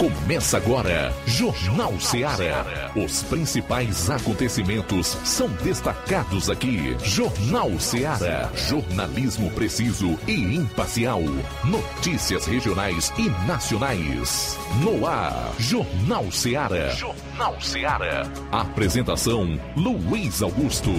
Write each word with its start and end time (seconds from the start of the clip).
Começa 0.00 0.56
agora, 0.56 1.12
Jornal 1.26 2.00
Ceará. 2.00 2.90
Os 2.96 3.22
principais 3.24 4.08
acontecimentos 4.08 5.08
são 5.26 5.46
destacados 5.62 6.48
aqui. 6.48 6.96
Jornal 7.04 7.78
Ceará. 7.78 8.50
Jornalismo 8.54 9.50
preciso 9.50 10.18
e 10.26 10.56
imparcial. 10.56 11.20
Notícias 11.62 12.46
regionais 12.46 13.12
e 13.18 13.28
nacionais. 13.46 14.58
No 14.82 15.06
ar, 15.06 15.52
Jornal 15.58 16.32
Ceará. 16.32 16.88
Jornal 16.94 17.60
Ceará. 17.60 18.26
Apresentação: 18.50 19.60
Luiz 19.76 20.40
Augusto. 20.40 20.92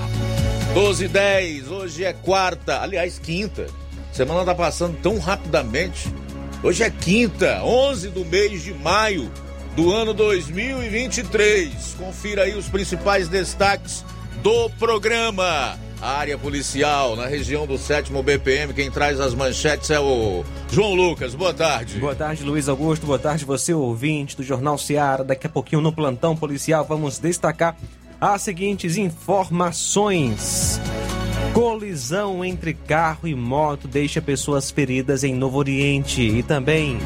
12 0.74 1.06
e 1.06 1.08
10, 1.08 1.72
hoje 1.72 2.04
é 2.04 2.12
quarta, 2.12 2.82
aliás, 2.82 3.18
quinta. 3.18 3.68
Semana 4.12 4.44
tá 4.44 4.54
passando 4.54 4.98
tão 5.02 5.18
rapidamente. 5.20 6.14
Hoje 6.62 6.84
é 6.84 6.90
quinta, 6.90 7.64
11 7.64 8.10
do 8.10 8.26
mês 8.26 8.64
de 8.64 8.74
maio 8.74 9.32
do 9.76 9.92
ano 9.92 10.14
2023. 10.14 11.96
Confira 12.00 12.44
aí 12.44 12.56
os 12.56 12.70
principais 12.70 13.28
destaques 13.28 14.06
do 14.42 14.70
programa. 14.72 15.78
A 16.02 16.18
área 16.18 16.38
policial 16.38 17.16
na 17.16 17.26
região 17.26 17.68
do 17.68 17.78
sétimo 17.78 18.24
BPM. 18.24 18.74
Quem 18.74 18.90
traz 18.90 19.20
as 19.20 19.34
manchetes 19.34 19.90
é 19.90 20.00
o 20.00 20.44
João 20.72 20.94
Lucas. 20.94 21.36
Boa 21.36 21.54
tarde. 21.54 22.00
Boa 22.00 22.16
tarde, 22.16 22.44
Luiz 22.44 22.70
Augusto. 22.70 23.06
Boa 23.06 23.20
tarde, 23.20 23.44
você 23.44 23.74
ouvinte 23.74 24.38
do 24.38 24.44
Jornal 24.44 24.78
Seara. 24.78 25.24
Daqui 25.24 25.48
a 25.48 25.50
pouquinho 25.50 25.82
no 25.82 25.92
plantão 25.92 26.36
policial 26.36 26.86
vamos 26.86 27.20
destacar 27.20 27.76
as 28.20 28.42
seguintes 28.42 28.98
informações. 28.98 30.80
Colisão 31.54 32.44
entre 32.44 32.74
carro 32.74 33.28
e 33.28 33.36
moto 33.36 33.88
deixa 33.88 34.22
pessoas 34.22 34.70
feridas 34.70 35.24
em 35.24 35.34
Novo 35.34 35.58
Oriente. 35.58 36.22
E 36.22 36.44
também, 36.44 36.98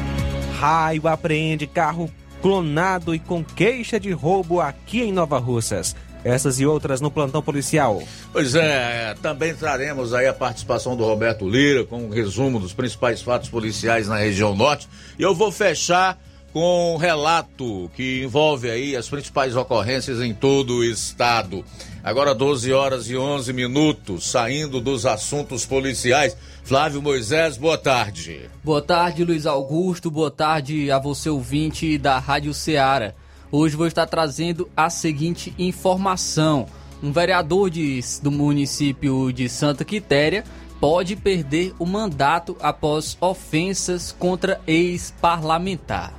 raio 0.58 1.08
apreende 1.08 1.66
carro 1.66 2.10
clonado 2.40 3.14
e 3.14 3.18
com 3.18 3.44
queixa 3.44 3.98
de 3.98 4.10
roubo 4.12 4.60
aqui 4.60 5.02
em 5.02 5.12
Nova 5.12 5.38
Russas. 5.38 5.94
Essas 6.22 6.60
e 6.60 6.66
outras 6.66 7.00
no 7.00 7.10
plantão 7.10 7.40
policial. 7.40 8.02
Pois 8.32 8.54
é, 8.54 9.14
também 9.22 9.54
traremos 9.54 10.12
aí 10.12 10.26
a 10.26 10.34
participação 10.34 10.94
do 10.94 11.04
Roberto 11.04 11.48
Lira 11.48 11.84
com 11.84 12.04
um 12.04 12.10
resumo 12.10 12.60
dos 12.60 12.74
principais 12.74 13.22
fatos 13.22 13.48
policiais 13.48 14.06
na 14.06 14.18
região 14.18 14.54
norte. 14.54 14.86
E 15.18 15.22
eu 15.22 15.34
vou 15.34 15.50
fechar 15.50 16.18
com 16.52 16.94
um 16.94 16.96
relato 16.96 17.90
que 17.94 18.22
envolve 18.24 18.70
aí 18.70 18.96
as 18.96 19.08
principais 19.08 19.56
ocorrências 19.56 20.20
em 20.20 20.34
todo 20.34 20.76
o 20.76 20.84
estado. 20.84 21.64
Agora 22.02 22.34
12 22.34 22.72
horas 22.72 23.08
e 23.08 23.16
11 23.16 23.52
minutos, 23.52 24.30
saindo 24.30 24.80
dos 24.80 25.06
assuntos 25.06 25.64
policiais. 25.64 26.36
Flávio 26.70 27.02
Moisés, 27.02 27.56
boa 27.56 27.76
tarde. 27.76 28.48
Boa 28.62 28.80
tarde, 28.80 29.24
Luiz 29.24 29.44
Augusto. 29.44 30.08
Boa 30.08 30.30
tarde 30.30 30.88
a 30.88 31.00
você 31.00 31.28
ouvinte 31.28 31.98
da 31.98 32.16
Rádio 32.16 32.54
Ceará. 32.54 33.12
Hoje 33.50 33.74
vou 33.74 33.88
estar 33.88 34.06
trazendo 34.06 34.70
a 34.76 34.88
seguinte 34.88 35.52
informação: 35.58 36.66
um 37.02 37.10
vereador 37.10 37.70
de, 37.70 37.98
do 38.22 38.30
município 38.30 39.32
de 39.32 39.48
Santa 39.48 39.84
Quitéria 39.84 40.44
pode 40.80 41.16
perder 41.16 41.74
o 41.76 41.84
mandato 41.84 42.56
após 42.60 43.18
ofensas 43.20 44.14
contra 44.16 44.60
ex-parlamentar. 44.64 46.14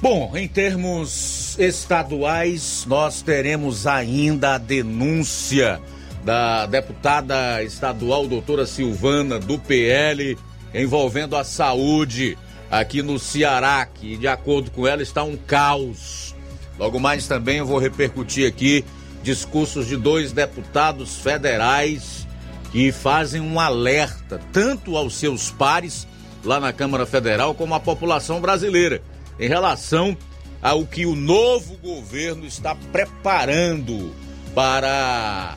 Bom, 0.00 0.34
em 0.34 0.48
termos 0.48 1.58
estaduais, 1.58 2.86
nós 2.88 3.20
teremos 3.20 3.86
ainda 3.86 4.54
a 4.54 4.58
denúncia 4.58 5.78
da 6.26 6.66
deputada 6.66 7.62
estadual 7.62 8.26
doutora 8.26 8.66
Silvana 8.66 9.38
do 9.38 9.60
PL 9.60 10.36
envolvendo 10.74 11.36
a 11.36 11.44
saúde 11.44 12.36
aqui 12.68 13.00
no 13.00 13.16
Ceará, 13.16 13.86
que 13.86 14.16
de 14.16 14.26
acordo 14.26 14.72
com 14.72 14.88
ela 14.88 15.02
está 15.02 15.22
um 15.22 15.36
caos. 15.36 16.34
Logo 16.76 16.98
mais 16.98 17.28
também 17.28 17.58
eu 17.58 17.66
vou 17.66 17.78
repercutir 17.78 18.48
aqui 18.48 18.84
discursos 19.22 19.86
de 19.86 19.96
dois 19.96 20.32
deputados 20.32 21.16
federais 21.18 22.26
que 22.72 22.90
fazem 22.90 23.40
um 23.40 23.60
alerta 23.60 24.40
tanto 24.52 24.96
aos 24.96 25.14
seus 25.14 25.52
pares 25.52 26.08
lá 26.42 26.58
na 26.58 26.72
Câmara 26.72 27.06
Federal 27.06 27.54
como 27.54 27.72
à 27.72 27.78
população 27.78 28.40
brasileira 28.40 29.00
em 29.38 29.46
relação 29.46 30.16
ao 30.60 30.84
que 30.84 31.06
o 31.06 31.14
novo 31.14 31.76
governo 31.76 32.44
está 32.44 32.74
preparando 32.74 34.12
para 34.56 35.56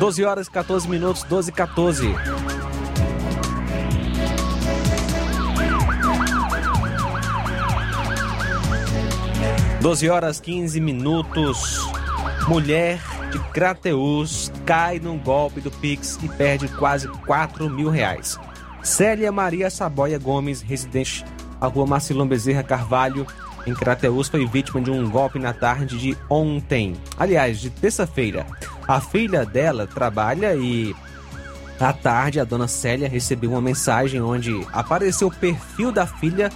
Doze 0.00 0.24
horas 0.24 0.46
e 0.46 0.50
14 0.50 0.88
minutos, 0.88 1.22
12 1.24 1.50
e 1.50 1.52
14. 1.52 2.14
Doze 9.82 10.08
horas 10.08 10.40
15 10.40 10.80
minutos. 10.80 11.86
Mulher 12.48 12.98
de 13.30 13.38
Crateus 13.50 14.50
cai 14.64 14.98
num 14.98 15.18
golpe 15.18 15.60
do 15.60 15.70
Pix 15.70 16.18
e 16.22 16.28
perde 16.30 16.66
quase 16.68 17.06
4 17.26 17.68
mil 17.68 17.90
reais. 17.90 18.40
Célia 18.82 19.30
Maria 19.30 19.68
Saboia 19.68 20.18
Gomes, 20.18 20.62
residente 20.62 21.26
à 21.60 21.66
rua 21.66 21.86
Marcilão 21.86 22.26
Bezerra 22.26 22.62
Carvalho, 22.62 23.26
em 23.66 23.74
Crateus, 23.74 24.28
foi 24.28 24.46
vítima 24.46 24.80
de 24.80 24.90
um 24.90 25.10
golpe 25.10 25.38
na 25.38 25.52
tarde 25.52 25.98
de 25.98 26.16
ontem. 26.30 26.96
Aliás, 27.18 27.60
de 27.60 27.68
terça-feira. 27.68 28.46
A 28.90 29.00
filha 29.00 29.46
dela 29.46 29.86
trabalha 29.86 30.56
e 30.56 30.96
à 31.78 31.92
tarde 31.92 32.40
a 32.40 32.44
dona 32.44 32.66
Célia 32.66 33.08
recebeu 33.08 33.52
uma 33.52 33.60
mensagem 33.60 34.20
onde 34.20 34.66
apareceu 34.72 35.28
o 35.28 35.32
perfil 35.32 35.92
da 35.92 36.08
filha 36.08 36.50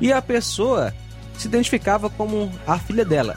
e 0.00 0.10
a 0.10 0.22
pessoa 0.22 0.94
se 1.36 1.46
identificava 1.46 2.08
como 2.08 2.50
a 2.66 2.78
filha 2.78 3.04
dela. 3.04 3.36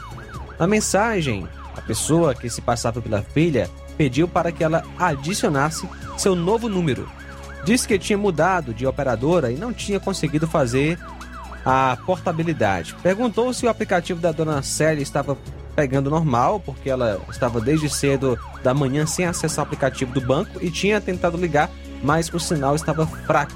Na 0.58 0.66
mensagem, 0.66 1.46
a 1.76 1.82
pessoa 1.82 2.34
que 2.34 2.48
se 2.48 2.62
passava 2.62 3.02
pela 3.02 3.20
filha 3.20 3.68
pediu 3.98 4.26
para 4.26 4.50
que 4.50 4.64
ela 4.64 4.82
adicionasse 4.98 5.86
seu 6.16 6.34
novo 6.34 6.70
número. 6.70 7.06
Disse 7.66 7.86
que 7.86 7.98
tinha 7.98 8.16
mudado 8.16 8.72
de 8.72 8.86
operadora 8.86 9.52
e 9.52 9.56
não 9.56 9.74
tinha 9.74 10.00
conseguido 10.00 10.48
fazer 10.48 10.98
a 11.66 11.98
portabilidade. 12.06 12.96
Perguntou 13.02 13.52
se 13.52 13.66
o 13.66 13.68
aplicativo 13.68 14.22
da 14.22 14.32
dona 14.32 14.62
Célia 14.62 15.02
estava 15.02 15.36
pegando 15.78 16.10
normal, 16.10 16.58
porque 16.58 16.90
ela 16.90 17.20
estava 17.30 17.60
desde 17.60 17.88
cedo 17.88 18.36
da 18.64 18.74
manhã 18.74 19.06
sem 19.06 19.26
acesso 19.26 19.60
ao 19.60 19.64
aplicativo 19.64 20.12
do 20.12 20.20
banco 20.20 20.58
e 20.60 20.72
tinha 20.72 21.00
tentado 21.00 21.36
ligar, 21.36 21.70
mas 22.02 22.28
o 22.34 22.40
sinal 22.40 22.74
estava 22.74 23.06
fraco. 23.06 23.54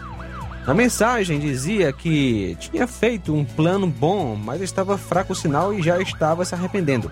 Na 0.64 0.72
mensagem 0.72 1.40
dizia 1.40 1.92
que 1.92 2.56
tinha 2.60 2.86
feito 2.86 3.34
um 3.34 3.44
plano 3.44 3.88
bom, 3.88 4.36
mas 4.36 4.60
estava 4.60 4.96
fraco 4.96 5.32
o 5.32 5.36
sinal 5.36 5.74
e 5.74 5.82
já 5.82 6.00
estava 6.00 6.44
se 6.44 6.54
arrependendo. 6.54 7.10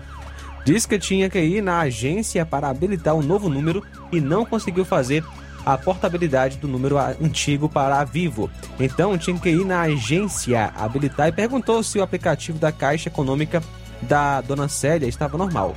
Diz 0.63 0.85
que 0.85 0.97
tinha 0.97 1.29
que 1.29 1.41
ir 1.41 1.61
na 1.61 1.81
agência 1.81 2.45
para 2.45 2.69
habilitar 2.69 3.13
um 3.13 3.21
novo 3.21 3.49
número 3.49 3.83
e 4.13 4.21
não 4.21 4.45
conseguiu 4.45 4.85
fazer 4.85 5.25
a 5.65 5.77
portabilidade 5.77 6.55
do 6.55 6.69
número 6.69 6.97
antigo 6.97 7.67
para 7.67 7.99
a 7.99 8.05
Vivo. 8.05 8.49
Então 8.79 9.17
tinha 9.17 9.37
que 9.37 9.49
ir 9.49 9.65
na 9.65 9.81
agência 9.81 10.71
habilitar 10.73 11.27
e 11.27 11.33
perguntou 11.33 11.83
se 11.83 11.99
o 11.99 12.03
aplicativo 12.03 12.57
da 12.57 12.71
Caixa 12.71 13.09
Econômica 13.09 13.61
da 14.01 14.41
dona 14.41 14.67
Célia 14.67 15.07
estava 15.07 15.37
normal. 15.37 15.75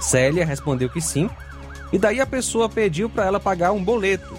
Célia 0.00 0.44
respondeu 0.44 0.88
que 0.88 1.00
sim, 1.00 1.28
e 1.92 1.98
daí 1.98 2.20
a 2.20 2.26
pessoa 2.26 2.68
pediu 2.68 3.08
para 3.08 3.26
ela 3.26 3.38
pagar 3.38 3.72
um 3.72 3.82
boleto, 3.82 4.34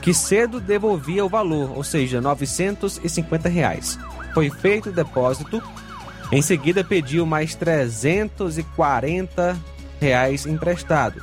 que 0.00 0.14
cedo 0.14 0.60
devolvia 0.60 1.24
o 1.24 1.28
valor, 1.28 1.76
ou 1.76 1.84
seja, 1.84 2.20
950 2.20 3.48
reais. 3.48 3.98
Foi 4.32 4.50
feito 4.50 4.88
o 4.88 4.92
depósito, 4.92 5.62
em 6.30 6.42
seguida 6.42 6.84
pediu 6.84 7.26
mais 7.26 7.54
340 7.54 9.56
reais 10.00 10.46
emprestado. 10.46 11.22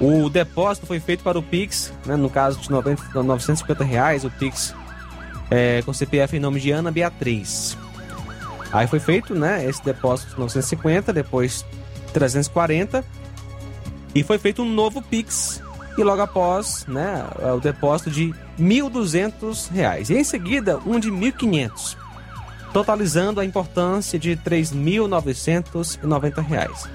O 0.00 0.30
depósito 0.30 0.86
foi 0.86 0.98
feito 0.98 1.22
para 1.22 1.38
o 1.38 1.42
Pix, 1.42 1.92
né, 2.06 2.16
no 2.16 2.30
caso 2.30 2.58
de 2.58 2.70
90, 2.70 3.22
950 3.22 3.84
reais, 3.84 4.24
o 4.24 4.30
Pix 4.30 4.74
é, 5.50 5.82
com 5.82 5.92
CPF 5.92 6.36
em 6.36 6.40
nome 6.40 6.60
de 6.60 6.70
Ana 6.70 6.90
Beatriz. 6.90 7.76
Aí 8.72 8.86
foi 8.86 9.00
feito 9.00 9.34
né, 9.34 9.64
esse 9.64 9.84
depósito 9.84 10.34
de 10.34 10.40
950, 10.40 11.12
depois 11.12 11.64
340, 12.12 13.04
e 14.14 14.22
foi 14.22 14.38
feito 14.38 14.62
um 14.62 14.68
novo 14.68 15.02
Pix, 15.02 15.60
e 15.98 16.02
logo 16.02 16.22
após 16.22 16.86
né, 16.86 17.24
o 17.54 17.60
depósito 17.60 18.10
de 18.10 18.32
1.200 18.58 19.70
reais. 19.70 20.10
E 20.10 20.14
em 20.14 20.24
seguida, 20.24 20.78
um 20.86 21.00
de 21.00 21.10
R$ 21.10 21.32
1.500, 21.32 21.96
totalizando 22.72 23.40
a 23.40 23.44
importância 23.44 24.18
de 24.18 24.36
3.990 24.36 26.42
reais. 26.42 26.88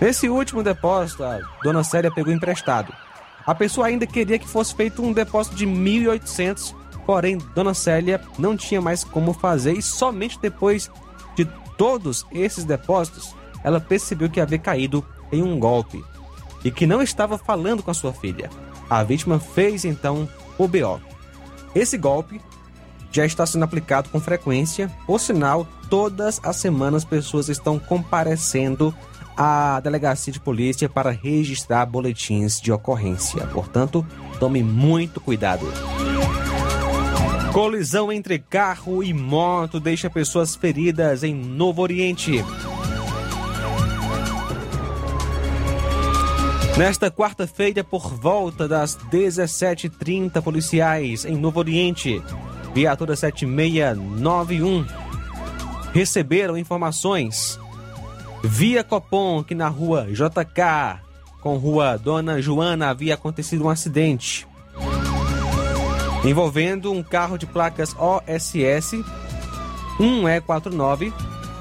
Nesse 0.00 0.28
último 0.28 0.62
depósito, 0.62 1.24
a 1.24 1.40
dona 1.62 1.84
Célia 1.84 2.10
pegou 2.10 2.32
emprestado. 2.32 2.92
A 3.46 3.54
pessoa 3.54 3.86
ainda 3.86 4.06
queria 4.06 4.38
que 4.38 4.48
fosse 4.48 4.74
feito 4.74 5.02
um 5.02 5.12
depósito 5.12 5.56
de 5.56 5.66
1.800, 5.66 6.74
porém 7.04 7.38
dona 7.54 7.74
Célia 7.74 8.20
não 8.38 8.56
tinha 8.56 8.80
mais 8.80 9.02
como 9.02 9.32
fazer 9.32 9.72
e 9.72 9.82
somente 9.82 10.38
depois 10.40 10.90
de 11.38 11.50
todos 11.76 12.26
esses 12.32 12.64
depósitos 12.64 13.34
ela 13.62 13.80
percebeu 13.80 14.28
que 14.28 14.40
havia 14.40 14.58
caído 14.58 15.04
em 15.30 15.42
um 15.42 15.58
golpe 15.58 16.04
e 16.64 16.70
que 16.70 16.86
não 16.86 17.02
estava 17.02 17.38
falando 17.38 17.82
com 17.82 17.90
a 17.90 17.94
sua 17.94 18.12
filha. 18.12 18.50
A 18.90 19.02
vítima 19.02 19.38
fez 19.38 19.84
então 19.84 20.28
o 20.56 20.66
BO. 20.66 21.00
Esse 21.74 21.96
golpe 21.96 22.40
já 23.12 23.24
está 23.24 23.46
sendo 23.46 23.64
aplicado 23.64 24.08
com 24.10 24.20
frequência, 24.20 24.90
por 25.06 25.20
sinal, 25.20 25.66
todas 25.88 26.40
as 26.42 26.56
semanas 26.56 27.04
pessoas 27.04 27.48
estão 27.48 27.78
comparecendo 27.78 28.94
à 29.36 29.80
delegacia 29.80 30.32
de 30.32 30.40
polícia 30.40 30.88
para 30.88 31.10
registrar 31.10 31.86
boletins 31.86 32.60
de 32.60 32.72
ocorrência. 32.72 33.46
Portanto, 33.46 34.04
tome 34.40 34.62
muito 34.62 35.20
cuidado. 35.20 35.66
Colisão 37.52 38.12
entre 38.12 38.38
carro 38.38 39.02
e 39.02 39.12
moto 39.12 39.80
deixa 39.80 40.10
pessoas 40.10 40.54
feridas 40.54 41.22
em 41.24 41.34
Novo 41.34 41.82
Oriente. 41.82 42.44
Nesta 46.76 47.10
quarta-feira, 47.10 47.82
por 47.82 48.14
volta 48.14 48.68
das 48.68 48.96
17h30, 49.10 50.40
policiais 50.42 51.24
em 51.24 51.36
Novo 51.36 51.58
Oriente, 51.58 52.22
viatura 52.74 53.16
7691, 53.16 54.86
receberam 55.92 56.56
informações 56.56 57.58
via 58.44 58.84
Copom 58.84 59.42
que 59.42 59.54
na 59.54 59.68
rua 59.68 60.06
JK, 60.12 61.00
com 61.40 61.56
rua 61.56 61.96
Dona 61.96 62.40
Joana, 62.40 62.90
havia 62.90 63.14
acontecido 63.14 63.64
um 63.64 63.70
acidente 63.70 64.47
envolvendo 66.24 66.92
um 66.92 67.02
carro 67.02 67.38
de 67.38 67.46
placas 67.46 67.94
OSS 67.98 69.04
1E49 69.98 71.12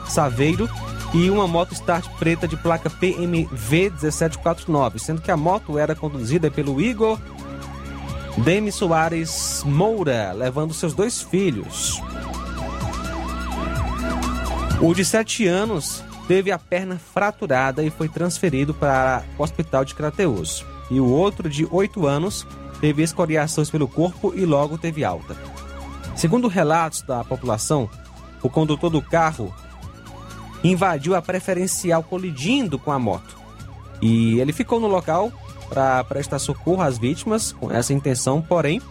Saveiro 0.08 0.70
e 1.14 1.30
uma 1.30 1.48
moto 1.48 1.74
Start 1.74 2.08
preta 2.20 2.48
de 2.48 2.58
placa 2.58 2.90
PMV 2.90 3.92
1749, 3.92 5.00
sendo 5.00 5.22
que 5.22 5.32
a 5.32 5.38
moto 5.38 5.78
era 5.78 5.96
conduzida 5.96 6.52
pelo 6.52 6.82
Igor 6.82 7.20
Demi 8.38 8.72
Soares 8.72 9.64
Moura, 9.66 10.32
levando 10.32 10.74
seus 10.74 10.94
dois 10.94 11.22
filhos. 11.22 12.02
O 14.80 14.94
de 14.94 15.04
7 15.04 15.48
anos 15.48 16.04
teve 16.28 16.52
a 16.52 16.60
perna 16.60 17.00
fraturada 17.00 17.84
e 17.84 17.90
foi 17.90 18.08
transferido 18.08 18.74
para 18.74 19.24
o 19.38 19.44
hospital 19.44 19.84
de 19.84 19.96
Crateus. 19.96 20.64
E 20.92 21.00
o 21.00 21.06
outro, 21.06 21.50
de 21.50 21.68
8 21.70 22.06
anos, 22.06 22.46
teve 22.80 23.04
escoriações 23.04 23.70
pelo 23.70 23.88
corpo 23.88 24.34
e 24.36 24.46
logo 24.46 24.78
teve 24.78 25.04
alta. 25.04 25.36
Segundo 26.16 26.48
relatos 26.48 27.02
da 27.02 27.24
população, 27.24 27.90
o 28.42 28.50
condutor 28.50 28.90
do 28.90 29.02
carro 29.02 29.54
invadiu 30.64 31.16
a 31.16 31.22
preferencial 31.22 32.04
colidindo 32.04 32.80
com 32.80 32.92
a 32.92 33.00
moto. 33.00 33.38
E 34.02 34.40
ele 34.40 34.54
ficou 34.54 34.80
no 34.80 34.88
local 34.88 35.32
para 35.70 36.04
prestar 36.04 36.40
socorro 36.40 36.82
às 36.82 36.98
vítimas 36.98 37.52
com 37.52 37.72
essa 37.72 37.94
intenção, 37.94 38.42
porém, 38.42 38.82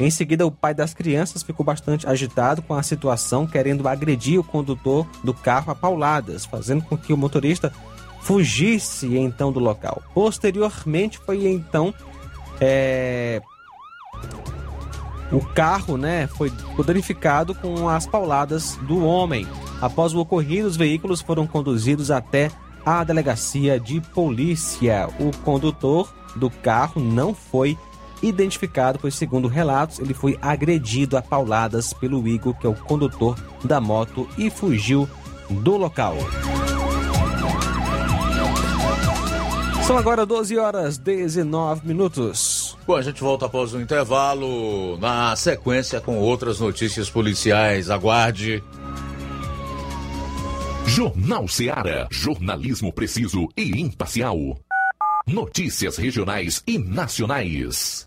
em 0.00 0.10
seguida 0.10 0.46
o 0.46 0.50
pai 0.50 0.74
das 0.74 0.92
crianças 0.92 1.42
ficou 1.42 1.64
bastante 1.64 2.06
agitado 2.06 2.60
com 2.62 2.74
a 2.74 2.82
situação, 2.82 3.46
querendo 3.46 3.86
agredir 3.86 4.40
o 4.40 4.44
condutor 4.44 5.06
do 5.22 5.32
carro 5.32 5.70
a 5.70 5.74
pauladas, 5.74 6.44
fazendo 6.44 6.82
com 6.82 6.96
que 6.96 7.12
o 7.12 7.16
motorista 7.16 7.72
fugisse 8.20 9.16
então 9.16 9.52
do 9.52 9.60
local. 9.60 10.02
Posteriormente 10.12 11.18
foi 11.18 11.46
então 11.46 11.94
é... 12.64 13.42
o 15.30 15.40
carro, 15.40 15.96
né, 15.96 16.26
foi 16.26 16.50
danificado 16.84 17.54
com 17.54 17.88
as 17.88 18.06
pauladas 18.06 18.76
do 18.82 19.04
homem. 19.04 19.46
Após 19.80 20.14
o 20.14 20.20
ocorrido, 20.20 20.66
os 20.66 20.76
veículos 20.76 21.20
foram 21.20 21.46
conduzidos 21.46 22.10
até 22.10 22.50
a 22.84 23.04
delegacia 23.04 23.78
de 23.78 24.00
polícia. 24.00 25.08
O 25.18 25.36
condutor 25.38 26.14
do 26.36 26.50
carro 26.50 27.00
não 27.00 27.34
foi 27.34 27.78
identificado, 28.22 28.98
pois, 28.98 29.14
segundo 29.14 29.48
relatos, 29.48 29.98
ele 29.98 30.14
foi 30.14 30.38
agredido 30.40 31.16
a 31.16 31.22
pauladas 31.22 31.92
pelo 31.92 32.26
Igor, 32.26 32.54
que 32.54 32.66
é 32.66 32.70
o 32.70 32.74
condutor 32.74 33.36
da 33.62 33.80
moto, 33.80 34.28
e 34.38 34.50
fugiu 34.50 35.08
do 35.50 35.76
local. 35.76 36.16
São 39.86 39.98
agora 39.98 40.24
12 40.24 40.56
horas 40.56 40.96
19 40.96 41.86
minutos. 41.86 42.53
Bom, 42.86 42.96
a 42.96 43.02
gente 43.02 43.22
volta 43.22 43.46
após 43.46 43.72
o 43.72 43.80
intervalo, 43.80 44.98
na 44.98 45.34
sequência 45.36 46.02
com 46.02 46.18
outras 46.18 46.60
notícias 46.60 47.08
policiais. 47.08 47.88
Aguarde. 47.88 48.62
Jornal 50.86 51.48
Seara. 51.48 52.06
Jornalismo 52.10 52.92
preciso 52.92 53.48
e 53.56 53.80
imparcial. 53.80 54.36
Notícias 55.26 55.96
regionais 55.96 56.62
e 56.66 56.76
nacionais. 56.76 58.06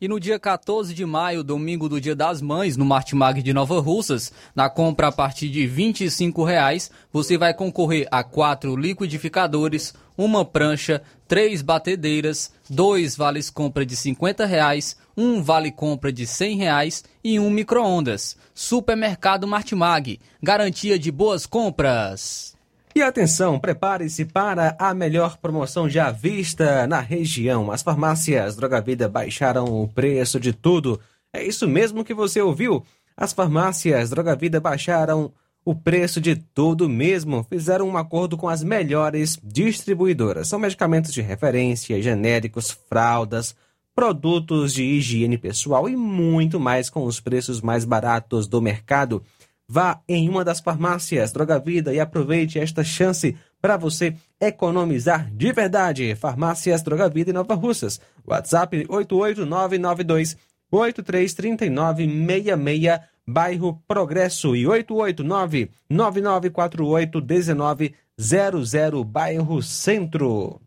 E 0.00 0.06
no 0.06 0.20
dia 0.20 0.38
14 0.38 0.94
de 0.94 1.04
maio, 1.04 1.42
domingo 1.42 1.88
do 1.88 2.00
Dia 2.00 2.14
das 2.14 2.40
Mães, 2.40 2.76
no 2.76 2.84
Martimag 2.84 3.42
de 3.42 3.52
Nova 3.52 3.80
Russas, 3.80 4.32
na 4.54 4.70
compra 4.70 5.08
a 5.08 5.12
partir 5.12 5.48
de 5.48 5.66
25 5.66 6.44
reais, 6.44 6.88
você 7.12 7.36
vai 7.36 7.52
concorrer 7.52 8.06
a 8.08 8.22
quatro 8.22 8.76
liquidificadores, 8.76 9.92
uma 10.16 10.44
prancha, 10.44 11.02
três 11.26 11.62
batedeiras, 11.62 12.52
dois 12.70 13.16
vales 13.16 13.50
compra 13.50 13.84
de 13.84 13.96
50 13.96 14.46
reais, 14.46 14.96
um 15.16 15.42
vale 15.42 15.72
compra 15.72 16.12
de 16.12 16.28
100 16.28 16.56
reais 16.58 17.04
e 17.24 17.40
um 17.40 17.50
micro-ondas. 17.50 18.36
Supermercado 18.54 19.48
Martimag, 19.48 20.20
garantia 20.40 20.96
de 20.96 21.10
boas 21.10 21.44
compras. 21.44 22.56
E 22.94 23.02
atenção, 23.02 23.58
prepare-se 23.58 24.24
para 24.24 24.74
a 24.78 24.92
melhor 24.94 25.36
promoção 25.36 25.88
já 25.88 26.10
vista 26.10 26.86
na 26.86 27.00
região. 27.00 27.70
As 27.70 27.82
farmácias 27.82 28.56
Droga 28.56 28.80
Vida 28.80 29.08
baixaram 29.08 29.82
o 29.82 29.86
preço 29.86 30.40
de 30.40 30.52
tudo. 30.52 30.98
É 31.32 31.44
isso 31.44 31.68
mesmo 31.68 32.04
que 32.04 32.14
você 32.14 32.40
ouviu. 32.40 32.84
As 33.16 33.32
farmácias 33.32 34.10
Droga 34.10 34.34
Vida 34.34 34.58
baixaram 34.58 35.32
o 35.64 35.74
preço 35.74 36.20
de 36.20 36.34
tudo 36.34 36.88
mesmo. 36.88 37.44
Fizeram 37.48 37.88
um 37.88 37.96
acordo 37.96 38.36
com 38.36 38.48
as 38.48 38.62
melhores 38.62 39.38
distribuidoras. 39.42 40.48
São 40.48 40.58
medicamentos 40.58 41.12
de 41.12 41.20
referência, 41.20 42.00
genéricos, 42.00 42.70
fraldas, 42.88 43.54
produtos 43.94 44.72
de 44.72 44.82
higiene 44.82 45.36
pessoal 45.36 45.88
e 45.88 45.96
muito 45.96 46.58
mais 46.58 46.88
com 46.88 47.04
os 47.04 47.20
preços 47.20 47.60
mais 47.60 47.84
baratos 47.84 48.46
do 48.46 48.62
mercado. 48.62 49.22
Vá 49.70 50.00
em 50.08 50.30
uma 50.30 50.44
das 50.44 50.60
farmácias 50.60 51.30
Droga 51.30 51.58
Vida 51.58 51.92
e 51.92 52.00
aproveite 52.00 52.58
esta 52.58 52.82
chance 52.82 53.36
para 53.60 53.76
você 53.76 54.14
economizar 54.40 55.30
de 55.30 55.52
verdade. 55.52 56.14
Farmácias 56.14 56.82
Droga 56.82 57.06
Vida 57.08 57.30
em 57.30 57.34
Nova 57.34 57.54
Russas. 57.54 58.00
WhatsApp 58.26 58.86
88992 58.88 60.38
833966, 60.70 63.00
bairro 63.26 63.82
Progresso 63.86 64.56
e 64.56 64.66
889 64.66 65.70
9948 65.88 67.20
1900, 67.20 69.04
bairro 69.04 69.62
Centro. 69.62 70.60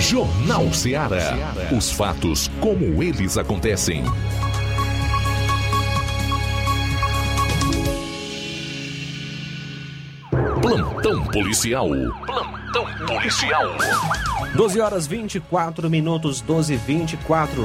Jornal 0.00 0.72
Ceará. 0.72 1.34
Os 1.76 1.90
fatos 1.90 2.48
como 2.60 3.02
eles 3.02 3.36
acontecem. 3.36 4.04
Plantão 11.08 11.24
policial. 11.24 11.88
Plantão 12.26 12.84
policial. 13.06 13.64
12 14.54 14.78
horas 14.78 15.06
24 15.06 15.88
minutos, 15.88 16.42
12 16.42 16.74
e 16.74 16.76
24. 16.76 17.64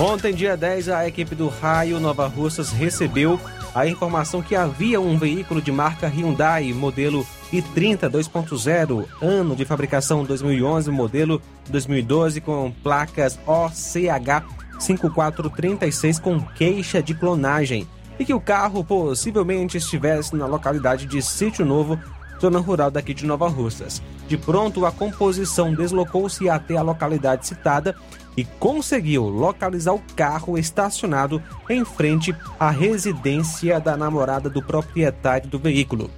Ontem, 0.00 0.34
dia 0.34 0.56
10, 0.56 0.88
a 0.88 1.06
equipe 1.06 1.36
do 1.36 1.46
Raio 1.46 2.00
Nova 2.00 2.26
Russas 2.26 2.72
recebeu 2.72 3.38
a 3.72 3.86
informação 3.86 4.42
que 4.42 4.56
havia 4.56 5.00
um 5.00 5.16
veículo 5.16 5.62
de 5.62 5.70
marca 5.70 6.08
Hyundai, 6.08 6.72
modelo 6.72 7.24
i30 7.52 8.10
2.0, 8.10 9.06
ano 9.22 9.54
de 9.54 9.64
fabricação 9.64 10.24
2011, 10.24 10.90
modelo 10.90 11.40
2012, 11.70 12.40
com 12.40 12.72
placas 12.82 13.38
OCH 13.46 14.44
5436 14.80 16.18
com 16.18 16.40
queixa 16.40 17.00
de 17.00 17.14
clonagem 17.14 17.86
e 18.18 18.24
que 18.24 18.34
o 18.34 18.40
carro 18.40 18.84
possivelmente 18.84 19.76
estivesse 19.76 20.34
na 20.34 20.46
localidade 20.46 21.06
de 21.06 21.20
Sítio 21.20 21.64
Novo, 21.64 21.98
zona 22.40 22.58
rural 22.58 22.90
daqui 22.90 23.14
de 23.14 23.26
Nova 23.26 23.48
Russas. 23.48 24.02
De 24.28 24.36
pronto, 24.36 24.84
a 24.84 24.92
composição 24.92 25.74
deslocou-se 25.74 26.48
até 26.48 26.76
a 26.76 26.82
localidade 26.82 27.46
citada 27.46 27.94
e 28.36 28.44
conseguiu 28.44 29.24
localizar 29.24 29.94
o 29.94 30.02
carro 30.14 30.58
estacionado 30.58 31.42
em 31.70 31.84
frente 31.84 32.34
à 32.60 32.70
residência 32.70 33.80
da 33.80 33.96
namorada 33.96 34.50
do 34.50 34.62
proprietário 34.62 35.48
do 35.48 35.58
veículo. 35.58 36.10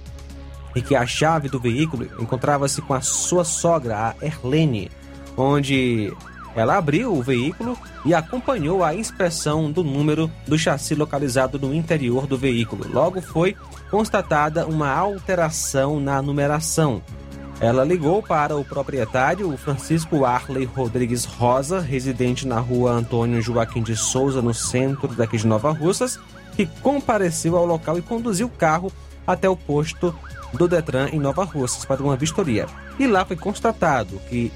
E 0.75 0.81
que 0.81 0.95
a 0.95 1.05
chave 1.05 1.49
do 1.49 1.59
veículo 1.59 2.07
encontrava-se 2.19 2.81
com 2.81 2.93
a 2.93 3.01
sua 3.01 3.43
sogra, 3.43 3.97
a 3.97 4.25
Erlene, 4.25 4.91
onde 5.35 6.13
ela 6.55 6.77
abriu 6.77 7.13
o 7.13 7.21
veículo 7.21 7.77
e 8.05 8.13
acompanhou 8.13 8.83
a 8.83 8.95
inspeção 8.95 9.71
do 9.71 9.83
número 9.83 10.31
do 10.47 10.57
chassi 10.57 10.95
localizado 10.95 11.59
no 11.59 11.73
interior 11.73 12.25
do 12.25 12.37
veículo. 12.37 12.85
Logo 12.91 13.21
foi 13.21 13.55
constatada 13.89 14.65
uma 14.65 14.89
alteração 14.89 15.99
na 15.99 16.21
numeração. 16.21 17.01
Ela 17.61 17.83
ligou 17.83 18.23
para 18.23 18.55
o 18.55 18.63
proprietário, 18.63 19.51
o 19.53 19.57
Francisco 19.57 20.23
Arley 20.23 20.63
Rodrigues 20.63 21.25
Rosa, 21.25 21.81
residente 21.81 22.47
na 22.47 22.59
rua 22.59 22.91
Antônio 22.91 23.41
Joaquim 23.41 23.83
de 23.83 23.97
Souza, 23.97 24.41
no 24.41 24.53
centro 24.53 25.09
daqui 25.09 25.37
de 25.37 25.45
Nova 25.45 25.69
Russas, 25.71 26.17
que 26.55 26.65
compareceu 26.81 27.57
ao 27.57 27.65
local 27.65 27.97
e 27.97 28.01
conduziu 28.01 28.47
o 28.47 28.49
carro 28.51 28.91
até 29.27 29.49
o 29.49 29.57
posto 29.57 30.15
do 30.53 30.67
Detran 30.69 31.09
em 31.11 31.19
Nova 31.19 31.43
Russas 31.43 31.83
para 31.83 32.01
uma 32.01 32.15
vistoria. 32.15 32.65
E 32.97 33.05
lá 33.05 33.25
foi 33.25 33.35
constatado 33.35 34.19
que 34.29 34.51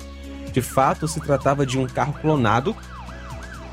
de 0.53 0.61
fato, 0.61 1.07
se 1.07 1.19
tratava 1.19 1.65
de 1.65 1.77
um 1.79 1.87
carro 1.87 2.13
clonado 2.13 2.75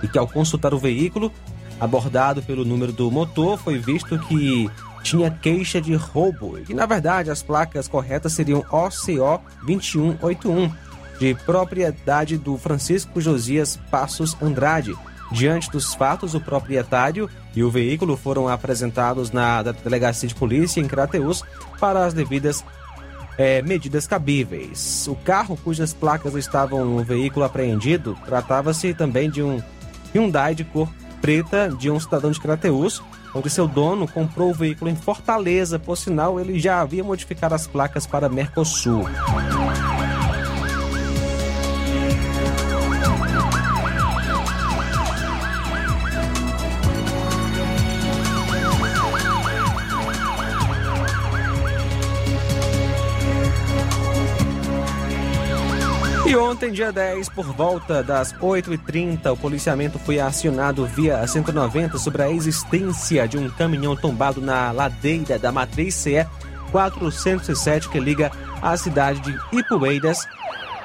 e 0.03 0.09
que, 0.09 0.19
ao 0.19 0.27
consultar 0.27 0.73
o 0.73 0.79
veículo, 0.79 1.31
abordado 1.79 2.43
pelo 2.43 2.65
número 2.65 2.91
do 2.93 3.11
motor, 3.11 3.59
foi 3.59 3.79
visto 3.79 4.19
que 4.19 4.69
tinha 5.03 5.31
queixa 5.31 5.81
de 5.81 5.95
roubo 5.95 6.59
e 6.59 6.63
que, 6.63 6.75
na 6.75 6.87
verdade, 6.87 7.31
as 7.31 7.43
placas 7.43 7.87
corretas 7.87 8.33
seriam 8.33 8.65
OCO 8.71 9.43
2181, 9.67 10.73
de 11.19 11.35
propriedade 11.35 12.39
do 12.39 12.57
Francisco 12.57 13.21
Josias 13.21 13.79
Passos 13.91 14.35
Andrade. 14.41 14.95
Diante 15.31 15.71
dos 15.71 15.95
fatos, 15.95 16.35
o 16.35 16.41
proprietário 16.41 17.29
e 17.55 17.63
o 17.63 17.71
veículo 17.71 18.17
foram 18.17 18.49
apresentados 18.49 19.31
na 19.31 19.63
delegacia 19.63 20.29
de 20.29 20.35
polícia 20.35 20.81
em 20.81 20.89
Crateus 20.89 21.45
para 21.79 22.05
as 22.05 22.15
devidas 22.15 22.65
é, 23.41 23.63
medidas 23.63 24.07
cabíveis. 24.07 25.09
O 25.09 25.17
carro 25.17 25.57
cujas 25.57 25.95
placas 25.95 26.35
estavam 26.35 26.85
no 26.85 27.03
veículo 27.03 27.47
apreendido 27.47 28.15
tratava-se 28.27 28.93
também 28.93 29.31
de 29.31 29.43
um 29.43 29.63
Hyundai 30.15 30.55
de 30.55 30.63
cor 30.63 30.91
preta 31.23 31.71
de 31.71 31.91
um 31.91 31.99
cidadão 31.99 32.31
de 32.31 32.39
Crateus, 32.39 33.03
onde 33.35 33.49
seu 33.49 33.67
dono 33.67 34.07
comprou 34.07 34.51
o 34.51 34.55
veículo 34.55 34.91
em 34.91 34.97
Fortaleza, 34.97 35.79
por 35.79 35.97
sinal 35.97 36.39
ele 36.39 36.59
já 36.59 36.83
havia 36.83 37.03
modificado 37.03 37.55
as 37.55 37.67
placas 37.67 38.07
para 38.07 38.29
Mercosul. 38.29 39.05
E 56.31 56.37
ontem, 56.37 56.71
dia 56.71 56.93
10, 56.93 57.29
por 57.31 57.45
volta 57.45 58.05
das 58.05 58.33
8h30, 58.35 59.33
o 59.33 59.37
policiamento 59.37 59.99
foi 59.99 60.21
acionado 60.21 60.87
via 60.87 61.27
190 61.27 61.99
sobre 61.99 62.23
a 62.23 62.31
existência 62.31 63.27
de 63.27 63.37
um 63.37 63.51
caminhão 63.51 63.97
tombado 63.97 64.41
na 64.41 64.71
ladeira 64.71 65.41
da 65.41 65.51
matriz 65.51 65.93
CE 65.97 66.25
407 66.71 67.89
que 67.89 67.99
liga 67.99 68.31
a 68.63 68.77
cidade 68.77 69.21
de 69.23 69.59
Ipueiras 69.59 70.25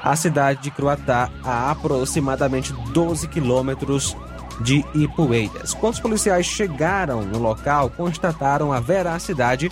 à 0.01 0.15
cidade 0.15 0.63
de 0.63 0.71
Croatá, 0.71 1.29
a 1.43 1.69
aproximadamente 1.69 2.73
12 2.91 3.27
quilômetros 3.27 4.17
de 4.61 4.83
Ipueiras. 4.95 5.75
Quando 5.75 5.93
os 5.93 5.99
policiais 5.99 6.47
chegaram 6.47 7.21
no 7.21 7.37
local, 7.37 7.91
constataram 7.91 8.73
a 8.73 8.79
veracidade 8.79 9.69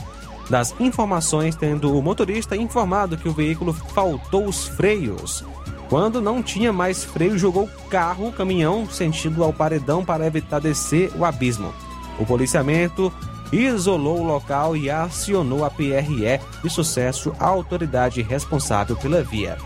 das 0.51 0.75
informações, 0.79 1.55
tendo 1.55 1.97
o 1.97 2.01
motorista 2.03 2.55
informado 2.55 3.17
que 3.17 3.27
o 3.27 3.33
veículo 3.33 3.73
faltou 3.73 4.45
os 4.45 4.67
freios. 4.67 5.43
Quando 5.89 6.21
não 6.21 6.41
tinha 6.41 6.73
mais 6.73 7.03
freio, 7.03 7.37
jogou 7.37 7.69
carro, 7.89 8.31
caminhão, 8.31 8.89
sentido 8.89 9.43
ao 9.43 9.53
paredão 9.53 10.03
para 10.03 10.25
evitar 10.25 10.59
descer 10.59 11.11
o 11.15 11.25
abismo. 11.25 11.73
O 12.19 12.25
policiamento 12.25 13.11
isolou 13.51 14.19
o 14.19 14.23
local 14.23 14.75
e 14.75 14.89
acionou 14.89 15.63
a 15.63 15.69
PRE 15.69 16.39
de 16.63 16.69
sucesso, 16.69 17.33
a 17.39 17.45
autoridade 17.45 18.21
responsável 18.21 18.95
pela 18.95 19.23
via. 19.23 19.57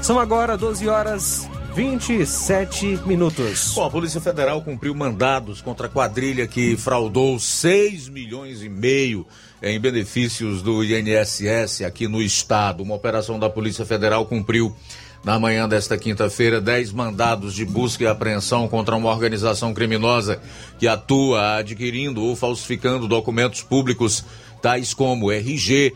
São 0.00 0.18
agora 0.18 0.56
12 0.56 0.88
horas 0.88 1.48
27 1.74 3.00
minutos. 3.04 3.72
Bom, 3.74 3.84
a 3.84 3.90
Polícia 3.90 4.20
Federal 4.20 4.62
cumpriu 4.62 4.94
mandados 4.94 5.60
contra 5.60 5.88
a 5.88 5.90
quadrilha 5.90 6.46
que 6.46 6.76
fraudou 6.76 7.36
6 7.36 8.08
milhões 8.10 8.62
e 8.62 8.68
meio 8.68 9.26
em 9.60 9.80
benefícios 9.80 10.62
do 10.62 10.84
INSS 10.84 11.82
aqui 11.82 12.06
no 12.06 12.22
estado. 12.22 12.82
Uma 12.82 12.94
operação 12.94 13.40
da 13.40 13.50
Polícia 13.50 13.84
Federal 13.84 14.24
cumpriu 14.24 14.76
na 15.24 15.38
manhã 15.38 15.66
desta 15.66 15.96
quinta-feira, 15.96 16.60
10 16.60 16.92
mandados 16.92 17.54
de 17.54 17.64
busca 17.64 18.04
e 18.04 18.06
apreensão 18.06 18.68
contra 18.68 18.94
uma 18.94 19.10
organização 19.10 19.72
criminosa 19.72 20.38
que 20.78 20.86
atua 20.86 21.56
adquirindo 21.56 22.22
ou 22.22 22.36
falsificando 22.36 23.08
documentos 23.08 23.62
públicos, 23.62 24.22
tais 24.60 24.92
como 24.92 25.32
RG, 25.32 25.94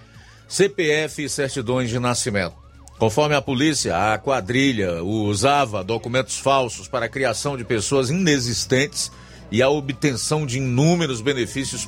CPF 0.49 1.25
e 1.25 1.29
certidões 1.29 1.91
de 1.91 1.99
nascimento. 1.99 2.57
Conforme 2.99 3.35
a 3.35 3.43
polícia, 3.43 4.13
a 4.13 4.19
quadrilha 4.19 5.05
usava 5.05 5.85
documentos 5.85 6.39
falsos 6.39 6.89
para 6.89 7.07
a 7.07 7.09
criação 7.09 7.57
de 7.57 7.65
pessoas 7.65 8.11
inexistentes 8.11 9.13
e 9.53 9.63
a 9.63 9.69
obtenção 9.69 10.47
de 10.47 10.59
inúmeros 10.59 11.21
benefícios 11.21 11.87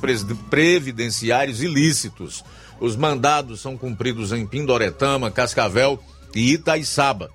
previdenciários 0.49 1.61
ilícitos. 1.61 2.45
Os 2.79 2.95
mandados 2.95 3.61
são 3.61 3.75
cumpridos 3.77 4.31
em 4.31 4.45
Pindoretama, 4.45 5.29
Cascavel 5.29 6.01
e 6.35 6.53
Itaiçaba. 6.53 7.29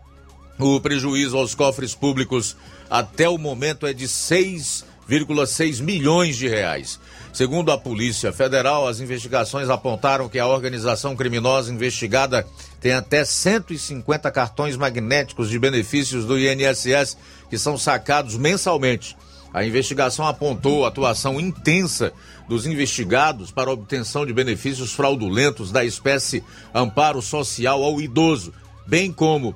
O 0.59 0.81
prejuízo 0.81 1.37
aos 1.37 1.55
cofres 1.55 1.95
públicos 1.95 2.57
até 2.89 3.29
o 3.29 3.37
momento 3.37 3.87
é 3.87 3.93
de 3.93 4.07
6,6 4.07 5.83
milhões 5.83 6.37
de 6.37 6.49
reais. 6.49 6.99
Segundo 7.33 7.71
a 7.71 7.77
Polícia 7.77 8.33
Federal, 8.33 8.89
as 8.89 8.99
investigações 8.99 9.69
apontaram 9.69 10.27
que 10.27 10.39
a 10.39 10.47
organização 10.47 11.15
criminosa 11.15 11.71
investigada 11.71 12.47
tem 12.81 12.95
até 12.95 13.25
150 13.27 14.31
cartões 14.31 14.75
magnéticos 14.75 15.51
de 15.51 15.59
benefícios 15.59 16.25
do 16.25 16.39
INSS 16.39 17.19
que 17.51 17.59
são 17.59 17.77
sacados 17.77 18.37
mensalmente. 18.37 19.15
A 19.53 19.65
investigação 19.65 20.27
apontou 20.27 20.85
a 20.85 20.89
atuação 20.89 21.41
intensa 21.41 22.13
dos 22.49 22.67
investigados 22.67 23.51
para 23.51 23.71
obtenção 23.71 24.25
de 24.25 24.33
benefícios 24.33 24.93
fraudulentos 24.93 25.71
da 25.71 25.85
espécie 25.85 26.43
amparo 26.75 27.21
social 27.21 27.83
ao 27.83 28.01
idoso, 28.01 28.53
bem 28.87 29.13
como 29.13 29.55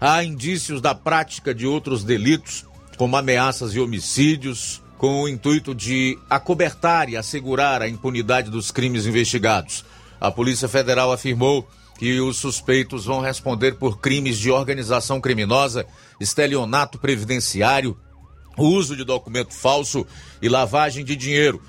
há 0.00 0.22
indícios 0.24 0.80
da 0.80 0.94
prática 0.94 1.54
de 1.54 1.66
outros 1.66 2.04
delitos, 2.04 2.64
como 2.96 3.16
ameaças 3.16 3.74
e 3.74 3.80
homicídios, 3.80 4.82
com 4.96 5.22
o 5.22 5.28
intuito 5.28 5.74
de 5.74 6.18
acobertar 6.28 7.08
e 7.08 7.16
assegurar 7.16 7.80
a 7.80 7.88
impunidade 7.88 8.50
dos 8.50 8.70
crimes 8.70 9.06
investigados. 9.06 9.84
A 10.20 10.30
Polícia 10.30 10.68
Federal 10.68 11.10
afirmou 11.10 11.66
que 11.98 12.20
os 12.20 12.36
suspeitos 12.36 13.06
vão 13.06 13.20
responder 13.20 13.76
por 13.76 13.98
crimes 13.98 14.38
de 14.38 14.50
organização 14.50 15.20
criminosa, 15.20 15.86
estelionato 16.20 16.98
previdenciário, 16.98 17.96
uso 18.56 18.96
de 18.96 19.04
documento 19.04 19.54
falso 19.54 20.06
e 20.40 20.48
lavagem 20.48 21.04
de 21.04 21.16
dinheiro, 21.16 21.62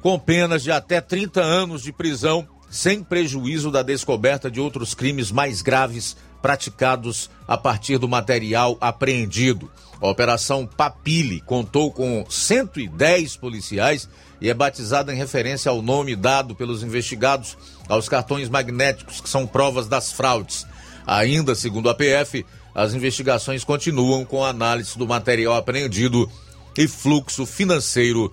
com 0.00 0.18
penas 0.18 0.62
de 0.62 0.70
até 0.70 1.00
30 1.00 1.40
anos 1.40 1.82
de 1.82 1.92
prisão, 1.92 2.48
sem 2.70 3.02
prejuízo 3.02 3.70
da 3.70 3.82
descoberta 3.82 4.50
de 4.50 4.60
outros 4.60 4.94
crimes 4.94 5.32
mais 5.32 5.62
graves 5.62 6.16
praticados 6.46 7.28
a 7.48 7.56
partir 7.56 7.98
do 7.98 8.08
material 8.08 8.78
apreendido. 8.80 9.68
A 10.00 10.06
Operação 10.06 10.64
Papile 10.64 11.40
contou 11.40 11.90
com 11.90 12.24
110 12.28 13.36
policiais 13.36 14.08
e 14.40 14.48
é 14.48 14.54
batizada 14.54 15.12
em 15.12 15.16
referência 15.16 15.72
ao 15.72 15.82
nome 15.82 16.14
dado 16.14 16.54
pelos 16.54 16.84
investigados 16.84 17.58
aos 17.88 18.08
cartões 18.08 18.48
magnéticos, 18.48 19.20
que 19.20 19.28
são 19.28 19.44
provas 19.44 19.88
das 19.88 20.12
fraudes. 20.12 20.64
Ainda, 21.04 21.52
segundo 21.56 21.90
a 21.90 21.94
PF, 21.96 22.46
as 22.72 22.94
investigações 22.94 23.64
continuam 23.64 24.24
com 24.24 24.44
análise 24.44 24.96
do 24.96 25.04
material 25.04 25.56
apreendido 25.56 26.30
e 26.78 26.86
fluxo 26.86 27.44
financeiro 27.44 28.32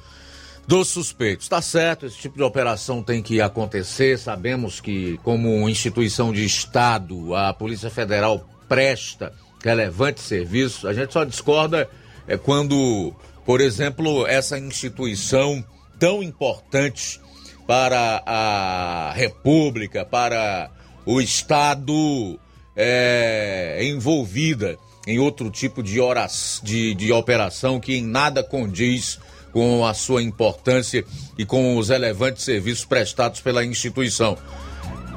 dos 0.67 0.87
suspeitos. 0.87 1.47
Tá 1.47 1.61
certo, 1.61 2.05
esse 2.05 2.17
tipo 2.17 2.37
de 2.37 2.43
operação 2.43 3.03
tem 3.03 3.21
que 3.21 3.41
acontecer. 3.41 4.17
Sabemos 4.17 4.79
que, 4.79 5.19
como 5.23 5.67
instituição 5.69 6.31
de 6.31 6.45
Estado, 6.45 7.35
a 7.35 7.53
Polícia 7.53 7.89
Federal 7.89 8.47
presta 8.67 9.33
relevante 9.63 10.21
serviço. 10.21 10.87
A 10.87 10.93
gente 10.93 11.13
só 11.13 11.23
discorda 11.23 11.89
é 12.27 12.37
quando, 12.37 13.13
por 13.45 13.59
exemplo, 13.61 14.25
essa 14.25 14.57
instituição 14.57 15.63
tão 15.99 16.23
importante 16.23 17.19
para 17.67 18.23
a 18.25 19.13
República, 19.13 20.05
para 20.05 20.69
o 21.05 21.19
Estado, 21.21 22.39
é 22.75 23.79
envolvida 23.83 24.77
em 25.05 25.19
outro 25.19 25.49
tipo 25.49 25.83
de, 25.83 25.99
horas, 25.99 26.61
de, 26.63 26.95
de 26.95 27.11
operação 27.11 27.79
que 27.79 27.95
em 27.95 28.03
nada 28.03 28.41
condiz 28.43 29.19
com 29.53 29.85
a 29.85 29.93
sua 29.93 30.23
importância 30.23 31.05
e 31.37 31.45
com 31.45 31.77
os 31.77 31.89
relevantes 31.89 32.43
serviços 32.43 32.83
prestados 32.83 33.39
pela 33.39 33.63
instituição. 33.63 34.37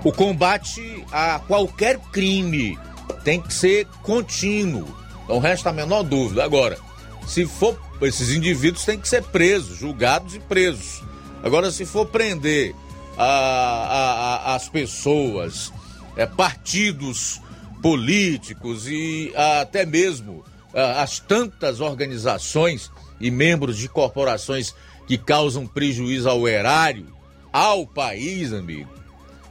O 0.04 0.12
combate 0.12 1.04
a 1.10 1.40
qualquer 1.40 1.98
crime 2.12 2.78
tem 3.24 3.40
que 3.40 3.52
ser 3.52 3.86
contínuo. 4.02 4.86
Não 5.28 5.38
resta 5.40 5.70
a 5.70 5.72
menor 5.72 6.04
dúvida. 6.04 6.44
Agora, 6.44 6.78
se 7.26 7.46
for, 7.46 7.80
esses 8.02 8.30
indivíduos 8.30 8.84
têm 8.84 9.00
que 9.00 9.08
ser 9.08 9.22
presos, 9.24 9.78
julgados 9.78 10.34
e 10.34 10.38
presos. 10.38 11.02
Agora, 11.42 11.72
se 11.72 11.84
for 11.84 12.06
prender 12.06 12.74
a, 13.16 13.24
a, 13.24 14.34
a, 14.52 14.54
as 14.54 14.68
pessoas, 14.68 15.72
é, 16.16 16.26
partidos 16.26 17.40
políticos 17.82 18.86
e 18.86 19.32
até 19.34 19.86
mesmo 19.86 20.44
as 20.74 21.18
tantas 21.18 21.80
organizações 21.80 22.90
e 23.20 23.30
membros 23.30 23.76
de 23.76 23.88
corporações 23.88 24.74
que 25.06 25.16
causam 25.16 25.66
prejuízo 25.66 26.28
ao 26.28 26.46
erário, 26.48 27.06
ao 27.52 27.86
país, 27.86 28.52
amigo, 28.52 28.90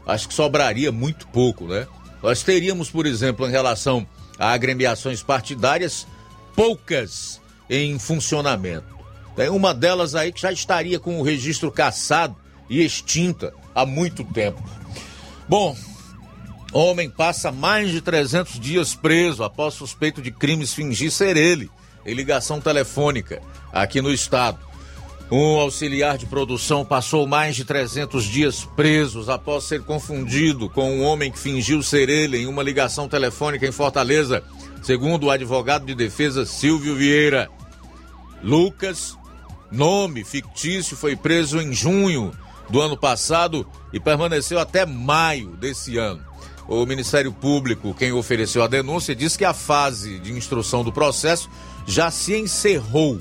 acho 0.06 0.28
que 0.28 0.34
sobraria 0.34 0.92
muito 0.92 1.28
pouco, 1.28 1.66
né? 1.66 1.88
Nós 2.22 2.44
teríamos, 2.44 2.90
por 2.90 3.06
exemplo, 3.06 3.48
em 3.48 3.52
relação 3.52 4.06
a 4.38 4.52
agremiações 4.52 5.24
partidárias, 5.24 6.06
poucas 6.56 7.42
em 7.70 7.98
funcionamento. 7.98 8.96
Tem 9.36 9.50
uma 9.50 9.74
delas 9.74 10.16
aí 10.16 10.32
que 10.32 10.42
já 10.42 10.52
estaria 10.52 11.00
com 11.00 11.20
o 11.20 11.24
registro 11.24 11.72
cassado 11.72 12.36
e 12.70 12.84
extinta 12.84 13.54
há 13.74 13.86
muito 13.86 14.24
tempo. 14.24 14.64
Bom, 15.48 15.76
homem 16.72 17.10
passa 17.10 17.52
mais 17.52 17.92
de 17.92 18.02
300 18.02 18.60
dias 18.60 18.96
preso 18.96 19.44
após 19.44 19.74
suspeito 19.74 20.22
de 20.22 20.32
crimes 20.32 20.74
fingir 20.74 21.12
ser 21.12 21.38
ele 21.38 21.70
em 22.06 22.14
ligação 22.14 22.62
telefônica 22.62 23.42
aqui 23.74 24.02
no 24.02 24.12
estado. 24.12 24.60
Um 25.32 25.60
auxiliar 25.60 26.20
de 26.20 26.28
produção 26.28 26.86
passou 26.86 27.26
mais 27.26 27.56
de 27.56 27.66
300 27.66 28.24
dias 28.26 28.64
presos 28.64 29.28
após 29.28 29.64
ser 29.64 29.82
confundido 29.82 30.70
com 30.70 30.98
um 30.98 31.04
homem 31.04 31.32
que 31.32 31.40
fingiu 31.40 31.82
ser 31.82 32.10
ele 32.10 32.38
em 32.38 32.46
uma 32.46 32.62
ligação 32.62 33.10
telefônica 33.10 33.66
em 33.66 33.72
Fortaleza, 33.72 34.44
segundo 34.84 35.26
o 35.26 35.32
advogado 35.32 35.86
de 35.86 35.96
defesa 35.96 36.46
Silvio 36.46 36.96
Vieira. 36.96 37.50
Lucas, 38.44 39.18
nome 39.72 40.24
fictício, 40.24 40.96
foi 40.96 41.16
preso 41.16 41.60
em 41.60 41.74
junho 41.74 42.32
do 42.70 42.80
ano 42.80 42.96
passado 42.96 43.68
e 43.92 44.00
permaneceu 44.00 44.60
até 44.60 44.86
maio 44.86 45.56
desse 45.58 45.98
ano. 45.98 46.24
O 46.68 46.86
Ministério 46.86 47.32
Público, 47.32 47.96
quem 47.96 48.12
ofereceu 48.12 48.64
a 48.64 48.68
denúncia, 48.68 49.16
disse 49.16 49.38
que 49.38 49.46
a 49.46 49.54
fase 49.54 50.20
de 50.20 50.32
instrução 50.32 50.84
do 50.84 50.92
processo 50.92 51.50
já 51.86 52.10
se 52.10 52.36
encerrou 52.36 53.20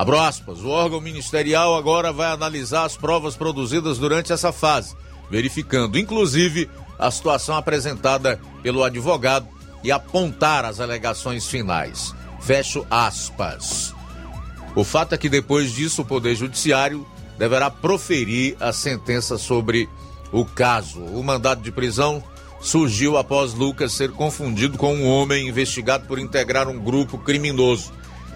Abro 0.00 0.18
aspas, 0.18 0.60
o 0.60 0.68
órgão 0.68 0.98
ministerial 0.98 1.76
agora 1.76 2.10
vai 2.10 2.32
analisar 2.32 2.84
as 2.84 2.96
provas 2.96 3.36
produzidas 3.36 3.98
durante 3.98 4.32
essa 4.32 4.50
fase, 4.50 4.96
verificando 5.30 5.98
inclusive 5.98 6.70
a 6.98 7.10
situação 7.10 7.54
apresentada 7.54 8.40
pelo 8.62 8.82
advogado 8.82 9.46
e 9.84 9.92
apontar 9.92 10.64
as 10.64 10.80
alegações 10.80 11.46
finais. 11.46 12.14
Fecho 12.40 12.86
aspas. 12.90 13.94
O 14.74 14.84
fato 14.84 15.14
é 15.14 15.18
que 15.18 15.28
depois 15.28 15.70
disso 15.70 16.00
o 16.00 16.06
Poder 16.06 16.34
Judiciário 16.34 17.06
deverá 17.36 17.70
proferir 17.70 18.56
a 18.58 18.72
sentença 18.72 19.36
sobre 19.36 19.86
o 20.32 20.46
caso. 20.46 21.00
O 21.00 21.22
mandado 21.22 21.60
de 21.60 21.70
prisão 21.70 22.24
surgiu 22.60 23.16
após 23.16 23.54
Lucas 23.54 23.92
ser 23.92 24.10
confundido 24.10 24.76
com 24.76 24.94
um 24.94 25.08
homem 25.08 25.48
investigado 25.48 26.06
por 26.06 26.18
integrar 26.18 26.68
um 26.68 26.78
grupo 26.78 27.18
criminoso. 27.18 27.92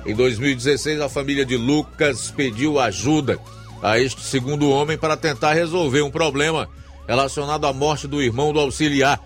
Em 0.06 0.14
2016, 0.14 1.00
a 1.00 1.08
família 1.08 1.44
de 1.44 1.56
Lucas 1.56 2.30
pediu 2.30 2.78
ajuda 2.78 3.38
a 3.82 3.98
este 3.98 4.22
segundo 4.22 4.70
homem 4.70 4.96
para 4.96 5.16
tentar 5.16 5.52
resolver 5.52 6.02
um 6.02 6.10
problema 6.10 6.68
relacionado 7.06 7.66
à 7.66 7.72
morte 7.72 8.06
do 8.06 8.22
irmão 8.22 8.52
do 8.52 8.60
auxiliar, 8.60 9.20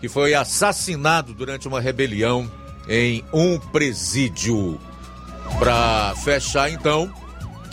que 0.00 0.08
foi 0.08 0.34
assassinado 0.34 1.34
durante 1.34 1.68
uma 1.68 1.80
rebelião 1.80 2.50
em 2.88 3.22
um 3.32 3.58
presídio. 3.58 4.80
Para 5.58 6.14
fechar, 6.16 6.70
então, 6.70 7.12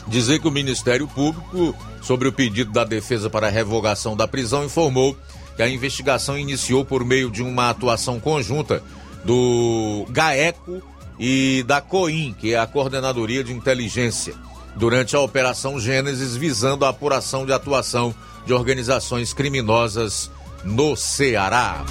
dizer 0.07 0.39
que 0.39 0.47
o 0.47 0.51
Ministério 0.51 1.07
Público, 1.07 1.75
sobre 2.01 2.27
o 2.27 2.33
pedido 2.33 2.71
da 2.71 2.83
defesa 2.83 3.29
para 3.29 3.49
revogação 3.49 4.15
da 4.15 4.27
prisão, 4.27 4.65
informou 4.65 5.17
que 5.55 5.63
a 5.63 5.69
investigação 5.69 6.37
iniciou 6.37 6.83
por 6.83 7.03
meio 7.05 7.31
de 7.31 7.41
uma 7.41 7.69
atuação 7.69 8.19
conjunta 8.19 8.83
do 9.23 10.05
GAECO 10.09 10.81
e 11.19 11.63
da 11.65 11.81
COIN, 11.81 12.35
que 12.37 12.53
é 12.53 12.59
a 12.59 12.67
Coordenadoria 12.67 13.43
de 13.43 13.53
Inteligência, 13.53 14.35
durante 14.75 15.15
a 15.15 15.19
Operação 15.19 15.79
Gênesis, 15.79 16.35
visando 16.35 16.85
a 16.85 16.89
apuração 16.89 17.45
de 17.45 17.53
atuação 17.53 18.13
de 18.45 18.53
organizações 18.53 19.33
criminosas 19.33 20.29
no 20.63 20.95
Ceará. 20.95 21.83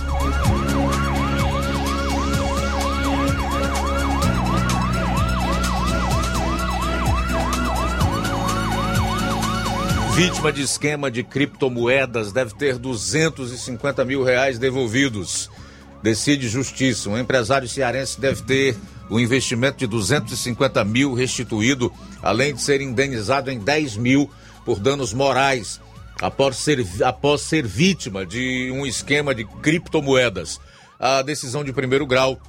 Vítima 10.15 10.53
de 10.53 10.63
esquema 10.63 11.11
de 11.11 11.25
criptomoedas 11.25 12.31
deve 12.31 12.55
ter 12.55 12.79
250 12.79 14.05
mil 14.05 14.23
reais 14.23 14.61
devolvidos. 14.61 15.51
Decide 16.05 16.49
justiça. 16.49 17.11
Um 17.11 17.19
empresário 17.19 17.69
cearense 17.69 18.21
deve 18.21 18.43
ter 18.43 18.77
o 19.11 19.19
investimento 19.19 19.79
de 19.79 19.89
250 19.89 20.85
mil 20.85 21.15
restituído, 21.15 21.93
além 22.23 22.55
de 22.55 22.63
ser 22.63 22.81
indenizado 22.81 23.51
em 23.51 23.59
10 23.59 23.97
mil 23.97 24.31
por 24.65 24.79
danos 24.79 25.13
morais 25.13 25.81
após 26.23 26.59
ser, 26.59 26.87
após 27.05 27.41
ser 27.41 27.67
vítima 27.67 28.25
de 28.25 28.71
um 28.73 28.87
esquema 28.87 29.35
de 29.35 29.45
criptomoedas. 29.45 30.61
A 30.97 31.23
decisão 31.23 31.65
de 31.65 31.73
primeiro 31.73 32.07
grau 32.07 32.41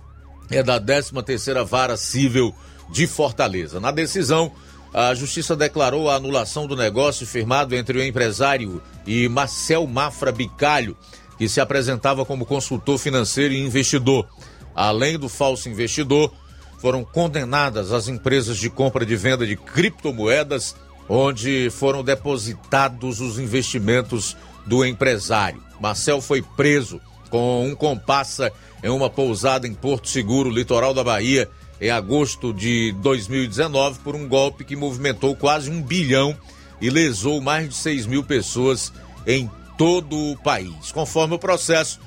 é 0.52 0.62
da 0.62 0.80
13ª 0.80 1.66
Vara 1.66 1.98
Civil 1.98 2.54
de 2.92 3.08
Fortaleza. 3.08 3.80
Na 3.80 3.90
decisão, 3.90 4.52
a 4.98 5.14
Justiça 5.14 5.58
declarou 5.58 6.10
a 6.10 6.16
anulação 6.16 6.66
do 6.66 6.74
negócio 6.74 7.28
firmado 7.28 7.76
entre 7.76 7.98
o 7.98 8.02
empresário 8.02 8.82
e 9.06 9.28
Marcel 9.28 9.86
Mafra 9.86 10.32
Bicalho, 10.32 10.96
que 11.38 11.50
se 11.50 11.60
apresentava 11.60 12.24
como 12.24 12.46
consultor 12.46 12.98
financeiro 12.98 13.54
e 13.54 13.60
investidor. 13.60 14.26
Além 14.74 15.20
do 15.20 15.28
falso 15.28 15.68
investidor, 15.68 16.34
foram 16.80 17.04
condenadas 17.04 17.92
as 17.92 18.08
empresas 18.08 18.58
de 18.58 18.70
compra 18.70 19.04
e 19.04 19.16
venda 19.18 19.46
de 19.46 19.58
criptomoedas, 19.58 20.78
onde 21.10 21.70
foram 21.72 22.02
depositados 22.02 23.20
os 23.20 23.38
investimentos 23.38 24.38
do 24.66 24.86
empresário. 24.86 25.62
Marcel 25.78 26.22
foi 26.22 26.42
preso 26.42 27.02
com 27.30 27.68
um 27.68 27.76
compassa 27.76 28.50
em 28.82 28.90
uma 28.90 29.10
pousada 29.10 29.68
em 29.68 29.74
Porto 29.74 30.08
Seguro, 30.08 30.50
litoral 30.50 30.94
da 30.94 31.04
Bahia, 31.04 31.50
em 31.80 31.90
agosto 31.90 32.54
de 32.54 32.94
2019 33.02 34.00
por 34.00 34.16
um 34.16 34.28
golpe 34.28 34.64
que 34.64 34.76
movimentou 34.76 35.36
quase 35.36 35.70
um 35.70 35.82
bilhão 35.82 36.36
e 36.82 36.90
lesou 36.90 37.42
mais 37.42 37.70
de 37.70 37.76
6 37.76 38.06
mil 38.06 38.24
pessoas 38.24 38.92
em 39.26 39.50
todo 39.78 40.18
o 40.18 40.38
país. 40.38 40.92
Conforme 40.92 41.36
o 41.36 41.40
processo, 41.40 42.00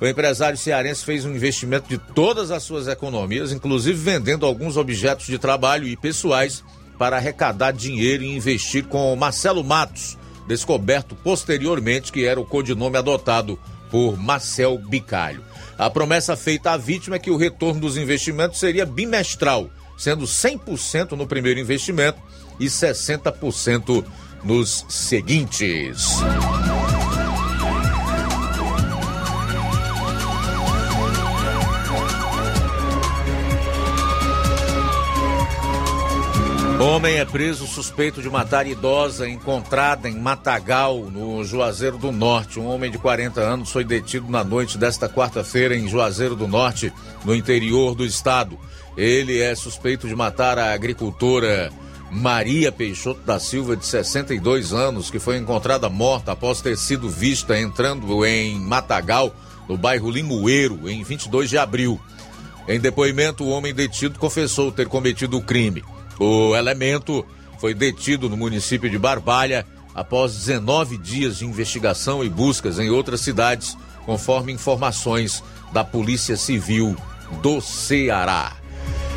o 0.00 0.06
empresário 0.06 0.58
cearense 0.58 1.04
fez 1.04 1.24
um 1.24 1.34
investimento 1.34 1.88
de 1.88 1.96
todas 1.96 2.50
as 2.50 2.64
suas 2.64 2.88
economias, 2.88 3.52
inclusive 3.52 3.96
vendendo 3.98 4.44
alguns 4.44 4.76
objetos 4.76 5.26
de 5.26 5.38
trabalho 5.38 5.86
e 5.86 5.96
pessoais 5.96 6.64
para 6.98 7.16
arrecadar 7.16 7.72
dinheiro 7.72 8.22
e 8.22 8.34
investir 8.34 8.84
com 8.84 9.14
Marcelo 9.14 9.62
Matos, 9.62 10.18
descoberto 10.46 11.14
posteriormente 11.14 12.10
que 12.10 12.24
era 12.24 12.40
o 12.40 12.44
codinome 12.44 12.96
adotado 12.96 13.58
por 13.90 14.16
Marcel 14.16 14.78
Bicalho. 14.78 15.44
A 15.82 15.90
promessa 15.90 16.36
feita 16.36 16.70
à 16.70 16.76
vítima 16.76 17.16
é 17.16 17.18
que 17.18 17.28
o 17.28 17.36
retorno 17.36 17.80
dos 17.80 17.96
investimentos 17.96 18.60
seria 18.60 18.86
bimestral, 18.86 19.68
sendo 19.98 20.24
100% 20.24 21.12
no 21.12 21.26
primeiro 21.26 21.58
investimento 21.58 22.20
e 22.60 22.66
60% 22.66 24.04
nos 24.44 24.86
seguintes. 24.88 26.20
Homem 36.82 37.14
é 37.14 37.24
preso 37.24 37.64
suspeito 37.64 38.20
de 38.20 38.28
matar 38.28 38.66
idosa 38.66 39.28
encontrada 39.28 40.08
em 40.08 40.18
Matagal, 40.18 40.98
no 41.12 41.44
Juazeiro 41.44 41.96
do 41.96 42.10
Norte. 42.10 42.58
Um 42.58 42.66
homem 42.66 42.90
de 42.90 42.98
40 42.98 43.40
anos 43.40 43.70
foi 43.70 43.84
detido 43.84 44.28
na 44.28 44.42
noite 44.42 44.76
desta 44.76 45.08
quarta-feira 45.08 45.76
em 45.76 45.86
Juazeiro 45.86 46.34
do 46.34 46.48
Norte, 46.48 46.92
no 47.24 47.36
interior 47.36 47.94
do 47.94 48.04
estado. 48.04 48.58
Ele 48.96 49.38
é 49.38 49.54
suspeito 49.54 50.08
de 50.08 50.16
matar 50.16 50.58
a 50.58 50.72
agricultora 50.72 51.70
Maria 52.10 52.72
Peixoto 52.72 53.20
da 53.20 53.38
Silva, 53.38 53.76
de 53.76 53.86
62 53.86 54.72
anos, 54.72 55.08
que 55.08 55.20
foi 55.20 55.36
encontrada 55.36 55.88
morta 55.88 56.32
após 56.32 56.60
ter 56.60 56.76
sido 56.76 57.08
vista 57.08 57.56
entrando 57.56 58.26
em 58.26 58.58
Matagal, 58.58 59.32
no 59.68 59.78
bairro 59.78 60.10
Limoeiro, 60.10 60.90
em 60.90 61.04
22 61.04 61.48
de 61.48 61.58
abril. 61.58 62.00
Em 62.66 62.80
depoimento, 62.80 63.44
o 63.44 63.50
homem 63.50 63.72
detido 63.72 64.18
confessou 64.18 64.72
ter 64.72 64.88
cometido 64.88 65.38
o 65.38 65.42
crime. 65.42 65.84
O 66.22 66.54
elemento 66.54 67.26
foi 67.58 67.74
detido 67.74 68.30
no 68.30 68.36
município 68.36 68.88
de 68.88 68.96
Barbalha 68.96 69.66
após 69.92 70.32
19 70.36 70.96
dias 70.96 71.38
de 71.38 71.44
investigação 71.44 72.22
e 72.22 72.28
buscas 72.28 72.78
em 72.78 72.90
outras 72.90 73.22
cidades, 73.22 73.76
conforme 74.06 74.52
informações 74.52 75.42
da 75.72 75.82
Polícia 75.82 76.36
Civil 76.36 76.96
do 77.42 77.60
Ceará. 77.60 78.56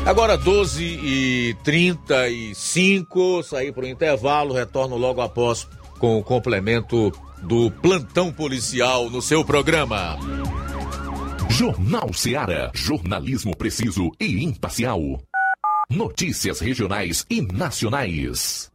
Agora 0.04 0.36
12 0.36 0.82
e 0.82 1.56
35, 1.62 3.44
saí 3.44 3.70
para 3.70 3.84
o 3.84 3.88
intervalo, 3.88 4.52
retorno 4.52 4.96
logo 4.96 5.20
após 5.20 5.68
com 6.00 6.18
o 6.18 6.24
complemento 6.24 7.12
do 7.40 7.70
plantão 7.70 8.32
policial 8.32 9.08
no 9.08 9.22
seu 9.22 9.44
programa. 9.44 10.18
Jornal 11.48 12.12
Ceará, 12.12 12.72
jornalismo 12.74 13.56
preciso 13.56 14.10
e 14.18 14.42
imparcial. 14.44 15.20
Notícias 15.88 16.58
regionais 16.58 17.24
e 17.30 17.40
nacionais. 17.40 18.72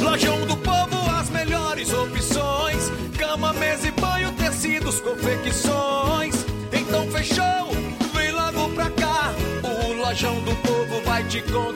Lojão 0.00 0.46
do 0.46 0.56
Povo, 0.58 1.10
as 1.18 1.28
melhores 1.30 1.92
opções: 1.92 2.92
cama, 3.18 3.52
mesa 3.54 3.88
e 3.88 3.90
banho, 3.90 4.32
tecidos, 4.34 5.00
confecções. 5.00 6.34
Então 6.72 7.10
fechou, 7.10 7.72
vem 8.14 8.30
logo 8.30 8.74
pra 8.76 8.90
cá. 8.90 9.34
O 9.64 9.92
Lojão 9.94 10.40
do 10.44 10.54
Povo 10.56 11.02
vai 11.04 11.24
te 11.24 11.42
conquistar. 11.42 11.75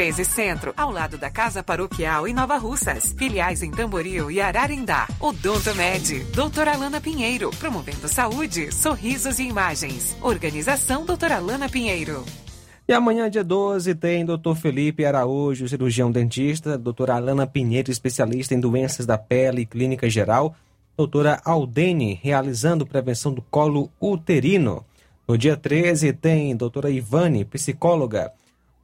1213 0.01 0.25
Centro, 0.25 0.73
ao 0.75 0.91
lado 0.91 1.15
da 1.15 1.29
Casa 1.29 1.61
Paroquial 1.61 2.27
em 2.27 2.33
Nova 2.33 2.57
Russas. 2.57 3.13
Filiais 3.15 3.61
em 3.61 3.69
Tamboril 3.69 4.31
e 4.31 4.41
Ararindá. 4.41 5.07
Odonto 5.19 5.75
Med, 5.75 6.23
doutora 6.33 6.73
Alana 6.73 6.99
Pinheiro, 6.99 7.51
promovendo 7.59 8.07
saúde, 8.07 8.73
sorrisos 8.73 9.37
e 9.37 9.43
imagens. 9.43 10.17
Organização 10.19 11.05
doutora 11.05 11.35
Alana 11.35 11.69
Pinheiro. 11.69 12.25
E 12.87 12.93
amanhã, 12.93 13.29
dia 13.29 13.43
12, 13.43 13.93
tem 13.93 14.25
Dr. 14.25 14.55
Felipe 14.59 15.05
Araújo, 15.05 15.69
cirurgião 15.69 16.11
dentista, 16.11 16.79
doutora 16.79 17.15
Alana 17.15 17.45
Pinheiro, 17.45 17.91
especialista 17.91 18.55
em 18.55 18.59
doenças 18.59 19.05
da 19.05 19.19
pele 19.19 19.61
e 19.61 19.65
clínica 19.67 20.09
geral, 20.09 20.55
doutora 20.97 21.39
Aldene, 21.45 22.19
realizando 22.23 22.87
prevenção 22.87 23.31
do 23.31 23.41
colo 23.43 23.91
uterino. 24.01 24.83
No 25.27 25.37
dia 25.37 25.55
13, 25.55 26.11
tem 26.13 26.55
doutora 26.55 26.89
Ivane, 26.89 27.45
psicóloga, 27.45 28.33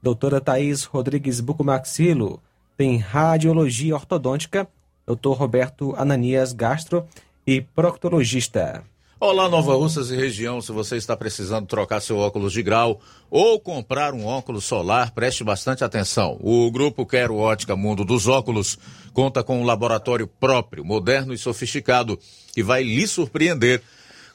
doutora 0.07 0.39
Thaís 0.39 0.85
Rodrigues 0.85 1.41
Bucomaxilo, 1.41 2.41
tem 2.77 2.97
radiologia 2.97 3.93
ortodôntica, 3.93 4.65
doutor 5.05 5.33
Roberto 5.33 5.93
Ananias 5.97 6.53
Gastro 6.53 7.05
e 7.45 7.59
proctologista. 7.59 8.85
Olá, 9.19 9.49
Nova 9.49 9.75
Russas 9.75 10.09
e 10.09 10.15
região. 10.15 10.61
Se 10.61 10.71
você 10.71 10.95
está 10.95 11.17
precisando 11.17 11.67
trocar 11.67 11.99
seu 11.99 12.19
óculos 12.19 12.53
de 12.53 12.63
grau 12.63 13.01
ou 13.29 13.59
comprar 13.59 14.13
um 14.13 14.25
óculos 14.25 14.63
solar, 14.63 15.11
preste 15.11 15.43
bastante 15.43 15.83
atenção. 15.83 16.39
O 16.39 16.71
grupo 16.71 17.05
Quero 17.05 17.35
Ótica 17.35 17.75
Mundo 17.75 18.05
dos 18.05 18.29
Óculos 18.29 18.79
conta 19.11 19.43
com 19.43 19.61
um 19.61 19.65
laboratório 19.65 20.25
próprio, 20.25 20.85
moderno 20.85 21.33
e 21.33 21.37
sofisticado, 21.37 22.17
que 22.53 22.63
vai 22.63 22.81
lhe 22.81 23.05
surpreender 23.05 23.83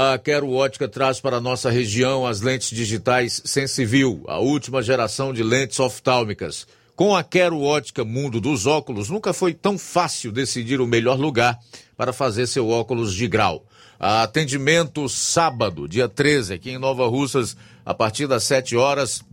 a 0.00 0.16
Quero 0.16 0.52
Ótica 0.52 0.86
traz 0.86 1.20
para 1.20 1.40
nossa 1.40 1.68
região 1.68 2.24
as 2.24 2.40
lentes 2.40 2.70
digitais 2.70 3.42
Sensivil, 3.44 4.22
a 4.28 4.38
última 4.38 4.80
geração 4.80 5.32
de 5.32 5.42
lentes 5.42 5.80
oftálmicas. 5.80 6.68
Com 6.94 7.16
a 7.16 7.24
Quero 7.24 7.60
Ótica 7.60 8.04
Mundo 8.04 8.40
dos 8.40 8.64
Óculos, 8.64 9.08
nunca 9.08 9.32
foi 9.32 9.52
tão 9.52 9.76
fácil 9.76 10.30
decidir 10.30 10.80
o 10.80 10.86
melhor 10.86 11.18
lugar 11.18 11.58
para 11.96 12.12
fazer 12.12 12.46
seu 12.46 12.68
óculos 12.68 13.12
de 13.12 13.26
grau. 13.26 13.66
Atendimento 13.98 15.08
sábado, 15.08 15.88
dia 15.88 16.08
13, 16.08 16.54
aqui 16.54 16.70
em 16.70 16.78
Nova 16.78 17.08
Russas, 17.08 17.56
a 17.84 17.92
partir 17.92 18.28
das 18.28 18.44
7 18.44 18.76
horas. 18.76 19.24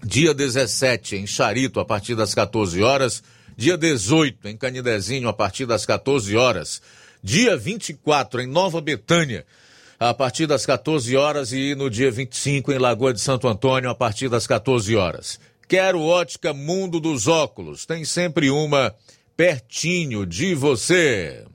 Dia 0.00 0.32
17, 0.32 1.16
em 1.16 1.26
Charito, 1.26 1.80
a 1.80 1.84
partir 1.84 2.14
das 2.14 2.32
14 2.32 2.80
horas. 2.80 3.20
Dia 3.56 3.76
18, 3.76 4.46
em 4.46 4.56
Canidezinho, 4.56 5.28
a 5.28 5.32
partir 5.32 5.66
das 5.66 5.84
14 5.84 6.36
horas. 6.36 6.80
Dia 7.20 7.56
24, 7.56 8.42
em 8.42 8.46
Nova 8.46 8.80
Betânia, 8.80 9.44
a 10.08 10.12
partir 10.12 10.46
das 10.46 10.66
14 10.66 11.16
horas 11.16 11.50
e 11.52 11.74
no 11.74 11.88
dia 11.88 12.10
25 12.10 12.70
em 12.70 12.78
Lagoa 12.78 13.14
de 13.14 13.20
Santo 13.20 13.48
Antônio 13.48 13.88
a 13.88 13.94
partir 13.94 14.28
das 14.28 14.46
14 14.46 14.94
horas. 14.94 15.40
Quero 15.66 16.02
ótica 16.02 16.52
Mundo 16.52 17.00
dos 17.00 17.26
Óculos. 17.26 17.86
Tem 17.86 18.04
sempre 18.04 18.50
uma 18.50 18.94
pertinho 19.34 20.26
de 20.26 20.54
você. 20.54 21.46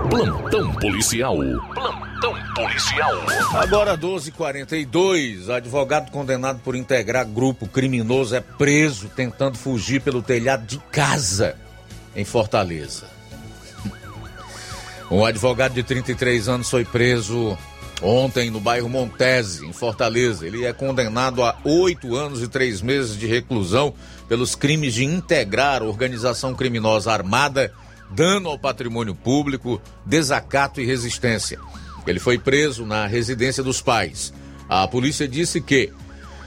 Plantão 0.08 0.72
policial. 0.76 1.36
Plantão 1.36 1.93
policial. 2.54 3.12
Agora 3.54 3.96
12:42, 3.96 5.50
advogado 5.50 6.10
condenado 6.10 6.60
por 6.60 6.76
integrar 6.76 7.26
grupo 7.26 7.66
criminoso 7.66 8.34
é 8.34 8.40
preso 8.40 9.08
tentando 9.08 9.58
fugir 9.58 10.00
pelo 10.00 10.22
telhado 10.22 10.64
de 10.64 10.78
casa 10.90 11.56
em 12.14 12.24
Fortaleza. 12.24 13.06
Um 15.10 15.24
advogado 15.24 15.74
de 15.74 15.82
33 15.82 16.48
anos 16.48 16.70
foi 16.70 16.84
preso 16.84 17.58
ontem 18.00 18.50
no 18.50 18.60
bairro 18.60 18.88
Montese, 18.88 19.66
em 19.66 19.72
Fortaleza. 19.72 20.46
Ele 20.46 20.64
é 20.64 20.72
condenado 20.72 21.42
a 21.42 21.56
oito 21.64 22.14
anos 22.16 22.42
e 22.42 22.48
três 22.48 22.80
meses 22.80 23.16
de 23.16 23.26
reclusão 23.26 23.94
pelos 24.28 24.54
crimes 24.54 24.94
de 24.94 25.04
integrar 25.04 25.82
organização 25.82 26.54
criminosa 26.54 27.12
armada 27.12 27.72
dano 28.10 28.48
ao 28.48 28.58
patrimônio 28.58 29.14
público, 29.14 29.80
desacato 30.06 30.80
e 30.80 30.86
resistência. 30.86 31.58
Ele 32.06 32.18
foi 32.18 32.38
preso 32.38 32.84
na 32.84 33.06
residência 33.06 33.62
dos 33.62 33.80
pais. 33.80 34.32
A 34.68 34.86
polícia 34.86 35.26
disse 35.26 35.60
que, 35.60 35.92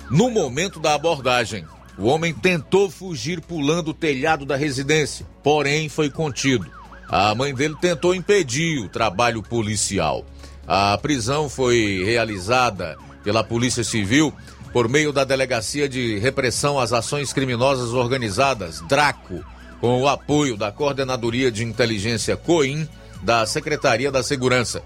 no 0.09 0.29
momento 0.29 0.79
da 0.79 0.93
abordagem, 0.93 1.65
o 1.97 2.05
homem 2.05 2.33
tentou 2.33 2.89
fugir 2.89 3.41
pulando 3.41 3.89
o 3.89 3.93
telhado 3.93 4.45
da 4.45 4.55
residência, 4.55 5.25
porém 5.43 5.89
foi 5.89 6.09
contido. 6.09 6.69
A 7.09 7.33
mãe 7.33 7.53
dele 7.53 7.75
tentou 7.79 8.13
impedir 8.13 8.79
o 8.79 8.89
trabalho 8.89 9.41
policial. 9.41 10.25
A 10.67 10.97
prisão 10.97 11.49
foi 11.49 12.03
realizada 12.05 12.97
pela 13.23 13.43
Polícia 13.43 13.83
Civil 13.83 14.33
por 14.73 14.89
meio 14.89 15.13
da 15.13 15.23
Delegacia 15.23 15.87
de 15.87 16.19
Repressão 16.19 16.77
às 16.77 16.91
Ações 16.91 17.31
Criminosas 17.31 17.93
Organizadas, 17.93 18.81
DRACO, 18.81 19.43
com 19.79 20.01
o 20.01 20.07
apoio 20.07 20.57
da 20.57 20.71
Coordenadoria 20.71 21.49
de 21.49 21.63
Inteligência 21.63 22.35
COIN 22.35 22.87
da 23.23 23.45
Secretaria 23.45 24.11
da 24.11 24.21
Segurança. 24.21 24.83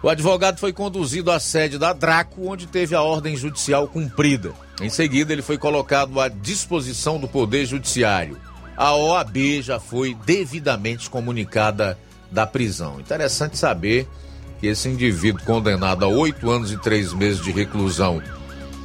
O 0.00 0.08
advogado 0.08 0.58
foi 0.58 0.72
conduzido 0.72 1.30
à 1.30 1.40
sede 1.40 1.76
da 1.76 1.92
Draco, 1.92 2.48
onde 2.48 2.68
teve 2.68 2.94
a 2.94 3.02
ordem 3.02 3.36
judicial 3.36 3.88
cumprida. 3.88 4.52
Em 4.80 4.88
seguida, 4.88 5.32
ele 5.32 5.42
foi 5.42 5.58
colocado 5.58 6.20
à 6.20 6.28
disposição 6.28 7.18
do 7.18 7.26
Poder 7.26 7.66
Judiciário. 7.66 8.38
A 8.76 8.94
OAB 8.94 9.60
já 9.60 9.80
foi 9.80 10.14
devidamente 10.24 11.10
comunicada 11.10 11.98
da 12.30 12.46
prisão. 12.46 13.00
Interessante 13.00 13.58
saber 13.58 14.06
que 14.60 14.68
esse 14.68 14.88
indivíduo 14.88 15.44
condenado 15.44 16.04
a 16.04 16.08
oito 16.08 16.48
anos 16.48 16.70
e 16.70 16.76
três 16.76 17.12
meses 17.12 17.42
de 17.42 17.50
reclusão 17.50 18.22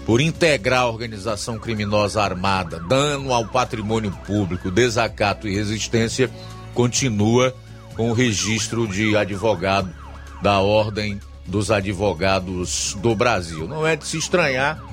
por 0.08 0.20
integrar 0.20 0.82
a 0.82 0.90
organização 0.90 1.60
criminosa 1.60 2.24
armada, 2.24 2.80
dano 2.80 3.32
ao 3.32 3.46
patrimônio 3.46 4.12
público, 4.26 4.72
desacato 4.72 5.48
e 5.48 5.56
resistência, 5.56 6.30
continua 6.74 7.56
com 7.96 8.10
o 8.10 8.14
registro 8.14 8.88
de 8.88 9.16
advogado 9.16 10.03
da 10.44 10.60
Ordem 10.60 11.22
dos 11.48 11.72
Advogados 11.72 12.98
do 13.02 13.16
Brasil. 13.16 13.66
Não 13.66 13.88
é 13.88 13.96
de 13.96 14.06
se 14.06 14.18
estranhar 14.18 14.84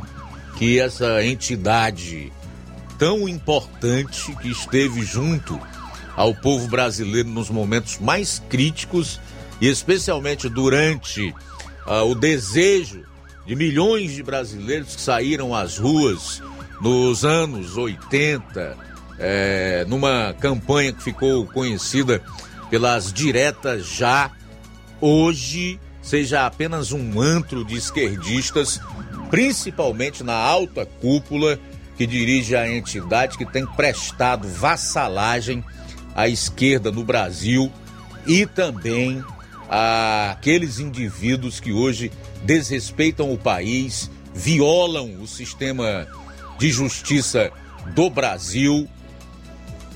que 0.57 0.79
essa 0.79 1.25
entidade 1.25 2.33
tão 2.97 3.29
importante 3.29 4.33
que 4.37 4.49
esteve 4.49 5.03
junto 5.03 5.61
ao 6.17 6.33
povo 6.33 6.69
brasileiro 6.69 7.29
nos 7.29 7.51
momentos 7.51 7.99
mais 7.99 8.41
críticos 8.49 9.21
e 9.61 9.69
especialmente 9.69 10.49
durante 10.49 11.35
uh, 11.85 12.09
o 12.09 12.15
desejo 12.15 13.03
de 13.45 13.57
milhões 13.57 14.13
de 14.13 14.23
brasileiros 14.23 14.95
que 14.95 15.03
saíram 15.03 15.53
às 15.53 15.79
ruas 15.79 16.41
nos 16.81 17.25
anos 17.25 17.77
80, 17.77 18.77
é, 19.19 19.85
numa 19.89 20.33
campanha 20.39 20.93
que 20.93 21.03
ficou 21.03 21.45
conhecida 21.47 22.23
pelas 22.71 23.13
diretas 23.13 23.87
já, 23.87 24.31
hoje 25.01 25.79
seja 26.03 26.47
apenas 26.47 26.93
um 26.93 27.21
antro 27.21 27.65
de 27.65 27.77
esquerdistas, 27.77 28.81
principalmente 29.31 30.23
na 30.25 30.35
alta 30.35 30.85
cúpula 30.85 31.59
que 31.97 32.07
dirige 32.07 32.57
a 32.57 32.69
entidade 32.69 33.37
que 33.37 33.45
tem 33.45 33.67
prestado 33.67 34.49
vassalagem 34.49 35.65
à 36.15 36.29
esquerda 36.29 36.91
no 36.91 37.05
Brasil 37.05 37.71
e 38.27 38.47
também 38.47 39.23
àqueles 39.69 40.79
indivíduos 40.79 41.61
que 41.61 41.73
hoje 41.73 42.11
desrespeitam 42.43 43.33
o 43.33 43.39
país, 43.39 44.11
violam 44.35 45.21
o 45.21 45.27
sistema 45.27 46.07
de 46.59 46.71
justiça 46.71 47.53
do 47.95 48.11
Brasil, 48.11 48.89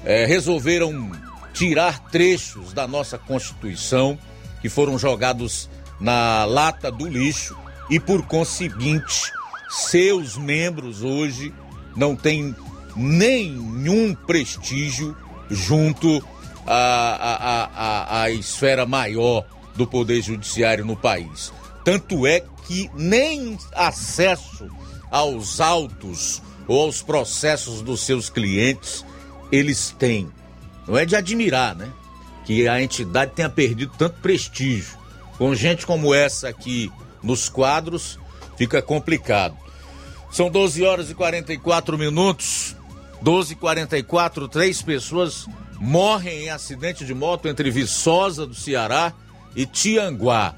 é, 0.04 0.26
resolveram 0.26 1.10
tirar 1.52 1.98
trechos 2.10 2.72
da 2.72 2.86
nossa 2.86 3.16
Constituição 3.16 4.18
que 4.64 4.70
foram 4.70 4.98
jogados 4.98 5.68
na 6.00 6.46
lata 6.46 6.90
do 6.90 7.06
lixo 7.06 7.54
e, 7.90 8.00
por 8.00 8.22
conseguinte, 8.22 9.30
seus 9.68 10.38
membros 10.38 11.02
hoje 11.02 11.52
não 11.94 12.16
têm 12.16 12.56
nenhum 12.96 14.14
prestígio 14.14 15.14
junto 15.50 16.26
à, 16.66 16.78
à, 17.12 17.64
à, 17.64 18.22
à 18.22 18.30
esfera 18.30 18.86
maior 18.86 19.44
do 19.76 19.86
Poder 19.86 20.22
Judiciário 20.22 20.82
no 20.82 20.96
país. 20.96 21.52
Tanto 21.84 22.26
é 22.26 22.42
que 22.66 22.90
nem 22.94 23.58
acesso 23.74 24.66
aos 25.10 25.60
autos 25.60 26.40
ou 26.66 26.84
aos 26.84 27.02
processos 27.02 27.82
dos 27.82 28.00
seus 28.00 28.30
clientes 28.30 29.04
eles 29.52 29.94
têm. 29.98 30.26
Não 30.88 30.96
é 30.96 31.04
de 31.04 31.14
admirar, 31.14 31.76
né? 31.76 31.92
Que 32.44 32.68
a 32.68 32.82
entidade 32.82 33.32
tenha 33.32 33.48
perdido 33.48 33.92
tanto 33.96 34.20
prestígio. 34.20 34.98
Com 35.38 35.54
gente 35.54 35.86
como 35.86 36.14
essa 36.14 36.48
aqui 36.48 36.92
nos 37.22 37.48
quadros, 37.48 38.18
fica 38.56 38.82
complicado. 38.82 39.56
São 40.30 40.50
12 40.50 40.84
horas 40.84 41.10
e 41.10 41.14
44 41.14 41.96
minutos. 41.96 42.76
12:44 43.22 44.48
três 44.48 44.82
pessoas 44.82 45.46
morrem 45.80 46.44
em 46.44 46.50
acidente 46.50 47.04
de 47.04 47.14
moto 47.14 47.48
entre 47.48 47.70
Viçosa 47.70 48.46
do 48.46 48.54
Ceará 48.54 49.12
e 49.56 49.64
Tianguá. 49.64 50.54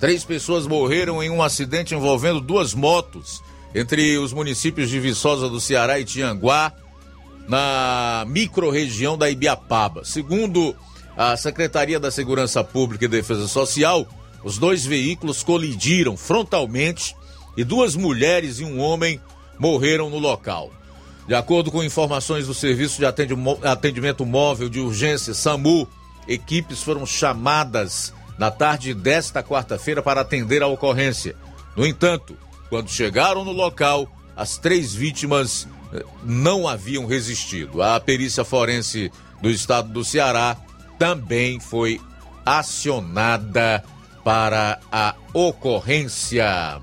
Três 0.00 0.24
pessoas 0.24 0.66
morreram 0.66 1.22
em 1.22 1.30
um 1.30 1.42
acidente 1.42 1.94
envolvendo 1.94 2.40
duas 2.40 2.74
motos 2.74 3.42
entre 3.74 4.16
os 4.18 4.32
municípios 4.32 4.88
de 4.88 4.98
Viçosa 4.98 5.48
do 5.48 5.60
Ceará 5.60 5.98
e 5.98 6.04
Tianguá, 6.04 6.72
na 7.48 8.24
microrregião 8.28 9.16
da 9.16 9.30
Ibiapaba. 9.30 10.04
Segundo 10.04 10.74
a 11.16 11.36
Secretaria 11.36 11.98
da 11.98 12.10
Segurança 12.10 12.62
Pública 12.62 13.04
e 13.04 13.08
Defesa 13.08 13.48
Social, 13.48 14.06
os 14.44 14.58
dois 14.58 14.84
veículos 14.84 15.42
colidiram 15.42 16.16
frontalmente 16.16 17.16
e 17.56 17.64
duas 17.64 17.96
mulheres 17.96 18.60
e 18.60 18.64
um 18.64 18.80
homem 18.80 19.20
morreram 19.58 20.10
no 20.10 20.18
local. 20.18 20.70
De 21.26 21.34
acordo 21.34 21.72
com 21.72 21.82
informações 21.82 22.46
do 22.46 22.54
Serviço 22.54 22.98
de 22.98 23.06
Atendimento 23.64 24.24
Móvel 24.24 24.68
de 24.68 24.78
Urgência 24.78 25.34
SAMU, 25.34 25.88
equipes 26.28 26.82
foram 26.82 27.04
chamadas 27.04 28.12
na 28.38 28.50
tarde 28.50 28.94
desta 28.94 29.42
quarta-feira 29.42 30.02
para 30.02 30.20
atender 30.20 30.62
a 30.62 30.66
ocorrência. 30.66 31.34
No 31.74 31.86
entanto, 31.86 32.36
quando 32.68 32.90
chegaram 32.90 33.44
no 33.44 33.52
local, 33.52 34.06
as 34.36 34.58
três 34.58 34.94
vítimas 34.94 35.66
não 36.22 36.66
haviam 36.66 37.06
resistido. 37.06 37.82
A 37.82 37.98
perícia 38.00 38.44
forense 38.44 39.10
do 39.40 39.50
estado 39.50 39.88
do 39.90 40.04
Ceará 40.04 40.56
também 40.98 41.60
foi 41.60 42.00
acionada 42.44 43.84
para 44.24 44.80
a 44.90 45.14
ocorrência. 45.32 46.80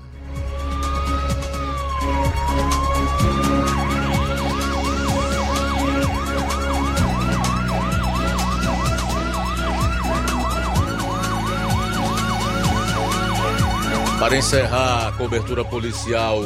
Para 14.18 14.38
encerrar 14.38 15.08
a 15.08 15.12
cobertura 15.12 15.62
policial 15.64 16.40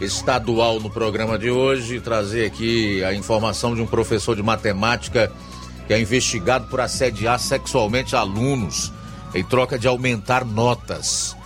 estadual 0.00 0.80
no 0.80 0.90
programa 0.90 1.38
de 1.38 1.50
hoje, 1.50 2.00
trazer 2.00 2.46
aqui 2.46 3.04
a 3.04 3.14
informação 3.14 3.74
de 3.74 3.82
um 3.82 3.86
professor 3.86 4.34
de 4.34 4.42
matemática 4.42 5.30
que 5.86 5.92
é 5.92 6.00
investigado 6.00 6.68
por 6.68 6.80
assediar 6.80 7.38
sexualmente 7.38 8.16
alunos 8.16 8.92
em 9.34 9.44
troca 9.44 9.78
de 9.78 9.86
aumentar 9.86 10.44
notas. 10.44 11.36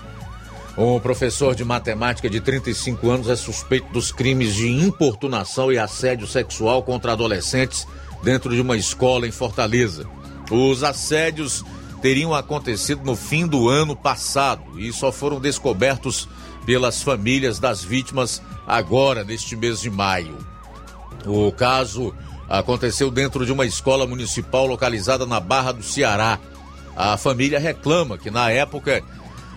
Um 0.77 0.99
professor 0.99 1.55
de 1.55 1.65
matemática 1.65 2.29
de 2.29 2.41
35 2.41 3.11
anos 3.11 3.29
é 3.29 3.37
suspeito 3.37 3.93
dos 3.93 4.11
crimes 4.11 4.55
de 4.55 4.69
importunação 4.69 5.73
e 5.73 5.79
assédio 5.79 6.27
sexual 6.27 6.83
contra 6.83 7.13
adolescentes 7.13 7.87
dentro 8.23 8.55
de 8.55 8.61
uma 8.61 8.77
escola 8.77 9.27
em 9.27 9.31
Fortaleza. 9.31 10.07
Os 10.51 10.83
assédios 10.83 11.65
teriam 12.03 12.35
acontecido 12.35 13.03
no 13.05 13.17
fim 13.17 13.47
do 13.47 13.69
ano 13.69 13.97
passado 13.97 14.79
e 14.79 14.93
só 14.93 15.11
foram 15.11 15.41
descobertos 15.41 16.29
pelas 16.65 17.03
famílias 17.03 17.59
das 17.59 17.83
vítimas 17.83 18.43
agora, 18.67 19.25
neste 19.25 19.57
mês 19.57 19.81
de 19.81 19.91
maio. 19.91 20.37
O 21.27 21.51
caso 21.53 22.15
aconteceu 22.49 23.11
dentro 23.11 23.47
de 23.47 23.53
uma 23.53 23.65
escola 23.65 24.07
municipal 24.07 24.67
localizada 24.67 25.27
na 25.27 25.41
Barra 25.41 25.73
do 25.73 25.83
Ceará. 25.83 26.39
A 26.97 27.17
família 27.17 27.59
reclama 27.59 28.19
que, 28.19 28.31
na 28.31 28.51
época, 28.51 29.03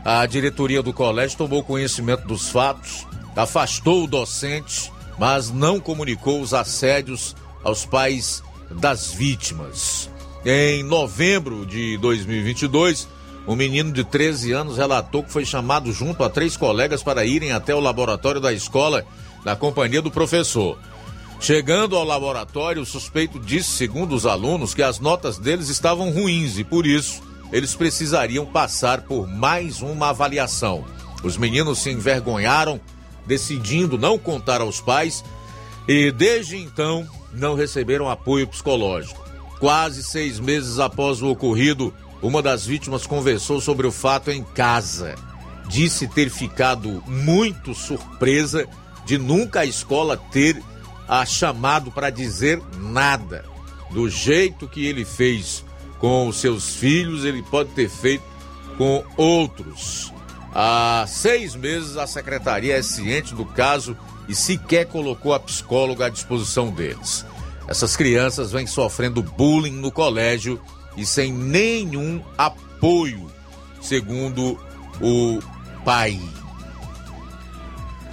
a 0.03 0.25
diretoria 0.25 0.81
do 0.81 0.93
colégio 0.93 1.37
tomou 1.37 1.63
conhecimento 1.63 2.25
dos 2.25 2.49
fatos, 2.49 3.05
afastou 3.35 4.03
o 4.03 4.07
docente, 4.07 4.91
mas 5.17 5.51
não 5.51 5.79
comunicou 5.79 6.41
os 6.41 6.53
assédios 6.53 7.35
aos 7.63 7.85
pais 7.85 8.41
das 8.71 9.11
vítimas. 9.11 10.09
Em 10.45 10.83
novembro 10.83 11.65
de 11.65 11.97
2022, 11.97 13.07
um 13.47 13.55
menino 13.55 13.91
de 13.91 14.03
13 14.03 14.51
anos 14.51 14.77
relatou 14.77 15.23
que 15.23 15.31
foi 15.31 15.45
chamado 15.45 15.91
junto 15.93 16.23
a 16.23 16.29
três 16.29 16.57
colegas 16.57 17.01
para 17.01 17.25
irem 17.25 17.51
até 17.51 17.73
o 17.73 17.79
laboratório 17.79 18.41
da 18.41 18.51
escola 18.51 19.05
na 19.45 19.55
companhia 19.55 20.01
do 20.01 20.11
professor. 20.11 20.77
Chegando 21.39 21.95
ao 21.95 22.03
laboratório, 22.03 22.81
o 22.81 22.85
suspeito 22.85 23.39
disse, 23.39 23.69
segundo 23.69 24.13
os 24.15 24.25
alunos, 24.25 24.73
que 24.73 24.83
as 24.83 24.99
notas 24.99 25.37
deles 25.37 25.69
estavam 25.69 26.11
ruins 26.11 26.57
e 26.57 26.63
por 26.63 26.85
isso 26.85 27.21
eles 27.51 27.73
precisariam 27.73 28.45
passar 28.45 29.01
por 29.01 29.27
mais 29.27 29.81
uma 29.81 30.09
avaliação. 30.09 30.83
Os 31.23 31.37
meninos 31.37 31.79
se 31.79 31.89
envergonharam, 31.89 32.81
decidindo 33.25 33.97
não 33.97 34.17
contar 34.17 34.61
aos 34.61 34.81
pais 34.81 35.23
e 35.87 36.11
desde 36.11 36.57
então 36.57 37.07
não 37.33 37.55
receberam 37.55 38.09
apoio 38.09 38.47
psicológico. 38.47 39.25
Quase 39.59 40.03
seis 40.03 40.39
meses 40.39 40.79
após 40.79 41.21
o 41.21 41.29
ocorrido, 41.29 41.93
uma 42.21 42.41
das 42.41 42.65
vítimas 42.65 43.05
conversou 43.05 43.61
sobre 43.61 43.85
o 43.85 43.91
fato 43.91 44.31
em 44.31 44.43
casa. 44.43 45.15
Disse 45.67 46.07
ter 46.07 46.29
ficado 46.29 47.03
muito 47.05 47.73
surpresa 47.73 48.67
de 49.05 49.17
nunca 49.17 49.61
a 49.61 49.65
escola 49.65 50.17
ter 50.17 50.61
a 51.07 51.25
chamado 51.25 51.91
para 51.91 52.09
dizer 52.09 52.61
nada. 52.77 53.45
Do 53.91 54.09
jeito 54.09 54.67
que 54.67 54.85
ele 54.85 55.05
fez 55.05 55.63
com 55.99 56.27
os 56.27 56.37
seus 56.37 56.75
filhos, 56.75 57.23
ele 57.23 57.41
pode 57.43 57.69
ter 57.71 57.89
feito 57.89 58.23
com 58.77 59.03
outros. 59.15 60.11
Há 60.53 61.05
seis 61.07 61.55
meses, 61.55 61.97
a 61.97 62.07
secretaria 62.07 62.77
é 62.77 62.81
ciente 62.81 63.33
do 63.33 63.45
caso 63.45 63.95
e 64.27 64.35
sequer 64.35 64.85
colocou 64.85 65.33
a 65.33 65.39
psicóloga 65.39 66.07
à 66.07 66.09
disposição 66.09 66.69
deles. 66.69 67.25
Essas 67.67 67.95
crianças 67.95 68.51
vêm 68.51 68.65
sofrendo 68.65 69.21
bullying 69.21 69.71
no 69.71 69.91
colégio 69.91 70.59
e 70.97 71.05
sem 71.05 71.31
nenhum 71.31 72.21
apoio, 72.37 73.31
segundo 73.79 74.59
o 74.99 75.39
pai. 75.85 76.19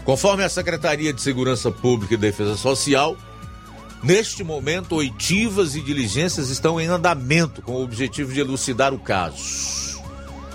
Conforme 0.05 0.45
a 0.45 0.49
Secretaria 0.51 1.13
de 1.13 1.23
Segurança 1.23 1.71
Pública 1.71 2.13
e 2.13 2.19
Defesa 2.19 2.57
Social, 2.57 3.17
neste 4.03 4.45
momento, 4.45 4.97
oitivas 4.97 5.75
e 5.75 5.81
diligências 5.81 6.51
estão 6.51 6.79
em 6.79 6.87
andamento 6.87 7.63
com 7.63 7.73
o 7.73 7.83
objetivo 7.83 8.33
de 8.33 8.41
elucidar 8.41 8.93
o 8.93 8.99
caso. 8.99 10.03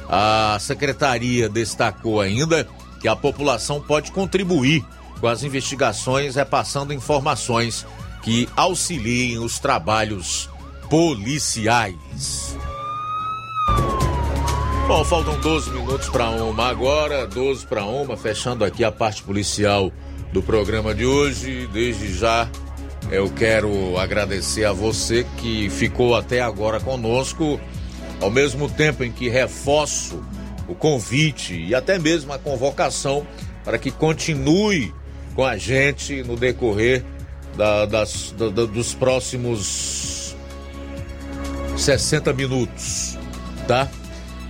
A 0.08 0.58
secretaria 0.60 1.50
destacou 1.50 2.22
ainda 2.22 2.68
que 3.02 3.08
a 3.08 3.16
população 3.16 3.82
pode 3.82 4.12
contribuir 4.12 4.86
com 5.20 5.28
as 5.28 5.44
investigações, 5.44 6.36
repassando 6.36 6.94
informações 6.94 7.86
que 8.22 8.48
auxiliem 8.56 9.40
os 9.40 9.60
trabalhos 9.60 10.50
policiais. 10.90 12.58
Bom, 14.88 15.06
faltam 15.06 15.40
12 15.40 15.70
minutos 15.70 16.10
para 16.10 16.32
uma 16.32 16.68
agora, 16.68 17.28
12 17.28 17.68
para 17.68 17.86
uma, 17.86 18.18
fechando 18.18 18.66
aqui 18.66 18.84
a 18.84 18.92
parte 18.92 19.22
policial 19.22 19.92
do 20.34 20.42
programa 20.42 20.96
de 20.96 21.06
hoje. 21.06 21.70
Desde 21.72 22.12
já 22.12 22.50
eu 23.12 23.30
quero 23.30 24.00
agradecer 24.00 24.66
a 24.66 24.74
você 24.74 25.26
que 25.38 25.70
ficou 25.70 26.16
até 26.16 26.42
agora 26.42 26.80
conosco, 26.80 27.62
ao 28.20 28.32
mesmo 28.32 28.68
tempo 28.68 29.04
em 29.04 29.12
que 29.12 29.30
reforço 29.30 30.24
o 30.68 30.74
convite 30.74 31.54
e 31.54 31.76
até 31.76 32.00
mesmo 32.00 32.34
a 32.34 32.40
convocação 32.40 33.28
para 33.64 33.78
que 33.78 33.92
continue 33.92 34.92
com 35.36 35.46
a 35.46 35.56
gente 35.56 36.24
no 36.24 36.36
decorrer 36.36 37.04
da, 37.56 37.86
das, 37.86 38.32
da, 38.32 38.50
dos 38.50 38.96
próximos 38.96 40.09
60 41.80 42.34
minutos, 42.34 43.18
tá? 43.68 43.88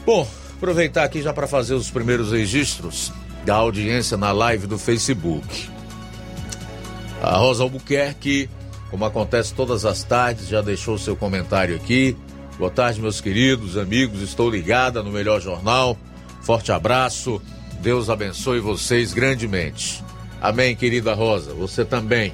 Bom, 0.05 0.25
aproveitar 0.55 1.03
aqui 1.03 1.21
já 1.21 1.33
para 1.33 1.45
fazer 1.45 1.73
os 1.73 1.91
primeiros 1.91 2.31
registros 2.31 3.11
da 3.43 3.55
audiência 3.55 4.15
na 4.15 4.31
live 4.31 4.65
do 4.65 4.77
Facebook. 4.77 5.69
A 7.21 7.35
Rosa 7.35 7.63
Albuquerque, 7.63 8.49
como 8.89 9.03
acontece 9.03 9.53
todas 9.53 9.83
as 9.83 10.03
tardes, 10.03 10.47
já 10.47 10.61
deixou 10.61 10.97
seu 10.97 11.17
comentário 11.17 11.75
aqui. 11.75 12.15
Boa 12.57 12.71
tarde, 12.71 12.99
meus 12.99 13.21
queridos 13.21 13.77
amigos. 13.77 14.19
Estou 14.19 14.49
ligada 14.49 15.03
no 15.03 15.11
Melhor 15.11 15.39
Jornal. 15.39 15.95
Forte 16.41 16.71
abraço. 16.71 17.39
Deus 17.81 18.09
abençoe 18.09 18.59
vocês 18.59 19.13
grandemente. 19.13 20.03
Amém, 20.41 20.75
querida 20.75 21.13
Rosa. 21.13 21.53
Você 21.53 21.85
também. 21.85 22.33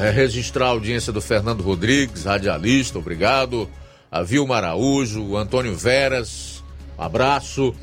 É 0.00 0.10
registrar 0.12 0.66
a 0.66 0.68
audiência 0.68 1.12
do 1.12 1.20
Fernando 1.20 1.62
Rodrigues, 1.62 2.24
radialista, 2.24 3.00
obrigado. 3.00 3.68
A 4.12 4.22
Vilma 4.22 4.58
Araújo, 4.58 5.20
o 5.24 5.36
Antônio 5.36 5.74
Veras, 5.74 6.62
um 6.96 7.02
abraço. 7.02 7.74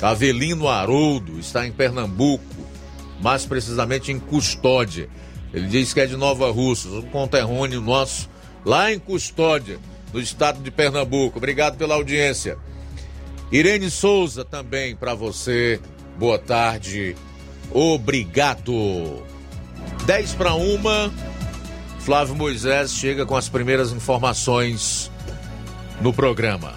Avelino 0.00 0.66
Haroldo 0.66 1.38
está 1.38 1.66
em 1.66 1.72
Pernambuco, 1.72 2.42
mais 3.20 3.44
precisamente 3.44 4.10
em 4.10 4.18
Custódia. 4.18 5.10
Ele 5.52 5.66
diz 5.66 5.92
que 5.92 6.00
é 6.00 6.06
de 6.06 6.16
Nova 6.16 6.50
Russa, 6.50 6.88
um 6.88 7.02
conterrâneo 7.02 7.82
nosso, 7.82 8.30
lá 8.64 8.90
em 8.90 8.98
Custódia 8.98 9.78
do 10.12 10.20
estado 10.20 10.62
de 10.62 10.70
Pernambuco. 10.70 11.38
Obrigado 11.38 11.76
pela 11.76 11.94
audiência. 11.94 12.58
Irene 13.50 13.90
Souza 13.90 14.44
também 14.44 14.96
para 14.96 15.14
você. 15.14 15.80
Boa 16.18 16.38
tarde. 16.38 17.14
Obrigado. 17.70 19.22
10 20.04 20.34
para 20.34 20.54
uma. 20.54 21.12
Flávio 22.00 22.34
Moisés 22.34 22.92
chega 22.92 23.26
com 23.26 23.36
as 23.36 23.48
primeiras 23.48 23.92
informações 23.92 25.10
no 26.00 26.12
programa. 26.12 26.74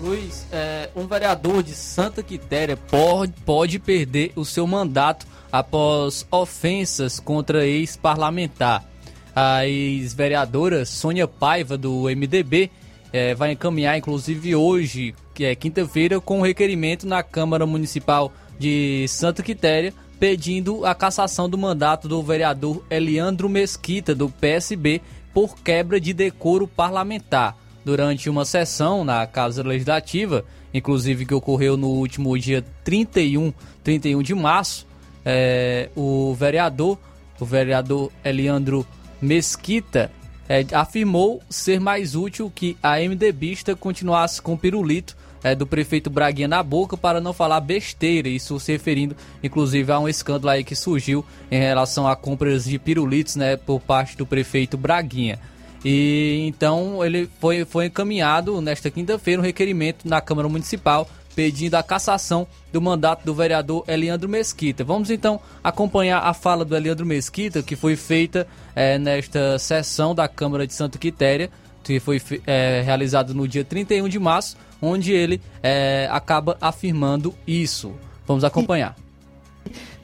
Luiz, 0.00 0.46
é, 0.52 0.90
um 0.94 1.06
vereador 1.06 1.62
de 1.62 1.72
Santa 1.72 2.22
Quitéria 2.22 2.76
pode, 2.76 3.32
pode 3.44 3.78
perder 3.78 4.32
o 4.36 4.44
seu 4.44 4.66
mandato 4.66 5.26
após 5.50 6.26
ofensas 6.30 7.18
contra 7.18 7.66
ex-parlamentar 7.66 8.84
a 9.36 9.66
ex-vereadora 9.66 10.86
Sônia 10.86 11.28
Paiva, 11.28 11.76
do 11.76 12.04
MDB, 12.04 12.70
é, 13.12 13.34
vai 13.34 13.52
encaminhar, 13.52 13.98
inclusive 13.98 14.56
hoje, 14.56 15.14
que 15.34 15.44
é 15.44 15.54
quinta-feira, 15.54 16.18
com 16.18 16.38
um 16.38 16.42
requerimento 16.42 17.06
na 17.06 17.22
Câmara 17.22 17.66
Municipal 17.66 18.32
de 18.58 19.04
Santa 19.06 19.42
Quitéria, 19.42 19.92
pedindo 20.18 20.86
a 20.86 20.94
cassação 20.94 21.50
do 21.50 21.58
mandato 21.58 22.08
do 22.08 22.22
vereador 22.22 22.82
Eliandro 22.88 23.46
Mesquita, 23.46 24.14
do 24.14 24.30
PSB, 24.30 25.02
por 25.34 25.54
quebra 25.56 26.00
de 26.00 26.14
decoro 26.14 26.66
parlamentar. 26.66 27.58
Durante 27.84 28.30
uma 28.30 28.46
sessão 28.46 29.04
na 29.04 29.26
Casa 29.26 29.62
Legislativa, 29.62 30.46
inclusive 30.72 31.26
que 31.26 31.34
ocorreu 31.34 31.76
no 31.76 31.88
último 31.88 32.36
dia 32.38 32.64
31, 32.82 33.52
31 33.84 34.22
de 34.22 34.34
março, 34.34 34.86
é, 35.24 35.90
o 35.94 36.34
vereador, 36.34 36.98
o 37.38 37.44
vereador 37.44 38.10
Eliandro 38.24 38.86
Mesquita 39.26 40.10
é, 40.48 40.64
afirmou 40.72 41.42
ser 41.50 41.80
mais 41.80 42.14
útil 42.14 42.50
que 42.54 42.76
a 42.80 42.98
MDBista 43.00 43.74
continuasse 43.74 44.40
com 44.40 44.54
o 44.54 44.58
pirulito 44.58 45.16
é, 45.42 45.54
do 45.54 45.66
prefeito 45.66 46.08
Braguinha 46.08 46.46
na 46.46 46.62
boca 46.62 46.96
para 46.96 47.20
não 47.20 47.32
falar 47.32 47.60
besteira, 47.60 48.28
isso 48.28 48.58
se 48.60 48.70
referindo 48.70 49.16
inclusive 49.42 49.90
a 49.90 49.98
um 49.98 50.08
escândalo 50.08 50.50
aí 50.50 50.62
que 50.62 50.76
surgiu 50.76 51.24
em 51.50 51.58
relação 51.58 52.06
a 52.06 52.14
compras 52.14 52.64
de 52.64 52.78
pirulitos 52.78 53.34
né, 53.34 53.56
por 53.56 53.80
parte 53.80 54.16
do 54.16 54.24
prefeito 54.24 54.76
Braguinha. 54.76 55.40
E 55.84 56.44
então 56.46 57.04
ele 57.04 57.28
foi, 57.40 57.64
foi 57.64 57.86
encaminhado 57.86 58.60
nesta 58.60 58.90
quinta-feira 58.90 59.42
um 59.42 59.44
requerimento 59.44 60.08
na 60.08 60.20
Câmara 60.20 60.48
Municipal 60.48 61.08
pedindo 61.36 61.74
a 61.74 61.82
cassação 61.82 62.46
do 62.72 62.80
mandato 62.80 63.24
do 63.24 63.34
vereador 63.34 63.84
Eliandro 63.86 64.26
Mesquita. 64.26 64.82
Vamos 64.82 65.10
então 65.10 65.38
acompanhar 65.62 66.20
a 66.20 66.32
fala 66.32 66.64
do 66.64 66.74
Eliandro 66.74 67.04
Mesquita, 67.04 67.62
que 67.62 67.76
foi 67.76 67.94
feita 67.94 68.48
é, 68.74 68.98
nesta 68.98 69.58
sessão 69.58 70.14
da 70.14 70.26
Câmara 70.26 70.66
de 70.66 70.72
Santa 70.72 70.98
Quitéria, 70.98 71.50
que 71.84 72.00
foi 72.00 72.20
é, 72.46 72.82
realizado 72.82 73.34
no 73.34 73.46
dia 73.46 73.64
31 73.64 74.08
de 74.08 74.18
março, 74.18 74.56
onde 74.80 75.12
ele 75.12 75.40
é, 75.62 76.08
acaba 76.10 76.56
afirmando 76.60 77.34
isso. 77.46 77.94
Vamos 78.26 78.42
acompanhar 78.42 78.96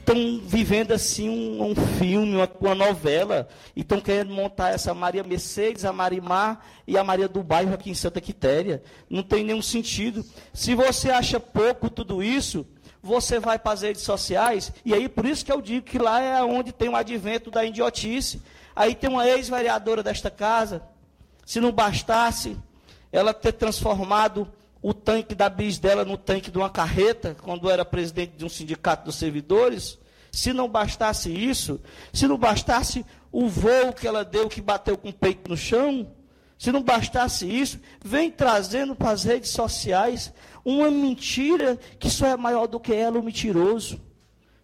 estão 0.03 0.40
vivendo 0.44 0.92
assim 0.92 1.28
um, 1.28 1.70
um 1.70 1.74
filme, 1.98 2.34
uma, 2.34 2.50
uma 2.61 2.74
novela, 2.74 3.48
e 3.74 3.80
estão 3.80 4.00
querendo 4.00 4.32
montar 4.32 4.70
essa 4.70 4.92
Maria 4.92 5.22
Mercedes, 5.22 5.84
a 5.84 5.92
Marimar 5.92 6.61
e 6.86 6.98
a 6.98 7.05
Maria 7.05 7.28
do 7.28 7.42
Bairro 7.42 7.72
aqui 7.72 7.90
em 7.90 7.94
Santa 7.94 8.20
Quitéria. 8.20 8.82
Não 9.09 9.22
tem 9.22 9.44
nenhum 9.44 9.62
sentido. 9.62 10.24
Se 10.53 10.74
você 10.74 11.11
acha 11.11 11.38
pouco 11.38 11.88
tudo 11.88 12.22
isso, 12.22 12.66
você 13.00 13.38
vai 13.38 13.59
para 13.59 13.72
as 13.72 13.82
redes 13.82 14.03
sociais, 14.03 14.72
e 14.84 14.92
aí 14.92 15.09
por 15.09 15.24
isso 15.24 15.44
que 15.44 15.53
eu 15.53 15.62
digo 15.62 15.86
que 15.86 15.98
lá 15.98 16.20
é 16.20 16.42
onde 16.42 16.72
tem 16.72 16.88
o 16.88 16.96
advento 16.96 17.50
da 17.50 17.64
idiotice. 17.64 18.42
Aí 18.74 18.94
tem 18.94 19.09
uma 19.09 19.26
ex-vereadora 19.26 20.03
desta 20.03 20.30
casa, 20.30 20.82
se 21.46 21.61
não 21.61 21.70
bastasse 21.70 22.57
ela 23.11 23.32
ter 23.32 23.53
transformado 23.53 24.50
o 24.82 24.92
tanque 24.92 25.34
da 25.34 25.48
bis 25.48 25.78
dela 25.78 26.04
no 26.04 26.18
tanque 26.18 26.50
de 26.50 26.58
uma 26.58 26.68
carreta, 26.68 27.36
quando 27.40 27.70
era 27.70 27.84
presidente 27.84 28.32
de 28.36 28.44
um 28.44 28.48
sindicato 28.48 29.04
dos 29.04 29.14
servidores. 29.14 29.98
Se 30.32 30.52
não 30.52 30.68
bastasse 30.68 31.30
isso, 31.30 31.80
se 32.12 32.26
não 32.26 32.36
bastasse 32.36 33.06
o 33.30 33.48
voo 33.48 33.92
que 33.92 34.08
ela 34.08 34.24
deu, 34.24 34.48
que 34.48 34.60
bateu 34.60 34.98
com 34.98 35.10
o 35.10 35.12
peito 35.12 35.48
no 35.48 35.56
chão, 35.56 36.10
se 36.58 36.72
não 36.72 36.82
bastasse 36.82 37.46
isso, 37.46 37.78
vem 38.04 38.30
trazendo 38.30 38.94
para 38.94 39.10
as 39.10 39.24
redes 39.24 39.50
sociais 39.50 40.32
uma 40.64 40.90
mentira 40.90 41.78
que 41.98 42.08
só 42.08 42.26
é 42.26 42.36
maior 42.36 42.66
do 42.66 42.80
que 42.80 42.94
ela, 42.94 43.18
o 43.18 43.22
mentiroso. 43.22 44.00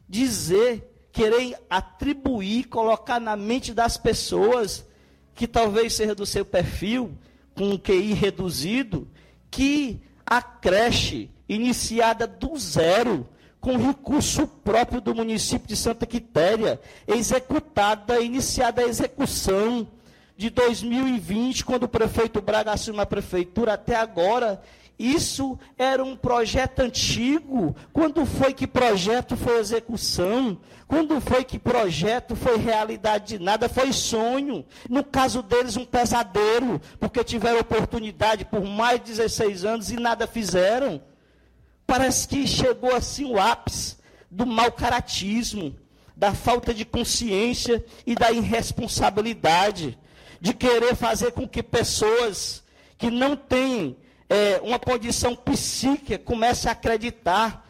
Dizer, 0.08 1.08
querer 1.12 1.58
atribuir, 1.68 2.68
colocar 2.68 3.20
na 3.20 3.36
mente 3.36 3.74
das 3.74 3.96
pessoas, 3.96 4.86
que 5.34 5.46
talvez 5.46 5.92
seja 5.92 6.14
do 6.14 6.24
seu 6.24 6.44
perfil, 6.44 7.16
com 7.54 7.70
um 7.70 7.78
QI 7.78 8.12
reduzido, 8.12 9.08
que 9.50 10.00
a 10.28 10.42
creche, 10.42 11.30
iniciada 11.48 12.26
do 12.26 12.56
zero, 12.58 13.26
com 13.60 13.78
recurso 13.78 14.46
próprio 14.46 15.00
do 15.00 15.14
município 15.14 15.66
de 15.66 15.74
Santa 15.74 16.04
Quitéria, 16.04 16.78
executada, 17.06 18.20
iniciada 18.20 18.82
a 18.82 18.86
execução 18.86 19.88
de 20.36 20.50
2020, 20.50 21.64
quando 21.64 21.84
o 21.84 21.88
prefeito 21.88 22.42
Braga 22.42 22.72
assumiu 22.72 23.00
a 23.00 23.06
prefeitura, 23.06 23.72
até 23.72 23.96
agora, 23.96 24.62
isso 24.98 25.56
era 25.76 26.02
um 26.02 26.16
projeto 26.16 26.80
antigo. 26.80 27.76
Quando 27.92 28.26
foi 28.26 28.52
que 28.52 28.66
projeto 28.66 29.36
foi 29.36 29.58
execução? 29.58 30.58
Quando 30.88 31.20
foi 31.20 31.44
que 31.44 31.58
projeto 31.58 32.34
foi 32.34 32.56
realidade 32.56 33.38
de 33.38 33.44
nada? 33.44 33.68
Foi 33.68 33.92
sonho. 33.92 34.64
No 34.88 35.04
caso 35.04 35.40
deles, 35.40 35.76
um 35.76 35.84
pesadelo, 35.84 36.80
porque 36.98 37.22
tiveram 37.22 37.60
oportunidade 37.60 38.44
por 38.44 38.64
mais 38.64 38.98
de 38.98 39.06
16 39.12 39.64
anos 39.64 39.90
e 39.90 39.96
nada 39.96 40.26
fizeram. 40.26 41.00
Parece 41.86 42.26
que 42.26 42.46
chegou 42.46 42.94
assim 42.94 43.24
o 43.24 43.38
ápice 43.38 43.96
do 44.28 44.44
mau 44.44 44.72
caratismo, 44.72 45.76
da 46.16 46.34
falta 46.34 46.74
de 46.74 46.84
consciência 46.84 47.84
e 48.04 48.16
da 48.16 48.32
irresponsabilidade 48.32 49.96
de 50.40 50.52
querer 50.52 50.96
fazer 50.96 51.32
com 51.32 51.46
que 51.46 51.62
pessoas 51.62 52.64
que 52.96 53.10
não 53.10 53.36
têm 53.36 53.96
é, 54.28 54.60
uma 54.62 54.78
condição 54.78 55.34
psíquica, 55.34 56.18
comece 56.18 56.68
a 56.68 56.72
acreditar, 56.72 57.66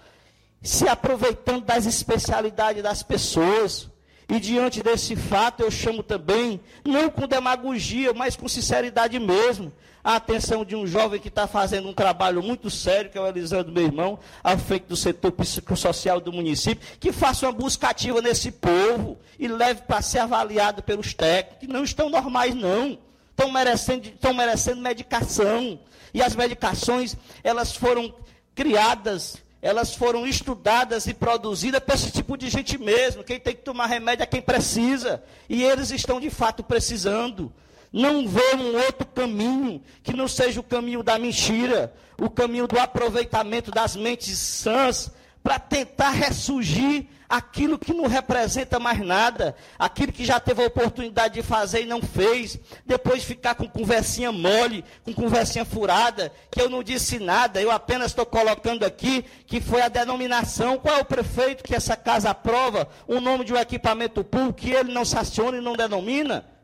se 0.62 0.88
aproveitando 0.88 1.64
das 1.64 1.86
especialidades 1.86 2.82
das 2.82 3.02
pessoas. 3.02 3.88
E 4.30 4.38
diante 4.38 4.82
desse 4.82 5.16
fato, 5.16 5.62
eu 5.62 5.70
chamo 5.70 6.02
também, 6.02 6.60
não 6.84 7.08
com 7.08 7.26
demagogia, 7.26 8.12
mas 8.12 8.36
com 8.36 8.46
sinceridade 8.46 9.18
mesmo, 9.18 9.72
a 10.04 10.16
atenção 10.16 10.64
de 10.64 10.76
um 10.76 10.86
jovem 10.86 11.18
que 11.18 11.28
está 11.28 11.46
fazendo 11.46 11.88
um 11.88 11.94
trabalho 11.94 12.42
muito 12.42 12.68
sério, 12.70 13.10
que 13.10 13.16
é 13.16 13.20
o 13.20 13.26
Elisandro, 13.26 13.72
meu 13.72 13.84
irmão, 13.84 14.18
à 14.44 14.56
frente 14.58 14.84
do 14.84 14.96
setor 14.96 15.32
psicossocial 15.32 16.20
do 16.20 16.32
município, 16.32 16.86
que 17.00 17.10
faça 17.10 17.46
uma 17.46 17.52
busca 17.52 17.88
ativa 17.88 18.20
nesse 18.20 18.50
povo 18.50 19.18
e 19.38 19.48
leve 19.48 19.82
para 19.82 20.02
ser 20.02 20.18
avaliado 20.18 20.82
pelos 20.82 21.14
técnicos, 21.14 21.60
que 21.60 21.66
não 21.66 21.82
estão 21.82 22.10
normais, 22.10 22.54
não. 22.54 22.98
Estão 23.38 23.52
merecendo, 23.52 24.08
estão 24.08 24.34
merecendo 24.34 24.80
medicação, 24.80 25.78
e 26.12 26.20
as 26.20 26.34
medicações, 26.34 27.16
elas 27.44 27.72
foram 27.72 28.12
criadas 28.52 29.38
elas 29.60 29.92
foram 29.92 30.24
estudadas 30.24 31.08
e 31.08 31.14
produzidas 31.14 31.80
para 31.80 31.96
esse 31.96 32.12
tipo 32.12 32.36
de 32.36 32.48
gente 32.48 32.78
mesmo. 32.78 33.24
Quem 33.24 33.40
tem 33.40 33.56
que 33.56 33.62
tomar 33.62 33.86
remédio 33.86 34.22
é 34.22 34.26
quem 34.26 34.40
precisa. 34.40 35.20
E 35.48 35.64
eles 35.64 35.90
estão 35.90 36.20
de 36.20 36.30
fato 36.30 36.62
precisando. 36.62 37.52
Não 37.92 38.28
vê 38.28 38.54
um 38.54 38.76
outro 38.76 39.04
caminho 39.06 39.82
que 40.00 40.12
não 40.12 40.28
seja 40.28 40.60
o 40.60 40.62
caminho 40.62 41.02
da 41.02 41.18
mentira, 41.18 41.92
o 42.20 42.30
caminho 42.30 42.68
do 42.68 42.78
aproveitamento 42.78 43.72
das 43.72 43.96
mentes 43.96 44.38
sãs 44.38 45.10
para 45.42 45.58
tentar 45.58 46.10
ressurgir 46.10 47.06
aquilo 47.28 47.78
que 47.78 47.92
não 47.92 48.06
representa 48.06 48.78
mais 48.78 48.98
nada, 49.00 49.54
aquilo 49.78 50.12
que 50.12 50.24
já 50.24 50.40
teve 50.40 50.62
a 50.62 50.66
oportunidade 50.66 51.34
de 51.34 51.42
fazer 51.42 51.82
e 51.82 51.86
não 51.86 52.00
fez, 52.00 52.58
depois 52.86 53.22
ficar 53.22 53.54
com 53.54 53.68
conversinha 53.68 54.32
mole, 54.32 54.84
com 55.04 55.12
conversinha 55.12 55.64
furada, 55.64 56.32
que 56.50 56.60
eu 56.60 56.70
não 56.70 56.82
disse 56.82 57.18
nada, 57.18 57.60
eu 57.60 57.70
apenas 57.70 58.12
estou 58.12 58.24
colocando 58.24 58.84
aqui 58.84 59.24
que 59.46 59.60
foi 59.60 59.82
a 59.82 59.88
denominação, 59.88 60.78
qual 60.78 60.96
é 60.96 61.00
o 61.00 61.04
prefeito 61.04 61.62
que 61.62 61.74
essa 61.74 61.96
casa 61.96 62.30
aprova, 62.30 62.88
o 63.06 63.20
nome 63.20 63.44
de 63.44 63.52
um 63.52 63.58
equipamento 63.58 64.24
público 64.24 64.60
que 64.60 64.70
ele 64.70 64.92
não 64.92 65.04
sanciona 65.04 65.58
e 65.58 65.60
não 65.60 65.74
denomina? 65.74 66.57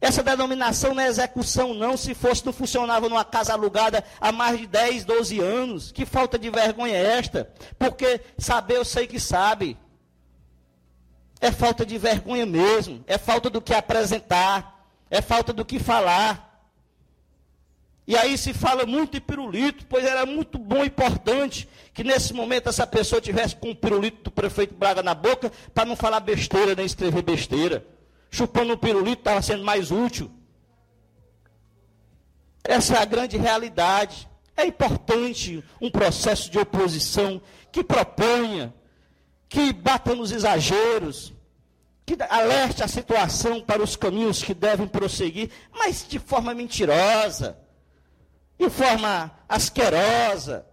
Essa 0.00 0.22
denominação 0.22 0.94
não 0.94 1.02
é 1.02 1.08
execução, 1.08 1.74
não. 1.74 1.96
Se 1.96 2.14
fosse, 2.14 2.46
não 2.46 2.52
funcionava 2.52 3.08
numa 3.08 3.24
casa 3.24 3.52
alugada 3.52 4.04
há 4.20 4.30
mais 4.30 4.58
de 4.58 4.66
10, 4.66 5.04
12 5.04 5.40
anos. 5.40 5.92
Que 5.92 6.06
falta 6.06 6.38
de 6.38 6.48
vergonha 6.50 6.94
é 6.94 7.18
esta? 7.18 7.50
Porque 7.78 8.20
saber 8.38 8.76
eu 8.76 8.84
sei 8.84 9.06
que 9.08 9.18
sabe. 9.18 9.76
É 11.40 11.50
falta 11.50 11.84
de 11.84 11.98
vergonha 11.98 12.46
mesmo. 12.46 13.02
É 13.08 13.18
falta 13.18 13.50
do 13.50 13.60
que 13.60 13.74
apresentar. 13.74 14.86
É 15.10 15.20
falta 15.20 15.52
do 15.52 15.64
que 15.64 15.80
falar. 15.80 16.46
E 18.06 18.16
aí 18.16 18.38
se 18.38 18.54
fala 18.54 18.86
muito 18.86 19.12
de 19.12 19.20
pirulito, 19.20 19.84
pois 19.86 20.04
era 20.04 20.24
muito 20.24 20.58
bom 20.58 20.82
e 20.82 20.86
importante 20.86 21.68
que 21.92 22.04
nesse 22.04 22.32
momento 22.32 22.68
essa 22.68 22.86
pessoa 22.86 23.20
tivesse 23.20 23.54
com 23.56 23.70
o 23.70 23.76
pirulito 23.76 24.24
do 24.24 24.30
prefeito 24.30 24.74
Braga 24.74 25.02
na 25.02 25.14
boca 25.14 25.52
para 25.74 25.84
não 25.84 25.94
falar 25.94 26.20
besteira 26.20 26.74
nem 26.74 26.86
escrever 26.86 27.20
besteira 27.20 27.84
chupando 28.30 28.74
um 28.74 28.76
pirulito 28.76 29.20
estava 29.20 29.42
sendo 29.42 29.64
mais 29.64 29.90
útil. 29.90 30.30
Essa 32.62 32.96
é 32.96 32.98
a 32.98 33.04
grande 33.04 33.36
realidade. 33.36 34.28
É 34.56 34.66
importante 34.66 35.64
um 35.80 35.90
processo 35.90 36.50
de 36.50 36.58
oposição 36.58 37.40
que 37.72 37.82
proponha, 37.82 38.74
que 39.48 39.72
bata 39.72 40.14
nos 40.14 40.32
exageros, 40.32 41.32
que 42.04 42.16
alerte 42.28 42.82
a 42.82 42.88
situação 42.88 43.60
para 43.60 43.82
os 43.82 43.96
caminhos 43.96 44.42
que 44.42 44.52
devem 44.52 44.86
prosseguir, 44.86 45.50
mas 45.72 46.06
de 46.06 46.18
forma 46.18 46.52
mentirosa, 46.54 47.58
de 48.58 48.68
forma 48.68 49.30
asquerosa, 49.48 50.66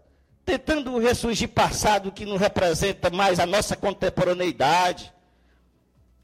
tentando 0.43 0.97
ressurgir 0.97 1.49
passado 1.49 2.11
que 2.11 2.25
não 2.25 2.37
representa 2.37 3.09
mais 3.09 3.39
a 3.39 3.45
nossa 3.45 3.75
contemporaneidade 3.75 5.14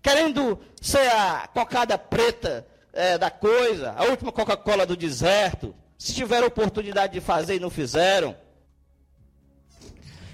querendo 0.02 0.60
ser 0.82 1.08
a 1.12 1.48
cocada 1.54 1.98
preta 1.98 2.66
é, 2.94 3.18
da 3.18 3.30
coisa, 3.30 3.94
a 3.98 4.06
última 4.06 4.32
Coca-Cola 4.32 4.86
do 4.86 4.98
deserto. 4.98 5.76
Se 5.98 6.14
tiveram 6.16 6.48
oportunidade 6.48 7.14
de 7.14 7.22
fazer 7.22 7.56
e 7.56 7.60
não 7.60 7.70
fizeram. 7.70 8.36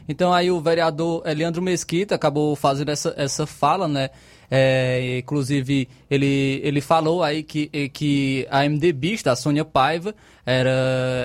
Então 0.07 0.33
aí 0.33 0.49
o 0.49 0.61
vereador 0.61 1.21
Leandro 1.25 1.61
Mesquita 1.61 2.15
acabou 2.15 2.55
fazendo 2.55 2.89
essa, 2.89 3.13
essa 3.17 3.45
fala, 3.45 3.87
né? 3.87 4.09
É, 4.49 5.19
inclusive, 5.19 5.89
ele, 6.09 6.61
ele 6.63 6.79
falou 6.79 7.21
aí 7.21 7.43
que, 7.43 7.67
que 7.89 8.47
a 8.49 8.67
MDBista, 8.67 9.31
a 9.31 9.35
Sônia 9.35 9.65
Paiva, 9.65 10.15
era, 10.45 10.69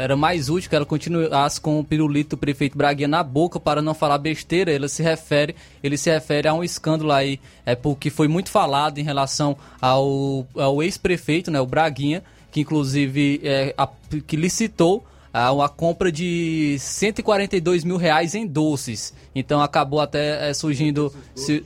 era 0.03 0.17
mais 0.17 0.49
útil 0.49 0.69
que 0.69 0.75
ela 0.75 0.85
continuasse 0.85 1.61
com 1.61 1.79
o 1.79 1.85
pirulito 1.85 2.31
do 2.31 2.37
prefeito 2.37 2.77
Braguinha 2.77 3.07
na 3.07 3.23
boca 3.23 3.61
para 3.61 3.81
não 3.81 3.95
falar 3.95 4.19
besteira. 4.19 4.73
Ele 4.73 4.89
se 4.89 5.01
refere, 5.01 5.55
ele 5.81 5.97
se 5.97 6.11
refere 6.11 6.49
a 6.49 6.55
um 6.55 6.65
escândalo 6.65 7.13
aí, 7.13 7.39
é, 7.65 7.77
porque 7.77 8.11
foi 8.11 8.27
muito 8.27 8.51
falado 8.51 8.99
em 8.99 9.05
relação 9.05 9.57
ao, 9.81 10.45
ao 10.57 10.83
ex-prefeito, 10.83 11.53
né, 11.53 11.61
o 11.61 11.67
Braguinha, 11.67 12.25
que 12.51 12.63
inclusive 12.63 13.41
é, 13.45 13.73
a, 13.79 13.89
que 14.27 14.35
licitou 14.35 15.05
a, 15.33 15.51
a 15.65 15.69
compra 15.69 16.11
de 16.11 16.77
142 16.81 17.85
mil 17.85 17.97
reais 17.97 18.35
em 18.35 18.45
doces. 18.45 19.15
Então 19.33 19.63
acabou 19.63 20.01
até 20.01 20.51
é, 20.51 20.53
surgindo. 20.53 21.15
Se, 21.35 21.63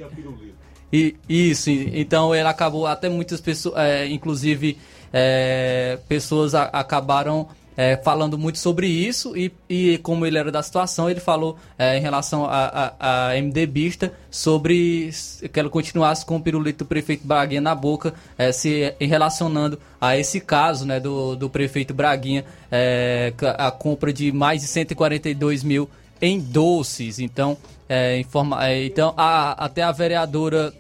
e, 0.93 1.17
isso, 1.29 1.71
então 1.71 2.35
ele 2.35 2.49
acabou, 2.49 2.87
até 2.87 3.09
muitas 3.09 3.41
pessoas, 3.41 3.77
é, 3.77 4.07
inclusive 4.07 4.79
é, 5.13 5.99
pessoas 6.09 6.55
a, 6.55 6.65
acabaram 6.65 7.49
é, 7.77 7.97
falando 7.97 8.39
muito 8.39 8.59
sobre 8.59 8.87
isso 8.87 9.37
e, 9.37 9.53
e 9.69 9.99
como 9.99 10.25
ele 10.25 10.39
era 10.39 10.51
da 10.51 10.63
situação, 10.63 11.11
ele 11.11 11.21
falou 11.21 11.59
é, 11.79 11.99
em 11.99 12.01
relação 12.01 12.47
a, 12.47 12.95
a, 12.99 13.31
a 13.31 13.41
MDBista 13.41 14.13
sobre 14.31 15.11
que 15.53 15.61
ela 15.61 15.69
continuasse 15.69 16.25
com 16.25 16.37
o 16.37 16.41
pirulito 16.41 16.85
do 16.85 16.89
prefeito 16.89 17.27
Braguinha 17.27 17.61
na 17.61 17.75
boca, 17.75 18.15
é, 18.39 18.51
se 18.51 18.95
relacionando 18.99 19.79
a 20.01 20.17
esse 20.17 20.41
caso 20.41 20.87
né, 20.87 20.99
do, 20.99 21.37
do 21.37 21.51
prefeito 21.51 21.93
Braguinha, 21.93 22.45
é, 22.71 23.33
a 23.59 23.71
compra 23.71 24.13
de 24.13 24.33
mais 24.33 24.63
de 24.63 24.69
142 24.69 25.63
mil 25.63 25.91
em 26.21 26.39
doces. 26.41 27.19
Então, 27.19 27.57
é, 27.89 28.19
informa, 28.19 28.67
é, 28.69 28.85
então 28.85 29.15
a, 29.17 29.53
até 29.65 29.83
a 29.83 29.93
vereadora, 29.93 30.73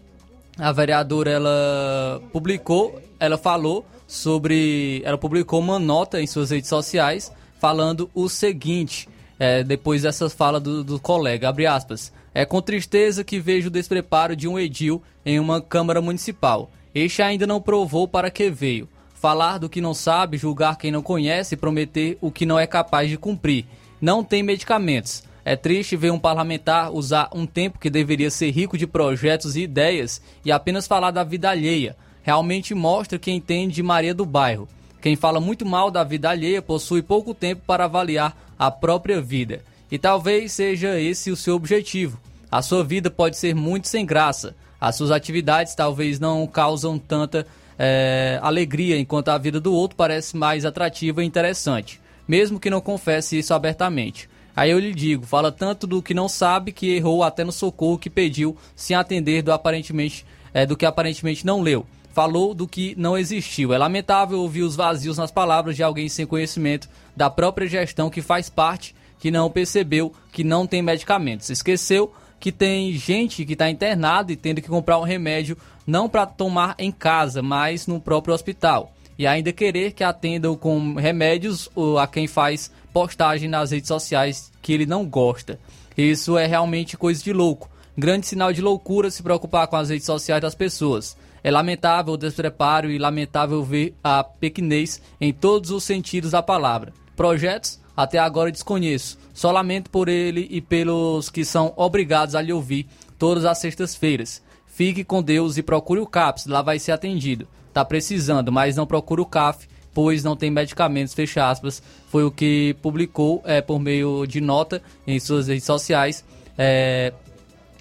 a 0.58 0.72
vereadora 0.72 1.30
ela 1.30 2.22
publicou, 2.32 3.00
ela 3.18 3.38
falou 3.38 3.84
sobre, 4.06 5.02
ela 5.04 5.18
publicou 5.18 5.60
uma 5.60 5.78
nota 5.78 6.20
em 6.20 6.26
suas 6.26 6.50
redes 6.50 6.68
sociais 6.68 7.32
falando 7.58 8.10
o 8.14 8.28
seguinte, 8.28 9.08
é, 9.38 9.62
depois 9.62 10.02
dessa 10.02 10.28
fala 10.28 10.60
do, 10.60 10.84
do 10.84 11.00
colega, 11.00 11.48
abre 11.48 11.66
aspas, 11.66 12.12
é 12.34 12.44
com 12.44 12.60
tristeza 12.60 13.24
que 13.24 13.40
vejo 13.40 13.68
o 13.68 13.70
despreparo 13.70 14.36
de 14.36 14.46
um 14.46 14.58
edil 14.58 15.02
em 15.24 15.40
uma 15.40 15.60
Câmara 15.60 16.02
Municipal. 16.02 16.70
Este 16.94 17.22
ainda 17.22 17.46
não 17.46 17.60
provou 17.60 18.06
para 18.06 18.30
que 18.30 18.50
veio. 18.50 18.88
Falar 19.14 19.58
do 19.58 19.68
que 19.68 19.80
não 19.80 19.94
sabe, 19.94 20.36
julgar 20.36 20.76
quem 20.76 20.90
não 20.90 21.02
conhece 21.02 21.56
prometer 21.56 22.18
o 22.20 22.30
que 22.30 22.44
não 22.44 22.58
é 22.58 22.66
capaz 22.66 23.08
de 23.08 23.16
cumprir. 23.16 23.64
Não 24.06 24.22
tem 24.22 24.40
medicamentos. 24.40 25.24
É 25.44 25.56
triste 25.56 25.96
ver 25.96 26.12
um 26.12 26.18
parlamentar 26.20 26.94
usar 26.94 27.28
um 27.34 27.44
tempo 27.44 27.80
que 27.80 27.90
deveria 27.90 28.30
ser 28.30 28.52
rico 28.52 28.78
de 28.78 28.86
projetos 28.86 29.56
e 29.56 29.62
ideias 29.62 30.22
e 30.44 30.52
apenas 30.52 30.86
falar 30.86 31.10
da 31.10 31.24
vida 31.24 31.50
alheia. 31.50 31.96
Realmente 32.22 32.72
mostra 32.72 33.18
quem 33.18 33.38
entende 33.38 33.74
de 33.74 33.82
Maria 33.82 34.14
do 34.14 34.24
Bairro. 34.24 34.68
Quem 35.02 35.16
fala 35.16 35.40
muito 35.40 35.66
mal 35.66 35.90
da 35.90 36.04
vida 36.04 36.30
alheia 36.30 36.62
possui 36.62 37.02
pouco 37.02 37.34
tempo 37.34 37.62
para 37.66 37.86
avaliar 37.86 38.54
a 38.56 38.70
própria 38.70 39.20
vida. 39.20 39.60
E 39.90 39.98
talvez 39.98 40.52
seja 40.52 41.00
esse 41.00 41.32
o 41.32 41.36
seu 41.36 41.56
objetivo. 41.56 42.16
A 42.48 42.62
sua 42.62 42.84
vida 42.84 43.10
pode 43.10 43.36
ser 43.36 43.56
muito 43.56 43.88
sem 43.88 44.06
graça. 44.06 44.54
As 44.80 44.94
suas 44.94 45.10
atividades 45.10 45.74
talvez 45.74 46.20
não 46.20 46.46
causam 46.46 46.96
tanta 46.96 47.44
é, 47.76 48.38
alegria, 48.40 49.00
enquanto 49.00 49.30
a 49.30 49.38
vida 49.38 49.58
do 49.58 49.74
outro 49.74 49.96
parece 49.96 50.36
mais 50.36 50.64
atrativa 50.64 51.24
e 51.24 51.26
interessante, 51.26 52.00
mesmo 52.26 52.60
que 52.60 52.70
não 52.70 52.80
confesse 52.80 53.38
isso 53.38 53.54
abertamente. 53.54 54.28
Aí 54.56 54.70
eu 54.70 54.78
lhe 54.78 54.94
digo, 54.94 55.26
fala 55.26 55.52
tanto 55.52 55.86
do 55.86 56.02
que 56.02 56.14
não 56.14 56.28
sabe 56.28 56.72
que 56.72 56.94
errou 56.94 57.22
até 57.22 57.44
no 57.44 57.52
socorro 57.52 57.98
que 57.98 58.08
pediu, 58.08 58.56
sem 58.74 58.96
atender 58.96 59.42
do 59.42 59.52
aparentemente 59.52 60.24
é, 60.54 60.64
do 60.64 60.76
que 60.76 60.86
aparentemente 60.86 61.44
não 61.44 61.60
leu. 61.60 61.86
Falou 62.14 62.54
do 62.54 62.66
que 62.66 62.94
não 62.96 63.18
existiu. 63.18 63.74
É 63.74 63.78
lamentável 63.78 64.40
ouvir 64.40 64.62
os 64.62 64.74
vazios 64.74 65.18
nas 65.18 65.30
palavras 65.30 65.76
de 65.76 65.82
alguém 65.82 66.08
sem 66.08 66.24
conhecimento 66.24 66.88
da 67.14 67.28
própria 67.28 67.66
gestão 67.66 68.08
que 68.08 68.22
faz 68.22 68.48
parte, 68.48 68.94
que 69.18 69.30
não 69.30 69.50
percebeu 69.50 70.10
que 70.32 70.42
não 70.42 70.66
tem 70.66 70.80
medicamentos. 70.80 71.50
Esqueceu 71.50 72.10
que 72.40 72.50
tem 72.50 72.92
gente 72.92 73.44
que 73.44 73.52
está 73.52 73.68
internado 73.68 74.32
e 74.32 74.36
tendo 74.36 74.62
que 74.62 74.68
comprar 74.68 74.98
um 74.98 75.02
remédio 75.02 75.58
não 75.86 76.08
para 76.08 76.24
tomar 76.24 76.74
em 76.78 76.90
casa, 76.90 77.42
mas 77.42 77.86
no 77.86 78.00
próprio 78.00 78.34
hospital. 78.34 78.95
E 79.18 79.26
ainda 79.26 79.52
querer 79.52 79.92
que 79.92 80.04
atendam 80.04 80.56
com 80.56 80.94
remédios 80.94 81.70
a 82.00 82.06
quem 82.06 82.26
faz 82.26 82.70
postagem 82.92 83.48
nas 83.48 83.70
redes 83.70 83.88
sociais 83.88 84.52
que 84.60 84.72
ele 84.72 84.86
não 84.86 85.06
gosta. 85.06 85.58
Isso 85.96 86.36
é 86.36 86.46
realmente 86.46 86.96
coisa 86.96 87.22
de 87.22 87.32
louco. 87.32 87.70
Grande 87.96 88.26
sinal 88.26 88.52
de 88.52 88.60
loucura 88.60 89.10
se 89.10 89.22
preocupar 89.22 89.66
com 89.68 89.76
as 89.76 89.88
redes 89.88 90.04
sociais 90.04 90.42
das 90.42 90.54
pessoas. 90.54 91.16
É 91.42 91.50
lamentável 91.50 92.14
o 92.14 92.16
despreparo 92.18 92.90
e 92.90 92.98
lamentável 92.98 93.62
ver 93.62 93.94
a 94.04 94.22
pequenez 94.22 95.00
em 95.20 95.32
todos 95.32 95.70
os 95.70 95.84
sentidos 95.84 96.32
da 96.32 96.42
palavra. 96.42 96.92
Projetos? 97.14 97.80
Até 97.96 98.18
agora 98.18 98.52
desconheço. 98.52 99.16
Só 99.32 99.50
lamento 99.50 99.88
por 99.88 100.08
ele 100.08 100.46
e 100.50 100.60
pelos 100.60 101.30
que 101.30 101.44
são 101.44 101.72
obrigados 101.76 102.34
a 102.34 102.42
lhe 102.42 102.52
ouvir 102.52 102.86
todas 103.18 103.46
as 103.46 103.58
sextas-feiras. 103.58 104.42
Fique 104.66 105.02
com 105.02 105.22
Deus 105.22 105.56
e 105.56 105.62
procure 105.62 106.00
o 106.00 106.06
CAPS, 106.06 106.44
lá 106.44 106.60
vai 106.60 106.78
ser 106.78 106.92
atendido. 106.92 107.48
Tá 107.76 107.84
precisando, 107.84 108.50
mas 108.50 108.74
não 108.74 108.86
procure 108.86 109.20
o 109.20 109.26
CAF, 109.26 109.68
pois 109.92 110.24
não 110.24 110.34
tem 110.34 110.50
medicamentos, 110.50 111.12
fecha 111.12 111.46
aspas, 111.46 111.82
foi 112.08 112.24
o 112.24 112.30
que 112.30 112.74
publicou 112.80 113.42
é, 113.44 113.60
por 113.60 113.78
meio 113.78 114.24
de 114.24 114.40
nota 114.40 114.80
em 115.06 115.20
suas 115.20 115.48
redes 115.48 115.64
sociais 115.64 116.24
é, 116.56 117.12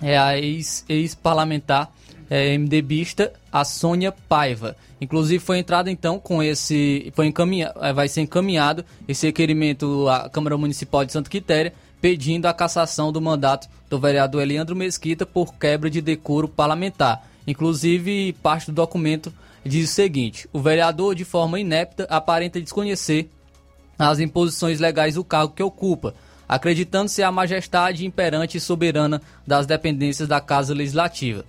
é 0.01 0.17
a 0.17 0.37
ex-parlamentar 0.37 1.89
ex 2.29 2.29
é, 2.29 2.57
MDBista, 2.57 3.31
a 3.49 3.63
Sônia 3.63 4.11
Paiva. 4.11 4.75
Inclusive 4.99 5.41
foi 5.41 5.59
entrado 5.59 5.89
então 5.89 6.19
com 6.19 6.43
esse, 6.43 7.09
foi 7.15 7.27
encaminhado, 7.27 7.79
é, 7.81 7.93
vai 7.93 8.09
ser 8.09 8.19
encaminhado 8.19 8.83
esse 9.07 9.27
requerimento 9.27 10.09
à 10.09 10.27
Câmara 10.27 10.57
Municipal 10.57 11.05
de 11.05 11.13
Santa 11.13 11.29
Quitéria, 11.29 11.73
pedindo 12.01 12.47
a 12.47 12.53
cassação 12.53 13.13
do 13.13 13.21
mandato 13.21 13.69
do 13.89 13.97
vereador 13.97 14.41
Eliandro 14.41 14.75
Mesquita 14.75 15.25
por 15.25 15.53
quebra 15.53 15.89
de 15.89 16.01
decoro 16.01 16.49
parlamentar. 16.49 17.25
Inclusive, 17.47 18.33
parte 18.43 18.65
do 18.65 18.73
documento 18.73 19.31
diz 19.65 19.89
o 19.89 19.93
seguinte: 19.93 20.47
o 20.53 20.59
vereador, 20.59 21.15
de 21.15 21.25
forma 21.25 21.59
inepta, 21.59 22.05
aparenta 22.09 22.61
desconhecer 22.61 23.29
as 23.97 24.19
imposições 24.19 24.79
legais 24.79 25.15
do 25.15 25.23
cargo 25.23 25.53
que 25.53 25.63
ocupa, 25.63 26.13
acreditando 26.47 27.09
ser 27.09 27.23
a 27.23 27.31
majestade 27.31 28.05
imperante 28.05 28.57
e 28.57 28.61
soberana 28.61 29.21
das 29.47 29.65
dependências 29.65 30.27
da 30.27 30.39
Casa 30.39 30.73
Legislativa, 30.73 31.45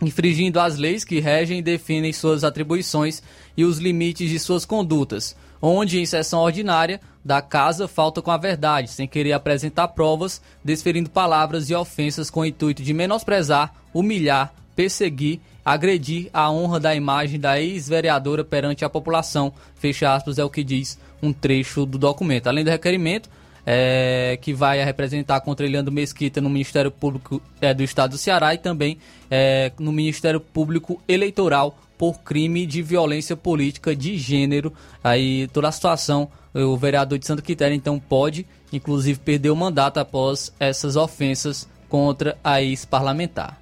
infringindo 0.00 0.58
as 0.58 0.78
leis 0.78 1.04
que 1.04 1.20
regem 1.20 1.58
e 1.58 1.62
definem 1.62 2.12
suas 2.12 2.44
atribuições 2.44 3.22
e 3.56 3.64
os 3.64 3.78
limites 3.78 4.30
de 4.30 4.38
suas 4.38 4.64
condutas, 4.64 5.36
onde, 5.60 6.00
em 6.00 6.06
sessão 6.06 6.40
ordinária 6.40 7.00
da 7.24 7.42
Casa, 7.42 7.86
falta 7.86 8.22
com 8.22 8.30
a 8.30 8.36
verdade, 8.36 8.90
sem 8.90 9.06
querer 9.06 9.32
apresentar 9.32 9.88
provas, 9.88 10.40
desferindo 10.64 11.10
palavras 11.10 11.68
e 11.68 11.74
ofensas 11.74 12.30
com 12.30 12.40
o 12.40 12.46
intuito 12.46 12.82
de 12.82 12.94
menosprezar, 12.94 13.74
humilhar, 13.92 14.54
perseguir, 14.74 15.40
agredir 15.64 16.28
a 16.32 16.50
honra 16.50 16.80
da 16.80 16.94
imagem 16.94 17.38
da 17.38 17.60
ex-vereadora 17.60 18.44
perante 18.44 18.84
a 18.84 18.90
população. 18.90 19.52
Fecha 19.74 20.14
aspas, 20.14 20.38
é 20.38 20.44
o 20.44 20.50
que 20.50 20.64
diz 20.64 20.98
um 21.22 21.32
trecho 21.32 21.86
do 21.86 21.98
documento. 21.98 22.48
Além 22.48 22.64
do 22.64 22.70
requerimento, 22.70 23.28
é, 23.64 24.38
que 24.40 24.52
vai 24.52 24.82
representar 24.84 25.40
contra 25.40 25.64
Eliandro 25.64 25.92
Mesquita 25.92 26.40
no 26.40 26.50
Ministério 26.50 26.90
Público 26.90 27.40
é, 27.60 27.72
do 27.72 27.82
Estado 27.82 28.12
do 28.12 28.18
Ceará 28.18 28.54
e 28.54 28.58
também 28.58 28.98
é, 29.30 29.72
no 29.78 29.92
Ministério 29.92 30.40
Público 30.40 31.00
Eleitoral 31.06 31.78
por 31.96 32.20
crime 32.20 32.66
de 32.66 32.82
violência 32.82 33.36
política 33.36 33.94
de 33.94 34.18
gênero. 34.18 34.72
Aí 35.04 35.46
toda 35.52 35.68
a 35.68 35.72
situação, 35.72 36.28
o 36.52 36.76
vereador 36.76 37.18
de 37.18 37.26
Santa 37.26 37.42
Quitéria 37.42 37.74
então 37.74 38.00
pode, 38.00 38.44
inclusive, 38.72 39.20
perder 39.20 39.50
o 39.50 39.56
mandato 39.56 39.98
após 39.98 40.52
essas 40.58 40.96
ofensas 40.96 41.68
contra 41.88 42.36
a 42.42 42.60
ex-parlamentar. 42.60 43.61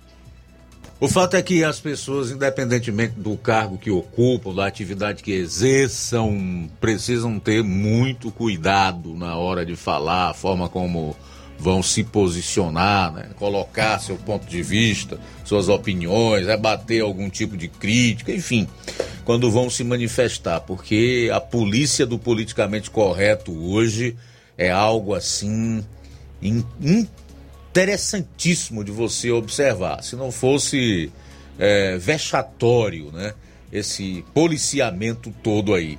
O 1.00 1.08
fato 1.08 1.34
é 1.34 1.40
que 1.42 1.64
as 1.64 1.80
pessoas, 1.80 2.30
independentemente 2.30 3.14
do 3.16 3.34
cargo 3.34 3.78
que 3.78 3.90
ocupam, 3.90 4.54
da 4.54 4.66
atividade 4.66 5.22
que 5.22 5.32
exerçam, 5.32 6.68
precisam 6.78 7.40
ter 7.40 7.64
muito 7.64 8.30
cuidado 8.30 9.14
na 9.14 9.34
hora 9.34 9.64
de 9.64 9.74
falar, 9.76 10.28
a 10.28 10.34
forma 10.34 10.68
como 10.68 11.16
vão 11.58 11.82
se 11.82 12.04
posicionar, 12.04 13.14
né? 13.14 13.30
colocar 13.36 13.98
seu 13.98 14.16
ponto 14.16 14.46
de 14.46 14.62
vista, 14.62 15.18
suas 15.42 15.70
opiniões, 15.70 16.46
rebater 16.46 17.02
algum 17.02 17.30
tipo 17.30 17.56
de 17.56 17.68
crítica, 17.68 18.30
enfim, 18.30 18.68
quando 19.24 19.50
vão 19.50 19.70
se 19.70 19.82
manifestar, 19.82 20.60
porque 20.60 21.30
a 21.32 21.40
polícia 21.40 22.04
do 22.04 22.18
politicamente 22.18 22.90
correto 22.90 23.52
hoje 23.52 24.16
é 24.56 24.70
algo 24.70 25.14
assim 25.14 25.82
interessantíssimo 27.70 28.82
de 28.82 28.90
você 28.90 29.30
observar. 29.30 30.02
Se 30.02 30.16
não 30.16 30.32
fosse 30.32 31.10
é, 31.58 31.96
vexatório, 31.98 33.10
né? 33.12 33.34
Esse 33.72 34.24
policiamento 34.34 35.32
todo 35.42 35.74
aí. 35.74 35.98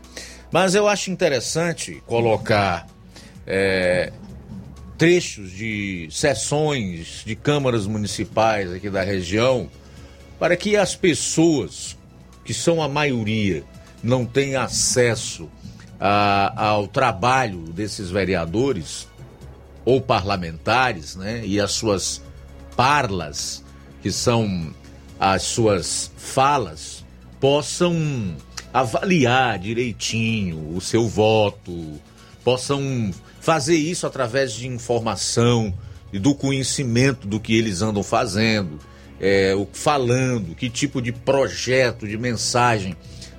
Mas 0.51 0.75
eu 0.75 0.87
acho 0.87 1.09
interessante 1.09 2.03
colocar 2.05 2.85
é, 3.47 4.11
trechos 4.97 5.51
de 5.51 6.09
sessões 6.11 7.23
de 7.25 7.35
câmaras 7.35 7.87
municipais 7.87 8.71
aqui 8.73 8.89
da 8.89 9.01
região 9.01 9.69
para 10.37 10.57
que 10.57 10.75
as 10.75 10.95
pessoas, 10.95 11.97
que 12.43 12.53
são 12.53 12.81
a 12.81 12.89
maioria, 12.89 13.63
não 14.03 14.25
tenham 14.25 14.61
acesso 14.61 15.49
a, 15.99 16.69
ao 16.69 16.87
trabalho 16.87 17.59
desses 17.59 18.09
vereadores, 18.09 19.07
ou 19.83 20.01
parlamentares, 20.01 21.15
né, 21.15 21.41
e 21.45 21.59
as 21.59 21.71
suas 21.71 22.21
parlas, 22.75 23.63
que 24.01 24.11
são 24.11 24.73
as 25.19 25.43
suas 25.43 26.11
falas, 26.17 27.05
possam 27.39 28.35
avaliar 28.73 29.59
direitinho 29.59 30.75
o 30.75 30.81
seu 30.81 31.07
voto, 31.07 31.99
possam 32.43 33.11
fazer 33.39 33.75
isso 33.75 34.07
através 34.07 34.53
de 34.53 34.67
informação 34.67 35.73
e 36.13 36.19
do 36.19 36.33
conhecimento 36.35 37.27
do 37.27 37.39
que 37.39 37.57
eles 37.57 37.81
andam 37.81 38.03
fazendo, 38.03 38.79
é, 39.19 39.53
falando, 39.73 40.55
que 40.55 40.69
tipo 40.69 41.01
de 41.01 41.11
projeto, 41.11 42.07
de 42.07 42.17
mensagem 42.17 42.95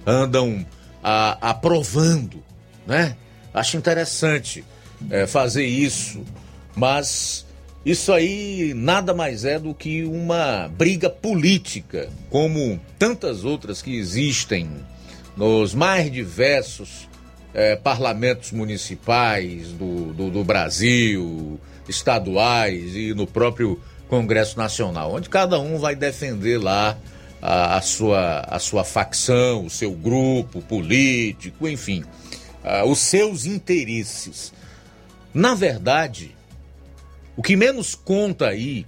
andam 0.07 0.65
a, 1.03 1.51
aprovando, 1.51 2.43
né? 2.87 3.17
Acho 3.53 3.77
interessante 3.77 4.65
é, 5.11 5.27
fazer 5.27 5.65
isso, 5.65 6.23
mas 6.75 7.47
isso 7.85 8.13
aí 8.13 8.73
nada 8.75 9.13
mais 9.13 9.45
é 9.45 9.59
do 9.59 9.75
que 9.75 10.05
uma 10.05 10.69
briga 10.69 11.11
política, 11.11 12.09
como 12.31 12.81
tantas 12.99 13.45
outras 13.45 13.83
que 13.83 13.97
existem 13.97 14.71
nos 15.37 15.75
mais 15.75 16.11
diversos 16.11 17.09
é, 17.55 17.77
parlamentos 17.77 18.53
municipais 18.53 19.69
do, 19.73 20.13
do, 20.13 20.31
do, 20.31 20.45
Brasil, 20.45 21.59
estaduais 21.89 22.95
e 22.95 23.13
no 23.15 23.27
próprio 23.27 23.81
Congresso 24.09 24.57
Nacional, 24.57 25.13
onde 25.13 25.29
cada 25.29 25.59
um 25.59 25.79
vai 25.79 25.95
defender 25.97 26.59
lá 26.59 26.97
a, 27.41 27.77
a 27.77 27.83
sua, 27.83 28.41
a 28.41 28.59
sua 28.59 28.85
facção, 28.85 29.67
o 29.67 29.71
seu 29.71 29.91
grupo 29.91 30.63
político, 30.63 31.69
enfim, 31.69 32.05
a, 32.63 32.85
os 32.85 32.99
seus 32.99 33.45
interesses. 33.45 34.53
Na 35.35 35.55
verdade, 35.55 36.37
o 37.37 37.43
que 37.43 37.57
menos 37.57 37.95
conta 37.95 38.49
aí 38.49 38.87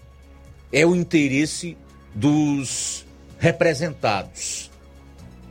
é 0.73 0.85
o 0.85 0.95
interesse 0.95 1.77
dos 2.15 3.07
representados, 3.39 4.71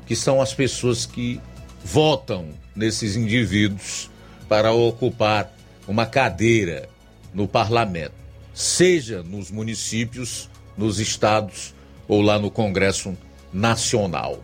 que 0.06 0.16
são 0.16 0.42
as 0.42 0.54
pessoas 0.54 1.06
que 1.06 1.40
votam 1.84 2.50
nesses 2.76 3.16
indivíduos 3.16 4.10
para 4.48 4.72
ocupar 4.72 5.52
uma 5.88 6.06
cadeira 6.06 6.88
no 7.34 7.48
parlamento, 7.48 8.14
seja 8.54 9.24
nos 9.24 9.50
municípios, 9.50 10.50
nos 10.78 11.00
estados 11.00 11.74
ou 12.08 12.22
lá 12.22 12.38
no 12.38 12.52
Congresso 12.52 13.18
Nacional. 13.52 14.42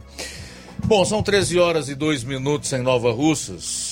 Bom, 0.85 1.05
são 1.05 1.21
13 1.21 1.59
horas 1.59 1.89
e 1.89 1.95
2 1.95 2.23
minutos 2.23 2.71
em 2.73 2.81
Nova 2.81 3.11
Russas. 3.11 3.88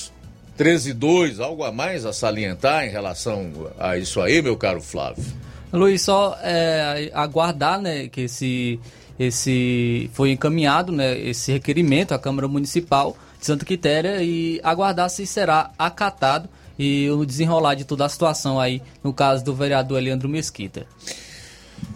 13 0.58 0.90
e 0.90 0.92
2, 0.92 1.38
algo 1.38 1.62
a 1.62 1.70
mais 1.70 2.04
a 2.04 2.12
salientar 2.12 2.84
em 2.84 2.90
relação 2.90 3.70
a 3.78 3.96
isso 3.96 4.20
aí, 4.20 4.42
meu 4.42 4.56
caro 4.56 4.82
Flávio? 4.82 5.24
Luiz, 5.72 6.02
só 6.02 6.36
é, 6.42 7.12
aguardar 7.14 7.80
né, 7.80 8.08
que 8.08 8.22
esse, 8.22 8.80
esse 9.20 10.10
foi 10.12 10.32
encaminhado, 10.32 10.90
né, 10.90 11.16
esse 11.16 11.52
requerimento 11.52 12.12
à 12.12 12.18
Câmara 12.18 12.48
Municipal 12.48 13.16
de 13.38 13.46
Santa 13.46 13.64
Quitéria 13.64 14.20
e 14.20 14.60
aguardar 14.64 15.08
se 15.10 15.24
será 15.24 15.70
acatado 15.78 16.48
e 16.76 17.08
o 17.08 17.24
desenrolar 17.24 17.76
de 17.76 17.84
toda 17.84 18.04
a 18.04 18.08
situação 18.08 18.58
aí, 18.58 18.82
no 19.02 19.12
caso 19.12 19.44
do 19.44 19.54
vereador 19.54 20.02
Leandro 20.02 20.28
Mesquita. 20.28 20.86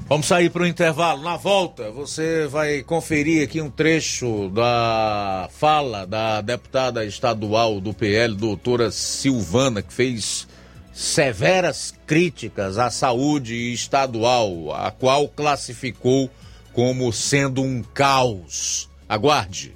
Vamos 0.09 0.27
sair 0.27 0.51
para 0.51 0.63
o 0.63 0.67
intervalo. 0.67 1.23
Na 1.23 1.37
volta, 1.37 1.91
você 1.91 2.47
vai 2.47 2.83
conferir 2.83 3.45
aqui 3.45 3.61
um 3.61 3.71
trecho 3.71 4.51
da 4.51 5.49
fala 5.51 6.07
da 6.07 6.41
deputada 6.41 7.05
estadual 7.05 7.81
do 7.81 7.95
PL, 7.95 8.35
doutora 8.35 8.91
Silvana, 8.91 9.81
que 9.81 9.93
fez 9.93 10.47
severas 10.93 11.95
críticas 12.07 12.77
à 12.79 12.91
saúde 12.91 13.73
estadual, 13.73 14.75
a 14.75 14.91
qual 14.91 15.29
classificou 15.29 16.31
como 16.73 17.13
sendo 17.13 17.63
um 17.63 17.83
caos. 17.83 18.91
Aguarde. 19.09 19.75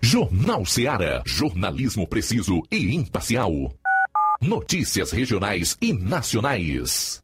Jornal 0.00 0.64
Seara. 0.66 1.22
Jornalismo 1.24 2.06
preciso 2.06 2.62
e 2.70 2.94
imparcial. 2.94 3.50
Notícias 4.40 5.10
regionais 5.10 5.76
e 5.80 5.92
nacionais. 5.92 7.23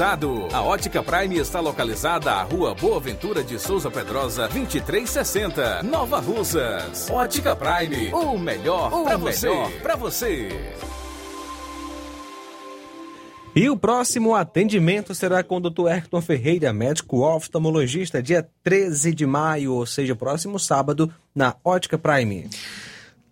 A 0.00 0.62
Ótica 0.62 1.02
Prime 1.02 1.38
está 1.38 1.58
localizada 1.58 2.30
à 2.30 2.44
Rua 2.44 2.72
Boa 2.72 3.00
Ventura 3.00 3.42
de 3.42 3.58
Souza 3.58 3.90
Pedrosa, 3.90 4.42
2360, 4.42 5.82
Nova 5.82 6.20
Russas. 6.20 7.10
Ótica 7.10 7.56
Prime, 7.56 8.12
o 8.12 8.38
melhor 8.38 9.02
para 9.02 9.16
você. 9.16 9.50
Pra 9.82 9.96
você. 9.96 10.72
E 13.56 13.68
o 13.68 13.76
próximo 13.76 14.36
atendimento 14.36 15.16
será 15.16 15.42
com 15.42 15.56
o 15.56 15.68
Dr. 15.68 15.88
Hector 15.88 16.22
Ferreira, 16.22 16.72
médico 16.72 17.22
oftalmologista, 17.22 18.22
dia 18.22 18.48
13 18.62 19.12
de 19.12 19.26
maio, 19.26 19.72
ou 19.72 19.84
seja, 19.84 20.14
próximo 20.14 20.60
sábado, 20.60 21.12
na 21.34 21.56
Ótica 21.64 21.98
Prime. 21.98 22.48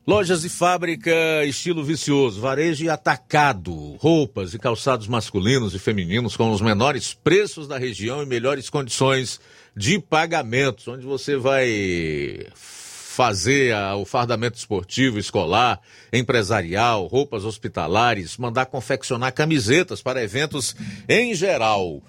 Lojas 0.06 0.44
e 0.44 0.48
fábrica 0.48 1.10
estilo 1.46 1.82
vicioso, 1.82 2.40
varejo 2.40 2.84
e 2.84 2.88
atacado, 2.88 3.96
roupas 3.96 4.54
e 4.54 4.58
calçados 4.58 5.08
masculinos 5.08 5.74
e 5.74 5.80
femininos 5.80 6.36
com 6.36 6.52
os 6.52 6.60
menores 6.60 7.12
preços 7.12 7.66
da 7.66 7.76
região 7.76 8.22
e 8.22 8.26
melhores 8.26 8.70
condições 8.70 9.40
de 9.76 9.98
pagamentos, 9.98 10.86
onde 10.86 11.04
você 11.04 11.36
vai 11.36 12.46
fazer 12.54 13.74
a- 13.74 13.96
o 13.96 14.04
fardamento 14.04 14.56
esportivo, 14.56 15.18
escolar, 15.18 15.80
empresarial, 16.12 17.06
roupas 17.08 17.44
hospitalares, 17.44 18.36
mandar 18.36 18.66
confeccionar 18.66 19.32
camisetas 19.34 20.02
para 20.02 20.22
eventos 20.22 20.76
em 21.08 21.34
geral. 21.34 22.00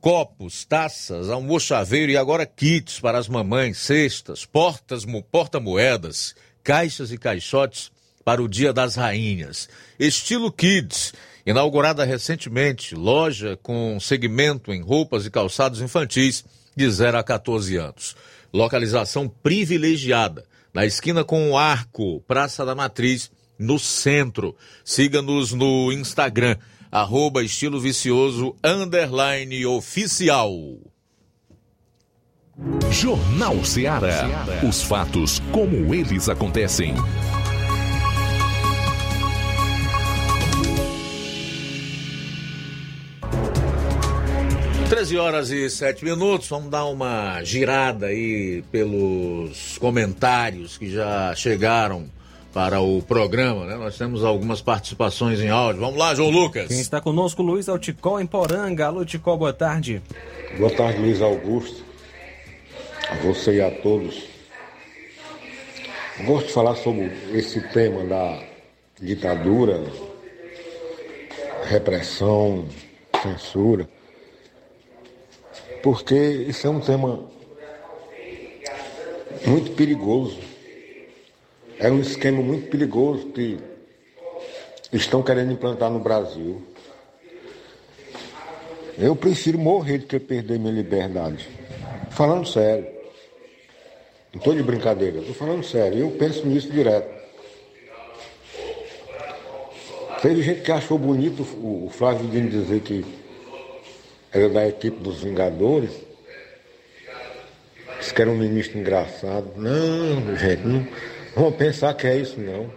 Copos, 0.00 0.64
taças, 0.64 1.28
almochaveiro 1.28 2.12
e 2.12 2.16
agora 2.16 2.46
kits 2.46 3.00
para 3.00 3.18
as 3.18 3.28
mamães, 3.28 3.78
cestas, 3.78 4.44
portas, 4.44 5.04
mo- 5.04 5.22
porta-moedas, 5.24 6.34
caixas 6.62 7.12
e 7.12 7.18
caixotes 7.18 7.90
para 8.24 8.42
o 8.42 8.48
Dia 8.48 8.72
das 8.72 8.94
Rainhas. 8.94 9.68
Estilo 9.98 10.50
Kids, 10.52 11.12
inaugurada 11.44 12.04
recentemente, 12.04 12.94
loja 12.94 13.58
com 13.62 13.98
segmento 14.00 14.72
em 14.72 14.80
roupas 14.80 15.26
e 15.26 15.30
calçados 15.30 15.80
infantis 15.80 16.44
de 16.76 16.90
0 16.90 17.18
a 17.18 17.22
14 17.22 17.76
anos. 17.76 18.16
Localização 18.52 19.28
privilegiada, 19.28 20.44
na 20.72 20.86
esquina 20.86 21.24
com 21.24 21.50
o 21.50 21.58
Arco, 21.58 22.20
Praça 22.22 22.64
da 22.64 22.74
Matriz, 22.74 23.30
no 23.58 23.78
centro. 23.78 24.56
Siga-nos 24.84 25.52
no 25.52 25.92
Instagram, 25.92 26.56
arroba 26.90 27.42
estilo 27.42 27.80
vicioso, 27.80 28.54
underline 28.62 29.64
oficial. 29.66 30.52
Jornal 32.90 33.64
Ceará. 33.64 34.28
Os 34.68 34.82
fatos 34.82 35.40
como 35.50 35.94
eles 35.94 36.28
acontecem. 36.28 36.94
13 44.88 45.16
horas 45.16 45.50
e 45.50 45.70
7 45.70 46.04
minutos, 46.04 46.46
vamos 46.48 46.70
dar 46.70 46.84
uma 46.84 47.42
girada 47.42 48.06
aí 48.06 48.62
pelos 48.70 49.78
comentários 49.78 50.76
que 50.76 50.90
já 50.90 51.34
chegaram 51.34 52.04
para 52.52 52.80
o 52.82 53.00
programa, 53.00 53.64
né? 53.64 53.76
Nós 53.76 53.96
temos 53.96 54.22
algumas 54.22 54.60
participações 54.60 55.40
em 55.40 55.48
áudio. 55.48 55.80
Vamos 55.80 55.98
lá, 55.98 56.14
João 56.14 56.28
Lucas. 56.28 56.68
Quem 56.68 56.78
está 56.78 57.00
conosco, 57.00 57.42
Luiz 57.42 57.70
Alticol, 57.70 58.20
em 58.20 58.26
Poranga. 58.26 58.86
Alô, 58.86 59.02
Ticol, 59.02 59.38
boa 59.38 59.52
tarde. 59.54 60.02
Boa 60.58 60.70
tarde, 60.70 61.00
Luiz 61.00 61.22
Augusto. 61.22 61.91
A 63.12 63.14
você 63.16 63.56
e 63.56 63.60
a 63.60 63.70
todos. 63.70 64.26
Gosto 66.24 66.46
de 66.46 66.52
falar 66.54 66.74
sobre 66.76 67.12
esse 67.34 67.60
tema 67.68 68.02
da 68.04 68.42
ditadura, 68.98 69.84
repressão, 71.64 72.66
censura, 73.22 73.86
porque 75.82 76.14
isso 76.14 76.66
é 76.66 76.70
um 76.70 76.80
tema 76.80 77.22
muito 79.46 79.72
perigoso. 79.72 80.38
É 81.78 81.90
um 81.90 82.00
esquema 82.00 82.40
muito 82.40 82.70
perigoso 82.70 83.26
que 83.26 83.58
estão 84.90 85.22
querendo 85.22 85.52
implantar 85.52 85.90
no 85.90 85.98
Brasil. 85.98 86.62
Eu 88.96 89.14
prefiro 89.14 89.58
morrer 89.58 89.98
do 89.98 90.06
que 90.06 90.18
perder 90.18 90.58
minha 90.58 90.72
liberdade. 90.72 91.46
Falando 92.10 92.46
sério. 92.48 92.91
Não 94.32 94.38
estou 94.38 94.54
de 94.54 94.62
brincadeira, 94.62 95.18
estou 95.18 95.34
falando 95.34 95.62
sério. 95.64 95.98
Eu 95.98 96.10
penso 96.12 96.46
nisso 96.46 96.70
direto. 96.70 97.22
Teve 100.22 100.42
gente 100.42 100.62
que 100.62 100.72
achou 100.72 100.96
bonito 100.98 101.42
o 101.42 101.72
o 101.86 101.90
Flávio 101.90 102.28
Dino 102.28 102.48
dizer 102.48 102.80
que 102.80 103.04
era 104.32 104.48
da 104.48 104.66
equipe 104.66 104.98
dos 105.02 105.22
Vingadores. 105.22 105.90
Disse 107.98 108.14
que 108.14 108.22
era 108.22 108.30
um 108.30 108.36
ministro 108.36 108.78
engraçado. 108.78 109.52
Não, 109.56 110.36
gente, 110.36 110.66
não, 110.66 110.86
vão 111.34 111.52
pensar 111.52 111.94
que 111.94 112.06
é 112.06 112.16
isso, 112.16 112.40
não. 112.40 112.70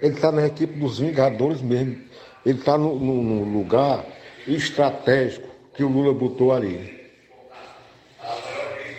Ele 0.00 0.14
está 0.14 0.32
na 0.32 0.46
equipe 0.46 0.78
dos 0.78 0.98
Vingadores 0.98 1.60
mesmo. 1.60 1.98
Ele 2.44 2.58
está 2.58 2.78
no, 2.78 2.98
no, 2.98 3.22
no 3.22 3.58
lugar 3.58 4.04
estratégico 4.46 5.48
que 5.74 5.84
o 5.84 5.88
Lula 5.88 6.12
botou 6.12 6.52
ali. 6.52 6.98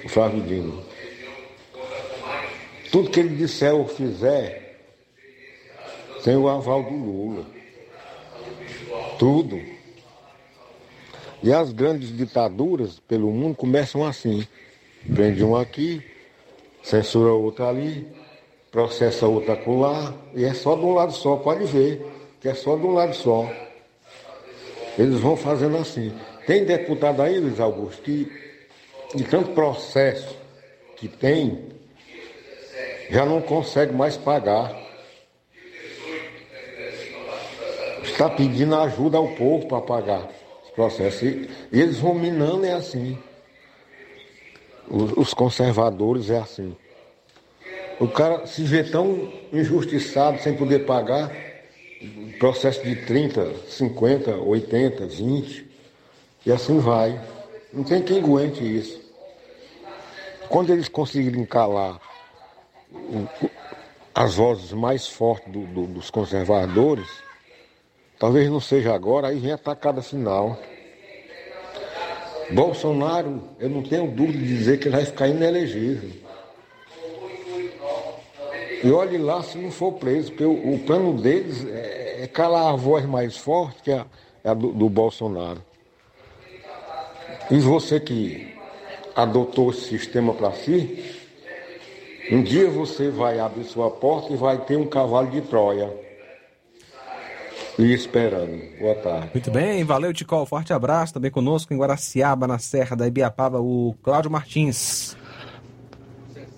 O 0.03 0.09
Flávio 0.09 0.41
Dino. 0.41 0.88
Tudo 2.91 3.09
que 3.09 3.19
ele 3.19 3.35
disser 3.35 3.73
ou 3.73 3.87
fizer 3.87 4.69
tem 6.23 6.35
o 6.35 6.47
aval 6.47 6.83
do 6.83 6.95
Lula. 6.95 7.45
Tudo. 9.17 9.59
E 11.41 11.53
as 11.53 11.71
grandes 11.71 12.15
ditaduras 12.15 12.99
pelo 12.99 13.31
mundo 13.31 13.55
começam 13.55 14.05
assim. 14.05 14.45
Prende 15.13 15.43
um 15.43 15.55
aqui, 15.55 16.03
censura 16.83 17.31
outro 17.31 17.65
ali, 17.65 18.05
processa 18.71 19.25
outro 19.27 19.53
acolá, 19.53 20.13
e 20.35 20.43
é 20.43 20.53
só 20.53 20.75
de 20.75 20.81
um 20.81 20.93
lado 20.93 21.13
só, 21.13 21.37
pode 21.37 21.63
ver, 21.65 22.05
que 22.41 22.49
é 22.49 22.53
só 22.53 22.75
de 22.75 22.85
um 22.85 22.91
lado 22.91 23.15
só. 23.15 23.49
Eles 24.97 25.19
vão 25.19 25.37
fazendo 25.37 25.77
assim. 25.77 26.13
Tem 26.45 26.65
deputado 26.65 27.21
aí, 27.21 27.39
Luiz 27.39 27.59
Augusto, 27.59 28.01
que 28.01 28.29
de 29.15 29.23
tanto 29.23 29.51
processo 29.51 30.35
que 30.97 31.07
tem, 31.07 31.69
já 33.09 33.25
não 33.25 33.41
consegue 33.41 33.93
mais 33.93 34.15
pagar. 34.15 34.75
Está 38.03 38.29
pedindo 38.29 38.75
ajuda 38.75 39.17
ao 39.17 39.29
povo 39.29 39.67
para 39.67 39.81
pagar 39.81 40.29
os 40.63 40.69
processos. 40.71 41.21
E, 41.23 41.49
eles 41.71 41.97
vão 41.97 42.13
minando, 42.13 42.65
é 42.65 42.73
assim. 42.73 43.17
Os 44.87 45.33
conservadores 45.33 46.29
é 46.29 46.39
assim. 46.39 46.75
O 47.99 48.07
cara 48.07 48.45
se 48.47 48.63
vê 48.63 48.83
tão 48.83 49.31
injustiçado 49.51 50.41
sem 50.41 50.55
poder 50.55 50.85
pagar, 50.85 51.31
processo 52.39 52.81
de 52.83 52.95
30, 52.95 53.53
50, 53.67 54.35
80, 54.37 55.05
20, 55.05 55.67
e 56.45 56.51
assim 56.51 56.79
vai. 56.79 57.21
Não 57.73 57.83
tem 57.83 58.01
quem 58.01 58.19
aguente 58.19 58.63
isso. 58.63 58.99
Quando 60.47 60.71
eles 60.71 60.87
conseguirem 60.87 61.45
calar 61.45 62.08
as 64.13 64.35
vozes 64.35 64.73
mais 64.73 65.07
fortes 65.07 65.51
do, 65.51 65.65
do, 65.65 65.87
dos 65.87 66.09
conservadores, 66.09 67.07
talvez 68.17 68.49
não 68.49 68.59
seja 68.59 68.93
agora, 68.93 69.27
aí 69.27 69.39
vem 69.39 69.51
a 69.51 69.57
tacada 69.57 70.01
final. 70.01 70.57
Bolsonaro, 72.51 73.43
eu 73.59 73.69
não 73.69 73.83
tenho 73.83 74.09
dúvida 74.11 74.39
de 74.39 74.57
dizer 74.57 74.79
que 74.79 74.87
ele 74.87 74.95
vai 74.95 75.05
ficar 75.05 75.27
inelegível. 75.27 76.09
E 78.83 78.91
olhe 78.91 79.17
lá 79.17 79.43
se 79.43 79.57
não 79.57 79.71
for 79.71 79.93
preso, 79.93 80.31
porque 80.31 80.45
o, 80.45 80.73
o 80.73 80.79
plano 80.79 81.13
deles 81.21 81.65
é, 81.67 82.23
é, 82.23 82.27
calar 82.27 82.73
a 82.73 82.75
voz 82.75 83.05
mais 83.05 83.37
forte 83.37 83.83
que 83.83 83.91
a, 83.91 84.05
a 84.43 84.53
do, 84.53 84.71
do 84.71 84.89
Bolsonaro. 84.89 85.61
E 87.51 87.59
você 87.59 87.99
que 87.99 88.55
adotou 89.15 89.71
esse 89.71 89.81
sistema 89.81 90.33
para 90.33 90.51
si, 90.51 91.18
um 92.31 92.41
dia 92.43 92.69
você 92.69 93.09
vai 93.09 93.39
abrir 93.39 93.63
sua 93.63 93.89
porta 93.89 94.33
e 94.33 94.35
vai 94.35 94.57
ter 94.65 94.77
um 94.77 94.85
cavalo 94.85 95.29
de 95.29 95.41
Troia. 95.41 95.91
E 97.77 97.93
esperando. 97.93 98.61
Boa 98.77 98.95
tarde. 98.95 99.29
Muito 99.33 99.51
bem, 99.51 99.85
valeu, 99.85 100.13
Ticol. 100.13 100.45
Forte 100.45 100.73
abraço. 100.73 101.13
Também 101.13 101.31
conosco 101.31 101.73
em 101.73 101.77
Guaraciaba, 101.77 102.45
na 102.45 102.59
Serra 102.59 102.93
da 102.93 103.07
Ibiapaba, 103.07 103.61
o 103.61 103.95
Cláudio 104.03 104.29
Martins. 104.29 105.15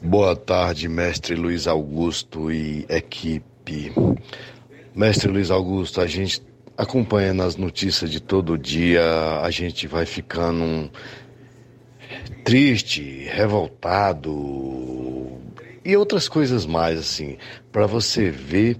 Boa 0.01 0.35
tarde, 0.35 0.89
mestre 0.89 1.35
Luiz 1.35 1.67
Augusto 1.67 2.51
e 2.51 2.87
equipe. 2.89 3.93
Mestre 4.95 5.31
Luiz 5.31 5.51
Augusto, 5.51 6.01
a 6.01 6.07
gente 6.07 6.41
acompanha 6.75 7.35
nas 7.35 7.55
notícias 7.55 8.09
de 8.09 8.19
todo 8.19 8.57
dia, 8.57 9.03
a 9.43 9.51
gente 9.51 9.85
vai 9.87 10.07
ficando 10.07 10.89
triste, 12.43 13.27
revoltado 13.31 14.31
e 15.83 15.97
outras 15.97 16.29
coisas 16.29 16.65
mais 16.65 16.99
assim, 16.99 17.37
para 17.71 17.87
você 17.87 18.29
ver 18.29 18.77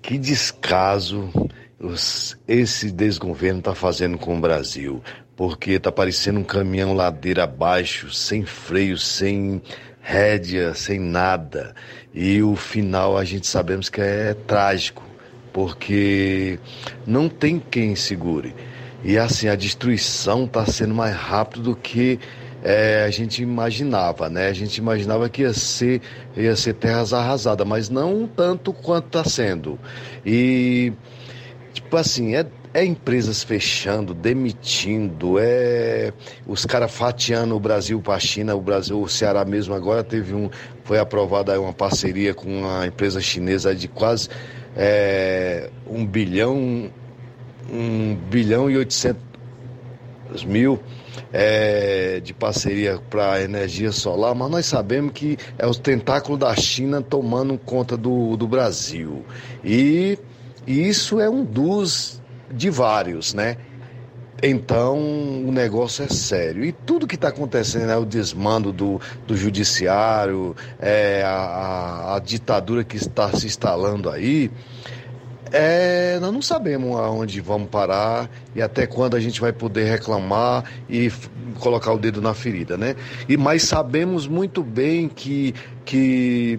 que 0.00 0.18
descaso 0.18 1.30
os, 1.78 2.36
esse 2.46 2.90
desgoverno 2.90 3.60
está 3.60 3.74
fazendo 3.74 4.18
com 4.18 4.36
o 4.36 4.40
Brasil, 4.40 5.02
porque 5.36 5.72
está 5.72 5.90
parecendo 5.90 6.40
um 6.40 6.44
caminhão 6.44 6.94
ladeira 6.94 7.44
abaixo, 7.44 8.10
sem 8.12 8.44
freio, 8.44 8.98
sem 8.98 9.62
rédea, 10.00 10.74
sem 10.74 10.98
nada. 10.98 11.74
E 12.12 12.42
o 12.42 12.56
final 12.56 13.16
a 13.16 13.24
gente 13.24 13.46
sabemos 13.46 13.88
que 13.88 14.00
é 14.00 14.34
trágico, 14.34 15.02
porque 15.52 16.58
não 17.06 17.28
tem 17.28 17.58
quem 17.58 17.94
segure. 17.94 18.54
E 19.04 19.18
assim, 19.18 19.48
a 19.48 19.56
destruição 19.56 20.44
está 20.44 20.64
sendo 20.66 20.94
mais 20.94 21.14
rápido 21.16 21.62
do 21.62 21.76
que 21.76 22.20
é, 22.62 23.04
a 23.04 23.10
gente 23.10 23.42
imaginava, 23.42 24.28
né? 24.30 24.48
A 24.48 24.52
gente 24.52 24.76
imaginava 24.78 25.28
que 25.28 25.42
ia 25.42 25.52
ser, 25.52 26.00
ia 26.36 26.54
ser 26.54 26.74
terras 26.74 27.12
arrasadas, 27.12 27.66
mas 27.66 27.88
não 27.88 28.26
tanto 28.26 28.72
quanto 28.72 29.06
está 29.06 29.24
sendo. 29.28 29.78
E, 30.24 30.92
tipo 31.72 31.96
assim, 31.96 32.36
é 32.36 32.46
é 32.74 32.84
empresas 32.84 33.42
fechando, 33.42 34.14
demitindo, 34.14 35.38
é 35.38 36.12
os 36.46 36.64
caras 36.64 36.90
fatiando 36.90 37.54
o 37.54 37.60
Brasil 37.60 38.00
para 38.00 38.14
a 38.14 38.18
China, 38.18 38.54
o 38.54 38.60
Brasil, 38.60 39.00
o 39.00 39.08
Ceará 39.08 39.44
mesmo 39.44 39.74
agora 39.74 40.02
teve 40.02 40.34
um, 40.34 40.48
foi 40.84 40.98
aprovada 40.98 41.60
uma 41.60 41.72
parceria 41.72 42.32
com 42.32 42.60
uma 42.60 42.86
empresa 42.86 43.20
chinesa 43.20 43.74
de 43.74 43.88
quase 43.88 44.28
é, 44.74 45.68
um 45.86 46.06
bilhão, 46.06 46.90
um 47.70 48.14
bilhão 48.30 48.70
e 48.70 48.76
oitocentos 48.78 49.22
mil 50.46 50.80
é, 51.32 52.20
de 52.20 52.32
parceria 52.32 52.98
para 53.10 53.42
energia 53.42 53.92
solar, 53.92 54.34
mas 54.34 54.50
nós 54.50 54.66
sabemos 54.66 55.12
que 55.12 55.36
é 55.58 55.66
os 55.66 55.78
tentáculos 55.78 56.38
da 56.38 56.54
China 56.54 57.00
tomando 57.00 57.58
conta 57.58 57.96
do, 57.96 58.36
do 58.36 58.46
Brasil. 58.46 59.24
E, 59.64 60.18
e 60.66 60.88
isso 60.88 61.20
é 61.20 61.28
um 61.28 61.44
dos 61.44 62.20
de 62.50 62.68
vários, 62.70 63.32
né? 63.32 63.56
Então 64.42 64.98
o 64.98 65.52
negócio 65.52 66.04
é 66.04 66.08
sério. 66.08 66.64
E 66.64 66.72
tudo 66.72 67.06
que 67.06 67.14
está 67.14 67.28
acontecendo, 67.28 67.86
né, 67.86 67.96
o 67.96 68.04
desmando 68.04 68.72
do, 68.72 69.00
do 69.24 69.36
judiciário, 69.36 70.56
é, 70.80 71.22
a, 71.24 71.30
a, 71.30 72.16
a 72.16 72.18
ditadura 72.18 72.82
que 72.82 72.96
está 72.96 73.30
se 73.32 73.46
instalando 73.46 74.10
aí, 74.10 74.50
é, 75.52 76.18
nós 76.18 76.32
não 76.32 76.40
sabemos 76.40 76.98
aonde 76.98 77.40
vamos 77.40 77.68
parar 77.68 78.30
e 78.54 78.62
até 78.62 78.86
quando 78.86 79.16
a 79.16 79.20
gente 79.20 79.40
vai 79.40 79.52
poder 79.52 79.84
reclamar 79.84 80.64
e 80.88 81.12
colocar 81.60 81.92
o 81.92 81.98
dedo 81.98 82.22
na 82.22 82.32
ferida, 82.32 82.76
né? 82.76 82.96
E 83.28 83.36
mas 83.36 83.64
sabemos 83.64 84.26
muito 84.26 84.62
bem 84.62 85.08
que, 85.08 85.54
que 85.84 86.58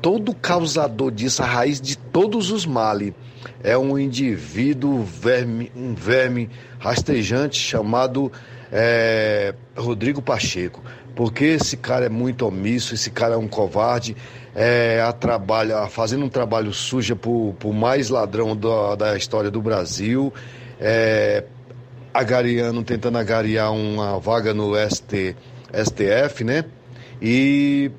todo 0.00 0.34
causador 0.34 1.12
disso, 1.12 1.42
a 1.42 1.46
raiz 1.46 1.80
de 1.80 1.96
todos 1.96 2.50
os 2.50 2.66
males, 2.66 3.12
é 3.62 3.78
um 3.78 3.96
indivíduo, 3.96 5.02
verme, 5.02 5.70
um 5.76 5.94
verme 5.94 6.50
rastejante 6.80 7.58
chamado 7.58 8.30
é, 8.72 9.54
Rodrigo 9.76 10.20
Pacheco. 10.20 10.82
Porque 11.14 11.44
esse 11.44 11.76
cara 11.76 12.06
é 12.06 12.08
muito 12.08 12.46
omisso, 12.46 12.94
esse 12.94 13.10
cara 13.10 13.34
é 13.34 13.36
um 13.36 13.48
covarde, 13.48 14.16
é, 14.54 15.00
a 15.00 15.12
trabalha, 15.12 15.86
fazendo 15.86 16.24
um 16.24 16.28
trabalho 16.28 16.72
sujo 16.72 17.16
por, 17.16 17.54
por 17.58 17.72
mais 17.72 18.08
ladrão 18.08 18.56
da, 18.56 18.94
da 18.94 19.16
história 19.16 19.50
do 19.50 19.60
Brasil, 19.60 20.32
é, 20.80 21.44
agariando, 22.12 22.82
tentando 22.82 23.18
agariar 23.18 23.72
uma 23.72 24.18
vaga 24.18 24.52
no 24.52 24.72
ST, 24.88 25.36
STF, 25.72 26.44
né? 26.44 26.64
E 27.20 27.90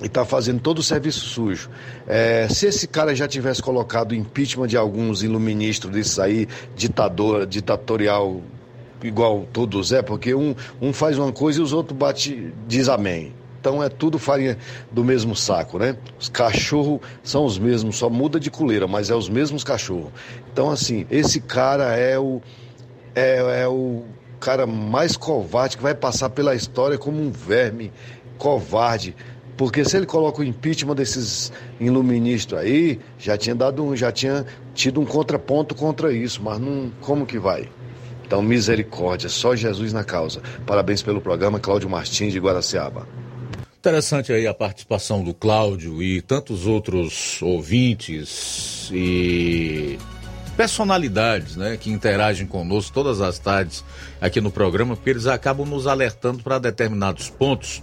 está 0.00 0.24
fazendo 0.24 0.60
todo 0.60 0.78
o 0.78 0.82
serviço 0.82 1.20
sujo. 1.20 1.70
É, 2.06 2.46
se 2.48 2.66
esse 2.66 2.86
cara 2.86 3.14
já 3.14 3.26
tivesse 3.26 3.62
colocado 3.62 4.14
impeachment 4.14 4.68
de 4.68 4.76
alguns 4.76 5.22
iluministros 5.22 5.92
desses 5.92 6.18
aí, 6.18 6.48
ditador, 6.76 7.46
ditatorial, 7.46 8.40
igual 9.02 9.46
todos 9.52 9.92
é, 9.92 10.02
porque 10.02 10.34
um, 10.34 10.54
um 10.80 10.92
faz 10.92 11.18
uma 11.18 11.32
coisa 11.32 11.60
e 11.60 11.62
os 11.62 11.72
outros 11.72 11.96
bate, 11.96 12.52
diz 12.66 12.88
amém. 12.88 13.32
Então 13.60 13.82
é 13.82 13.88
tudo 13.88 14.18
farinha 14.18 14.56
do 14.90 15.04
mesmo 15.04 15.34
saco, 15.34 15.78
né? 15.78 15.96
Os 16.18 16.28
cachorros 16.28 17.00
são 17.22 17.44
os 17.44 17.58
mesmos, 17.58 17.96
só 17.96 18.08
muda 18.08 18.38
de 18.38 18.50
coleira, 18.50 18.86
mas 18.86 19.10
é 19.10 19.14
os 19.14 19.28
mesmos 19.28 19.64
cachorros. 19.64 20.10
Então, 20.52 20.70
assim, 20.70 21.06
esse 21.10 21.40
cara 21.40 21.96
é 21.96 22.18
o, 22.18 22.40
é, 23.14 23.62
é 23.62 23.68
o 23.68 24.04
cara 24.38 24.66
mais 24.66 25.16
covarde 25.16 25.76
que 25.76 25.82
vai 25.82 25.94
passar 25.94 26.30
pela 26.30 26.54
história 26.54 26.96
como 26.96 27.20
um 27.20 27.30
verme 27.30 27.92
covarde 28.38 29.16
porque 29.58 29.84
se 29.84 29.96
ele 29.96 30.06
coloca 30.06 30.40
o 30.40 30.44
impeachment 30.44 30.94
desses 30.94 31.52
iluministas 31.80 32.60
aí, 32.60 33.00
já 33.18 33.36
tinha 33.36 33.56
dado 33.56 33.84
um, 33.84 33.96
já 33.96 34.12
tinha 34.12 34.46
tido 34.72 35.00
um 35.00 35.04
contraponto 35.04 35.74
contra 35.74 36.12
isso, 36.12 36.40
mas 36.40 36.60
não, 36.60 36.92
como 37.00 37.26
que 37.26 37.40
vai? 37.40 37.68
Então, 38.28 38.42
misericórdia, 38.42 39.30
só 39.30 39.56
Jesus 39.56 39.90
na 39.90 40.04
causa. 40.04 40.42
Parabéns 40.66 41.02
pelo 41.02 41.18
programa, 41.18 41.58
Cláudio 41.58 41.88
Martins 41.88 42.30
de 42.30 42.38
Guaraciaba. 42.38 43.08
Interessante 43.78 44.30
aí 44.34 44.46
a 44.46 44.52
participação 44.52 45.24
do 45.24 45.32
Cláudio 45.32 46.02
e 46.02 46.20
tantos 46.20 46.66
outros 46.66 47.40
ouvintes 47.40 48.90
e 48.92 49.98
personalidades, 50.58 51.56
né, 51.56 51.78
que 51.78 51.90
interagem 51.90 52.46
conosco 52.46 52.92
todas 52.92 53.22
as 53.22 53.38
tardes 53.38 53.82
aqui 54.20 54.42
no 54.42 54.50
programa, 54.50 54.94
porque 54.94 55.08
eles 55.08 55.26
acabam 55.26 55.66
nos 55.66 55.86
alertando 55.86 56.42
para 56.42 56.58
determinados 56.58 57.30
pontos 57.30 57.82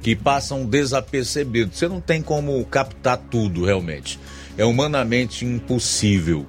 que 0.00 0.16
passam 0.16 0.64
desapercebidos. 0.64 1.78
Você 1.78 1.86
não 1.86 2.00
tem 2.00 2.22
como 2.22 2.64
captar 2.64 3.18
tudo 3.18 3.66
realmente. 3.66 4.18
É 4.56 4.64
humanamente 4.64 5.44
impossível. 5.44 6.46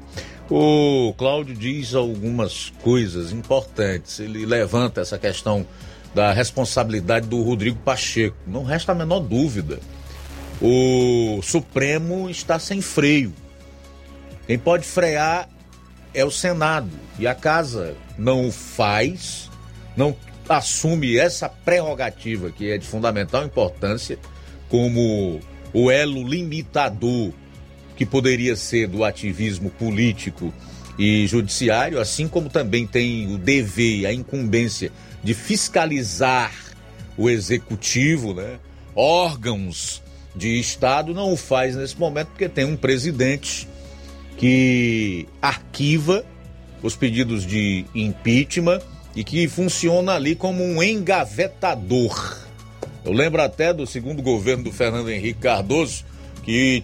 O 0.56 1.16
Cláudio 1.18 1.56
diz 1.56 1.96
algumas 1.96 2.72
coisas 2.84 3.32
importantes. 3.32 4.20
Ele 4.20 4.46
levanta 4.46 5.02
essa 5.02 5.18
questão 5.18 5.66
da 6.14 6.32
responsabilidade 6.32 7.28
do 7.28 7.42
Rodrigo 7.42 7.80
Pacheco. 7.80 8.38
Não 8.46 8.64
resta 8.64 8.92
a 8.92 8.96
menor 8.96 9.22
dúvida. 9.22 9.80
O 10.62 11.42
Supremo 11.42 12.30
está 12.30 12.60
sem 12.60 12.82
freio. 12.82 13.34
Quem 14.46 14.60
pode 14.60 14.86
frear 14.86 15.50
é 16.14 16.24
o 16.24 16.30
Senado. 16.30 16.92
E 17.18 17.26
a 17.26 17.34
casa 17.34 17.96
não 18.16 18.48
o 18.48 18.52
faz, 18.52 19.50
não 19.98 20.16
assume 20.48 21.18
essa 21.18 21.50
prerrogativa 21.50 22.52
que 22.52 22.70
é 22.70 22.78
de 22.78 22.86
fundamental 22.86 23.44
importância 23.44 24.20
como 24.70 25.40
o 25.74 25.90
elo 25.90 26.28
limitador 26.28 27.34
que 27.96 28.06
poderia 28.06 28.56
ser 28.56 28.88
do 28.88 29.04
ativismo 29.04 29.70
político 29.70 30.54
e 30.98 31.26
judiciário, 31.28 32.00
assim 32.00 32.28
como 32.28 32.50
também 32.50 32.86
tem 32.86 33.34
o 33.34 33.38
dever, 33.38 34.06
a 34.06 34.14
incumbência 34.14 34.92
de 35.24 35.34
fiscalizar 35.34 36.54
o 37.18 37.30
executivo, 37.30 38.34
né? 38.34 38.60
órgãos 38.96 40.02
de 40.36 40.60
Estado, 40.60 41.14
não 41.14 41.32
o 41.32 41.38
faz 41.38 41.76
nesse 41.76 41.98
momento 41.98 42.28
porque 42.28 42.50
tem 42.50 42.66
um 42.66 42.76
presidente 42.76 43.68
que 44.38 45.28
arquiva 45.42 46.26
os 46.82 46.96
pedidos 46.96 47.46
de 47.46 47.86
impeachment 47.94 48.82
e 49.16 49.24
que 49.24 49.48
funciona 49.48 50.14
ali 50.14 50.36
como 50.36 50.64
um 50.64 50.82
engavetador. 50.82 52.38
Eu 53.06 53.14
lembro 53.14 53.42
até 53.42 53.74
do 53.74 53.86
segundo 53.86 54.22
governo 54.22 54.64
do 54.64 54.72
Fernando 54.72 55.10
Henrique 55.10 55.40
Cardoso, 55.40 56.04
que 56.44 56.84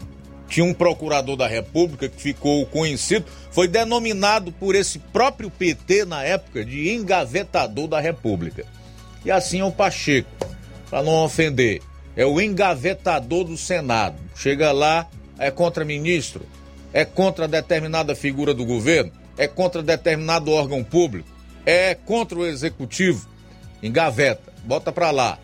tinha 0.49 0.65
um 0.65 0.73
procurador 0.73 1.37
da 1.37 1.47
República 1.47 2.09
que 2.09 2.21
ficou 2.21 2.65
conhecido, 2.65 3.25
foi 3.51 3.67
denominado 3.67 4.51
por 4.51 4.75
esse 4.75 4.97
próprio 4.97 5.49
PT 5.49 6.05
na 6.05 6.23
época 6.23 6.65
de 6.65 6.89
engavetador 6.89 7.87
da 7.87 7.99
República. 7.99 8.65
E 9.23 9.29
assim 9.29 9.59
é 9.59 9.65
o 9.65 9.71
Pacheco, 9.71 10.29
para 10.89 11.03
não 11.03 11.23
ofender, 11.23 11.81
é 12.15 12.25
o 12.25 12.41
engavetador 12.41 13.43
do 13.43 13.55
Senado. 13.55 14.17
Chega 14.35 14.71
lá, 14.71 15.07
é 15.37 15.51
contra 15.51 15.85
ministro, 15.85 16.45
é 16.91 17.05
contra 17.05 17.47
determinada 17.47 18.15
figura 18.15 18.53
do 18.53 18.65
governo, 18.65 19.11
é 19.37 19.47
contra 19.47 19.83
determinado 19.83 20.51
órgão 20.51 20.83
público, 20.83 21.29
é 21.65 21.93
contra 21.93 22.39
o 22.39 22.45
executivo. 22.45 23.29
Engaveta, 23.81 24.51
bota 24.65 24.91
para 24.91 25.11
lá. 25.11 25.37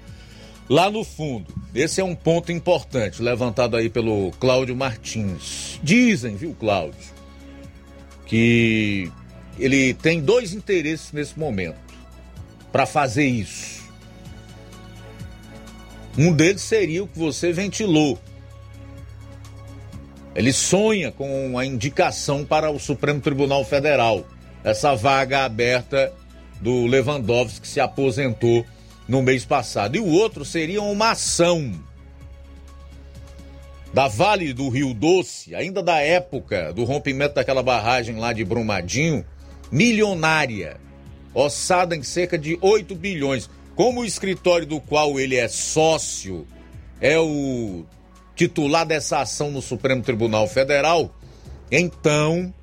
Lá 0.67 0.89
no 0.89 1.03
fundo, 1.03 1.53
esse 1.75 2.01
é 2.01 2.03
um 2.03 2.15
ponto 2.15 2.51
importante 2.51 3.21
levantado 3.21 3.77
aí 3.77 3.87
pelo 3.87 4.31
Cláudio 4.39 4.75
Martins. 4.75 5.79
Dizem, 5.83 6.35
viu, 6.35 6.55
Cláudio, 6.59 6.99
que 8.25 9.11
ele 9.59 9.93
tem 9.93 10.21
dois 10.21 10.53
interesses 10.53 11.11
nesse 11.11 11.37
momento 11.37 11.77
para 12.71 12.87
fazer 12.87 13.25
isso. 13.25 13.85
Um 16.17 16.33
deles 16.33 16.61
seria 16.61 17.03
o 17.03 17.07
que 17.07 17.19
você 17.19 17.51
ventilou. 17.51 18.17
Ele 20.33 20.51
sonha 20.51 21.11
com 21.11 21.57
a 21.57 21.65
indicação 21.65 22.43
para 22.43 22.71
o 22.71 22.79
Supremo 22.79 23.21
Tribunal 23.21 23.63
Federal, 23.63 24.25
essa 24.63 24.95
vaga 24.95 25.45
aberta 25.45 26.11
do 26.59 26.85
Lewandowski 26.87 27.61
que 27.61 27.67
se 27.67 27.79
aposentou 27.79 28.65
no 29.07 29.21
mês 29.21 29.45
passado. 29.45 29.95
E 29.95 29.99
o 29.99 30.07
outro 30.07 30.43
seria 30.43 30.81
uma 30.81 31.11
ação 31.11 31.73
da 33.93 34.07
Vale 34.07 34.53
do 34.53 34.67
Rio 34.67 34.93
Doce, 34.93 35.55
ainda 35.55 35.81
da 35.81 35.99
época 35.99 36.73
do 36.73 36.83
rompimento 36.83 37.35
daquela 37.35 37.63
barragem 37.63 38.17
lá 38.17 38.33
de 38.33 38.43
Brumadinho, 38.43 39.25
milionária, 39.71 40.77
ossada 41.33 41.95
em 41.95 42.03
cerca 42.03 42.37
de 42.37 42.57
8 42.61 42.93
bilhões. 42.93 43.49
Como 43.75 44.01
o 44.01 44.05
escritório 44.05 44.67
do 44.67 44.81
qual 44.81 45.19
ele 45.19 45.35
é 45.35 45.47
sócio 45.47 46.45
é 46.99 47.17
o 47.19 47.85
titular 48.35 48.85
dessa 48.85 49.19
ação 49.19 49.49
no 49.51 49.61
Supremo 49.61 50.01
Tribunal 50.01 50.47
Federal, 50.47 51.13
então 51.71 52.53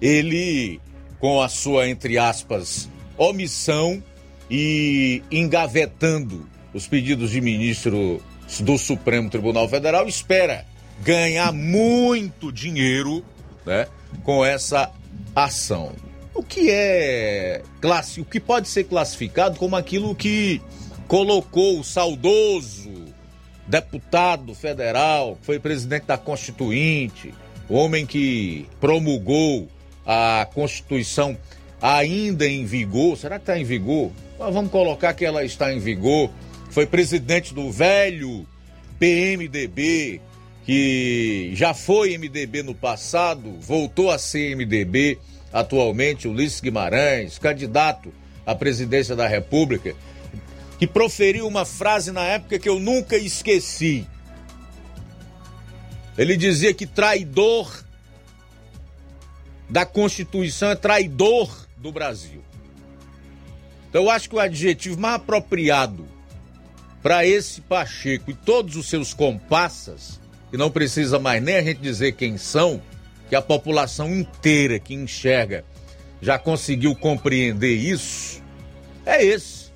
ele, 0.00 0.80
com 1.18 1.40
a 1.40 1.48
sua, 1.48 1.88
entre 1.88 2.18
aspas, 2.18 2.88
omissão, 3.16 4.02
e 4.50 5.22
engavetando 5.30 6.48
os 6.72 6.86
pedidos 6.86 7.30
de 7.30 7.40
ministro 7.40 8.22
do 8.60 8.78
Supremo 8.78 9.28
Tribunal 9.30 9.68
Federal, 9.68 10.06
espera 10.08 10.64
ganhar 11.02 11.52
muito 11.52 12.52
dinheiro 12.52 13.24
né, 13.64 13.86
com 14.22 14.44
essa 14.44 14.90
ação. 15.34 15.92
O 16.34 16.42
que 16.42 16.70
é 16.70 17.62
classe, 17.80 18.20
o 18.20 18.24
que 18.24 18.38
pode 18.38 18.68
ser 18.68 18.84
classificado 18.84 19.58
como 19.58 19.74
aquilo 19.74 20.14
que 20.14 20.60
colocou 21.08 21.80
o 21.80 21.84
saudoso 21.84 22.92
deputado 23.66 24.54
federal, 24.54 25.36
que 25.36 25.46
foi 25.46 25.58
presidente 25.58 26.04
da 26.04 26.18
Constituinte, 26.18 27.34
o 27.68 27.74
homem 27.74 28.06
que 28.06 28.66
promulgou 28.80 29.68
a 30.06 30.46
Constituição 30.54 31.36
ainda 31.80 32.46
em 32.46 32.64
vigor. 32.64 33.16
Será 33.16 33.38
que 33.38 33.42
está 33.42 33.58
em 33.58 33.64
vigor? 33.64 34.10
Mas 34.38 34.52
vamos 34.52 34.70
colocar 34.70 35.14
que 35.14 35.24
ela 35.24 35.44
está 35.44 35.72
em 35.72 35.78
vigor. 35.78 36.30
Foi 36.70 36.86
presidente 36.86 37.54
do 37.54 37.70
velho 37.70 38.46
PMDB, 38.98 40.20
que 40.64 41.52
já 41.54 41.72
foi 41.72 42.16
MDB 42.18 42.62
no 42.62 42.74
passado, 42.74 43.56
voltou 43.60 44.10
a 44.10 44.18
ser 44.18 44.54
MDB 44.56 45.18
atualmente, 45.52 46.28
Ulisses 46.28 46.60
Guimarães, 46.60 47.38
candidato 47.38 48.12
à 48.44 48.54
presidência 48.54 49.14
da 49.16 49.26
República, 49.26 49.94
que 50.78 50.86
proferiu 50.86 51.46
uma 51.46 51.64
frase 51.64 52.12
na 52.12 52.22
época 52.24 52.58
que 52.58 52.68
eu 52.68 52.78
nunca 52.78 53.16
esqueci. 53.16 54.06
Ele 56.18 56.36
dizia 56.36 56.74
que 56.74 56.86
traidor 56.86 57.84
da 59.68 59.84
Constituição 59.84 60.70
é 60.70 60.74
traidor 60.74 61.65
do 61.86 61.92
Brasil. 61.92 62.42
Então 63.88 64.02
eu 64.02 64.10
acho 64.10 64.28
que 64.28 64.34
o 64.34 64.40
adjetivo 64.40 65.00
mais 65.00 65.14
apropriado 65.14 66.06
para 67.02 67.24
esse 67.24 67.60
Pacheco 67.60 68.32
e 68.32 68.34
todos 68.34 68.74
os 68.74 68.88
seus 68.88 69.14
compassas, 69.14 70.20
que 70.50 70.56
não 70.56 70.70
precisa 70.70 71.20
mais 71.20 71.40
nem 71.40 71.54
a 71.54 71.62
gente 71.62 71.80
dizer 71.80 72.12
quem 72.12 72.36
são, 72.36 72.82
que 73.28 73.36
a 73.36 73.42
população 73.42 74.12
inteira 74.12 74.80
que 74.80 74.94
enxerga 74.94 75.64
já 76.20 76.38
conseguiu 76.38 76.94
compreender 76.96 77.74
isso, 77.74 78.42
é 79.04 79.24
esse. 79.24 79.70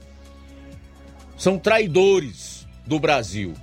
São 1.38 1.58
traidores 1.58 2.66
do 2.84 2.98
Brasil. 2.98 3.54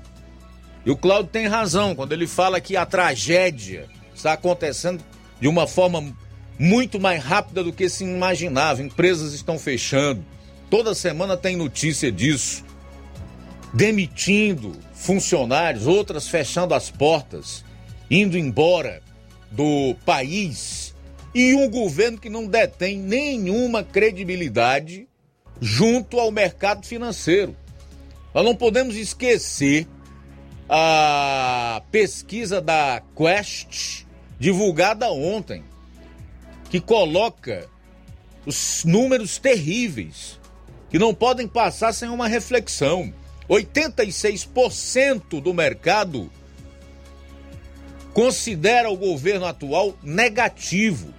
E 0.85 0.89
o 0.89 0.95
Cláudio 0.95 1.31
tem 1.31 1.47
razão 1.47 1.93
quando 1.93 2.13
ele 2.13 2.27
fala 2.27 2.61
que 2.61 2.77
a 2.77 2.85
tragédia 2.85 3.89
está 4.15 4.33
acontecendo 4.33 5.03
de 5.39 5.47
uma 5.49 5.67
forma 5.67 6.15
muito 6.59 6.99
mais 6.99 7.23
rápida 7.23 7.63
do 7.63 7.73
que 7.73 7.89
se 7.89 8.03
imaginava. 8.03 8.81
Empresas 8.81 9.33
estão 9.33 9.59
fechando, 9.59 10.23
Toda 10.69 10.93
semana 10.93 11.37
tem 11.37 11.55
notícia 11.55 12.11
disso. 12.11 12.63
Demitindo 13.73 14.73
funcionários, 14.93 15.87
outras 15.87 16.27
fechando 16.27 16.73
as 16.73 16.89
portas, 16.89 17.63
indo 18.11 18.37
embora 18.37 19.01
do 19.49 19.95
país. 20.05 20.93
E 21.33 21.53
um 21.53 21.69
governo 21.69 22.17
que 22.17 22.29
não 22.29 22.47
detém 22.47 22.97
nenhuma 22.97 23.83
credibilidade 23.83 25.07
junto 25.61 26.19
ao 26.19 26.31
mercado 26.31 26.85
financeiro. 26.85 27.55
Nós 28.33 28.43
não 28.43 28.55
podemos 28.55 28.95
esquecer 28.95 29.87
a 30.69 31.81
pesquisa 31.91 32.59
da 32.59 33.01
Quest, 33.15 34.05
divulgada 34.37 35.09
ontem, 35.09 35.63
que 36.69 36.79
coloca 36.79 37.69
os 38.45 38.83
números 38.85 39.37
terríveis 39.37 40.39
que 40.89 40.97
não 40.97 41.13
podem 41.13 41.47
passar 41.47 41.93
sem 41.93 42.09
uma 42.09 42.27
reflexão. 42.27 43.13
86% 43.49 45.41
do 45.41 45.53
mercado 45.53 46.29
considera 48.13 48.89
o 48.89 48.97
governo 48.97 49.45
atual 49.45 49.95
negativo. 50.01 51.13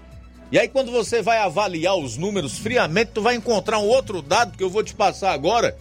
E 0.50 0.58
aí 0.58 0.68
quando 0.68 0.90
você 0.90 1.22
vai 1.22 1.38
avaliar 1.38 1.96
os 1.96 2.16
números 2.16 2.58
friamente, 2.58 3.12
tu 3.14 3.22
vai 3.22 3.34
encontrar 3.34 3.78
um 3.78 3.86
outro 3.86 4.20
dado 4.20 4.56
que 4.56 4.64
eu 4.64 4.70
vou 4.70 4.82
te 4.82 4.94
passar 4.94 5.32
agora, 5.32 5.76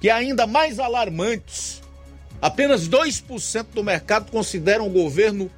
que 0.00 0.08
é 0.08 0.12
ainda 0.12 0.46
mais 0.46 0.78
alarmante. 0.78 1.80
Apenas 2.40 2.88
2% 2.88 3.66
do 3.74 3.84
mercado 3.84 4.30
consideram 4.30 4.86
o 4.86 4.90
governo 4.90 5.50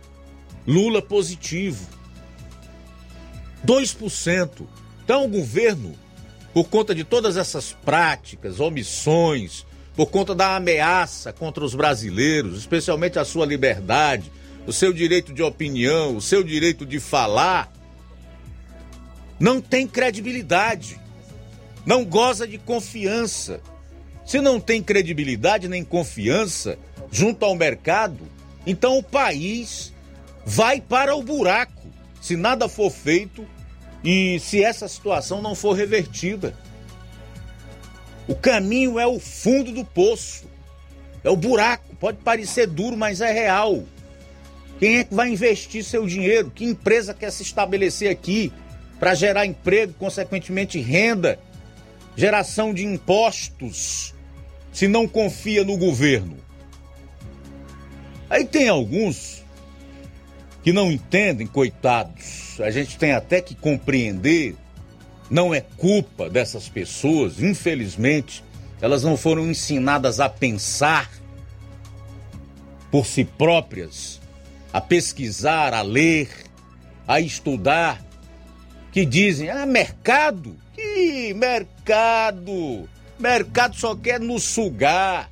Lula 0.67 1.01
positivo. 1.01 1.98
2%. 3.67 4.67
Então, 5.05 5.25
o 5.25 5.29
governo, 5.29 5.95
por 6.53 6.69
conta 6.69 6.95
de 6.95 7.05
todas 7.05 7.37
essas 7.37 7.73
práticas, 7.73 8.61
omissões, 8.61 9.65
por 9.97 10.07
conta 10.07 10.35
da 10.35 10.55
ameaça 10.57 11.33
contra 11.33 11.65
os 11.65 11.75
brasileiros, 11.75 12.59
especialmente 12.59 13.19
a 13.19 13.25
sua 13.25 13.45
liberdade, 13.45 14.31
o 14.67 14.73
seu 14.73 14.93
direito 14.93 15.33
de 15.33 15.43
opinião, 15.43 16.17
o 16.17 16.21
seu 16.21 16.43
direito 16.43 16.85
de 16.85 17.01
falar, 17.01 17.73
não 19.41 19.61
tem 19.61 19.87
credibilidade, 19.87 21.01
não 21.87 22.05
goza 22.05 22.47
de 22.47 22.59
confiança. 22.59 23.61
Se 24.27 24.41
não 24.41 24.61
tem 24.61 24.83
credibilidade 24.83 25.69
nem 25.69 25.83
confiança 25.83 26.79
junto 27.11 27.45
ao 27.45 27.55
mercado, 27.55 28.21
então 28.67 28.99
o 28.99 29.03
país 29.03 29.93
vai 30.45 30.81
para 30.81 31.17
o 31.17 31.23
buraco 31.23 31.78
se 32.29 32.37
nada 32.37 32.69
for 32.69 32.91
feito 32.91 33.47
e 34.05 34.39
se 34.39 34.63
essa 34.63 34.87
situação 34.87 35.41
não 35.41 35.55
for 35.55 35.73
revertida. 35.73 36.55
O 38.27 38.35
caminho 38.35 38.99
é 38.99 39.07
o 39.07 39.19
fundo 39.19 39.73
do 39.73 39.83
poço, 39.83 40.45
é 41.25 41.31
o 41.31 41.37
buraco. 41.37 41.97
Pode 41.97 42.19
parecer 42.19 42.67
duro, 42.67 42.99
mas 42.99 43.23
é 43.23 43.33
real. 43.33 43.83
Quem 44.79 44.99
é 44.99 45.05
que 45.05 45.15
vai 45.15 45.31
investir 45.31 45.83
seu 45.83 46.07
dinheiro? 46.07 46.53
Que 46.55 46.67
empresa 46.67 47.15
quer 47.15 47.33
se 47.33 47.43
estabelecer 47.43 48.11
aqui 48.11 48.53
para 49.01 49.15
gerar 49.15 49.47
emprego, 49.47 49.95
consequentemente 49.95 50.79
renda, 50.79 51.39
geração 52.15 52.75
de 52.75 52.85
impostos, 52.85 54.15
se 54.71 54.87
não 54.87 55.09
confia 55.09 55.65
no 55.65 55.79
governo? 55.79 56.37
Aí 58.29 58.45
tem 58.45 58.69
alguns 58.69 59.43
que 60.69 60.73
não 60.75 60.93
entendem, 60.93 61.47
coitados. 61.47 62.61
A 62.61 62.71
gente 62.71 62.99
tem 62.99 63.13
até 63.13 63.41
que 63.41 63.55
compreender, 63.55 64.55
não 65.31 65.55
é 65.55 65.63
culpa 65.63 66.29
dessas 66.29 66.69
pessoas, 66.69 67.41
infelizmente, 67.41 68.45
elas 68.79 69.03
não 69.03 69.17
foram 69.17 69.49
ensinadas 69.49 70.21
a 70.21 70.29
pensar 70.29 71.11
por 72.91 73.07
si 73.07 73.25
próprias, 73.25 74.21
a 74.71 74.79
pesquisar, 74.79 75.73
a 75.73 75.81
ler, 75.81 76.29
a 77.07 77.19
estudar, 77.19 78.05
que 78.93 79.07
dizem: 79.07 79.49
ah, 79.49 79.65
mercado? 79.65 80.55
Que 80.75 81.33
mercado? 81.33 82.87
Mercado 83.19 83.75
só 83.75 83.97
quer 83.97 84.21
nos 84.21 84.45
sugar, 84.45 85.31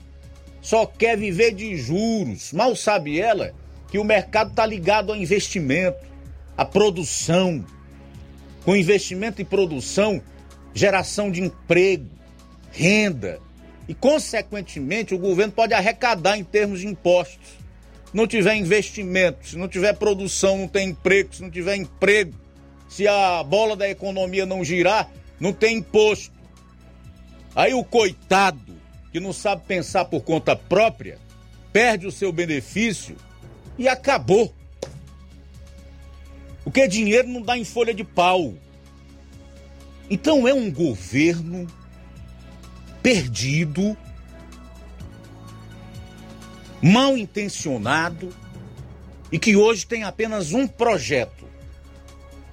só 0.62 0.86
quer 0.86 1.18
viver 1.18 1.54
de 1.54 1.76
juros. 1.76 2.54
Mal 2.54 2.74
sabe 2.74 3.20
ela 3.20 3.52
que 3.88 3.98
o 3.98 4.04
mercado 4.04 4.50
está 4.50 4.66
ligado 4.66 5.12
ao 5.12 5.18
investimento, 5.18 6.04
à 6.56 6.64
produção. 6.64 7.64
Com 8.64 8.74
investimento 8.74 9.40
e 9.40 9.44
produção, 9.44 10.20
geração 10.74 11.30
de 11.30 11.40
emprego, 11.40 12.08
renda. 12.72 13.40
E, 13.88 13.94
consequentemente, 13.94 15.14
o 15.14 15.18
governo 15.18 15.52
pode 15.52 15.72
arrecadar 15.72 16.36
em 16.36 16.42
termos 16.42 16.80
de 16.80 16.88
impostos. 16.88 17.56
Não 18.12 18.26
tiver 18.26 18.54
investimento, 18.56 19.48
se 19.48 19.56
não 19.56 19.68
tiver 19.68 19.92
produção, 19.94 20.58
não 20.58 20.68
tem 20.68 20.88
emprego, 20.88 21.34
se 21.34 21.42
não 21.42 21.50
tiver 21.50 21.76
emprego, 21.76 22.34
se 22.88 23.06
a 23.06 23.42
bola 23.44 23.76
da 23.76 23.88
economia 23.88 24.46
não 24.46 24.64
girar, 24.64 25.10
não 25.38 25.52
tem 25.52 25.78
imposto. 25.78 26.34
Aí 27.54 27.74
o 27.74 27.84
coitado, 27.84 28.74
que 29.12 29.20
não 29.20 29.32
sabe 29.32 29.62
pensar 29.66 30.06
por 30.06 30.22
conta 30.22 30.56
própria, 30.56 31.18
perde 31.72 32.06
o 32.06 32.12
seu 32.12 32.32
benefício 32.32 33.16
e 33.78 33.88
acabou. 33.88 34.54
Porque 36.64 36.88
dinheiro 36.88 37.28
não 37.28 37.42
dá 37.42 37.56
em 37.56 37.64
folha 37.64 37.94
de 37.94 38.04
pau. 38.04 38.54
Então 40.10 40.46
é 40.46 40.54
um 40.54 40.70
governo 40.70 41.66
perdido, 43.02 43.96
mal 46.82 47.16
intencionado 47.16 48.34
e 49.30 49.38
que 49.38 49.56
hoje 49.56 49.86
tem 49.86 50.04
apenas 50.04 50.52
um 50.52 50.66
projeto: 50.66 51.46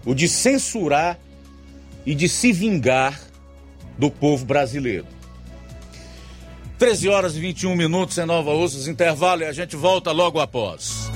o 0.06 0.14
de 0.14 0.28
censurar 0.28 1.20
e 2.06 2.14
de 2.14 2.28
se 2.28 2.52
vingar 2.52 3.20
do 3.98 4.12
povo 4.12 4.46
brasileiro. 4.46 5.08
13 6.84 7.08
horas 7.08 7.38
e 7.38 7.40
21 7.40 7.78
minutos 7.78 8.18
em 8.18 8.26
Nova 8.26 8.52
Ossas, 8.52 8.90
intervalo 8.90 9.42
e 9.42 9.46
a 9.46 9.54
gente 9.54 9.74
volta 9.74 10.12
logo 10.12 10.42
após. 10.42 11.10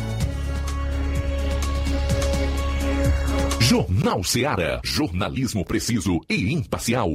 Jornal 3.60 4.24
Seara. 4.24 4.80
Jornalismo 4.82 5.66
preciso 5.66 6.22
e 6.30 6.54
imparcial. 6.54 7.10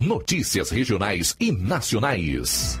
Notícias 0.00 0.70
regionais 0.70 1.36
e 1.38 1.52
nacionais. 1.52 2.80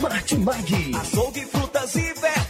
Martimag. 0.00 0.96
Açougue, 0.98 1.44
frutas 1.44 1.94
e 1.94 2.00
verduras. 2.00 2.47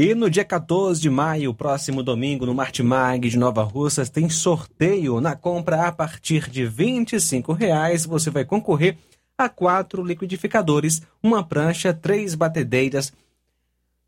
E 0.00 0.14
no 0.14 0.30
dia 0.30 0.44
14 0.44 1.00
de 1.00 1.10
maio, 1.10 1.52
próximo 1.52 2.04
domingo, 2.04 2.46
no 2.46 2.54
Martimag 2.54 3.28
de 3.28 3.36
Nova 3.36 3.64
Russas, 3.64 4.08
tem 4.08 4.28
sorteio. 4.28 5.20
Na 5.20 5.34
compra 5.34 5.88
a 5.88 5.90
partir 5.90 6.48
de 6.48 6.64
25 6.64 7.52
reais, 7.52 8.06
você 8.06 8.30
vai 8.30 8.44
concorrer 8.44 8.96
a 9.36 9.48
quatro 9.48 10.04
liquidificadores, 10.04 11.02
uma 11.20 11.42
prancha, 11.42 11.92
três 11.92 12.36
batedeiras, 12.36 13.12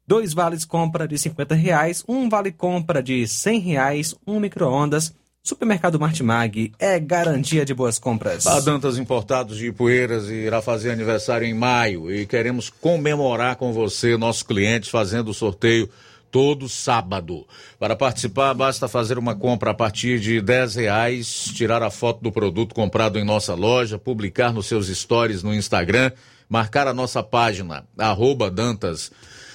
dois 0.07 0.33
vales 0.33 0.65
compra 0.65 1.09
de 1.09 1.19
50 1.19 1.57
reais, 1.57 2.05
um 2.07 2.29
vale 2.29 2.53
compra 2.53 3.03
de 3.03 3.27
100 3.27 3.59
reais, 3.59 4.15
um 4.25 4.39
micro-ondas. 4.39 5.13
Supermercado 5.43 5.99
Martimag 5.99 6.71
é 6.79 7.01
garantia 7.01 7.65
de 7.65 7.73
boas 7.73 7.99
compras. 7.99 8.47
A 8.47 8.61
Dantas 8.61 8.99
Importados 8.99 9.57
de 9.57 9.69
Ipueiras 9.69 10.29
irá 10.29 10.61
fazer 10.61 10.91
aniversário 10.91 11.47
em 11.47 11.55
maio 11.55 12.15
e 12.15 12.27
queremos 12.27 12.69
comemorar 12.69 13.57
com 13.57 13.73
você, 13.73 14.19
nossos 14.19 14.43
clientes, 14.43 14.91
fazendo 14.91 15.31
o 15.31 15.35
sorteio 15.35 15.89
todo 16.31 16.69
sábado. 16.69 17.47
Para 17.79 17.97
participar, 17.97 18.53
basta 18.53 18.87
fazer 18.87 19.17
uma 19.17 19.35
compra 19.35 19.71
a 19.71 19.75
partir 19.75 20.21
de 20.21 20.43
10 20.43 20.75
reais, 20.75 21.45
tirar 21.55 21.83
a 21.83 21.91
foto 21.91 22.21
do 22.23 22.31
produto 22.31 22.75
comprado 22.75 23.19
em 23.19 23.25
nossa 23.25 23.55
loja, 23.55 23.99
publicar 23.99 24.53
nos 24.53 24.67
seus 24.67 24.89
stories 24.89 25.43
no 25.43 25.55
Instagram, 25.55 26.13
marcar 26.51 26.87
a 26.87 26.93
nossa 26.93 27.23
página, 27.23 27.85
arroba 27.97 28.51
Dantas 28.51 29.11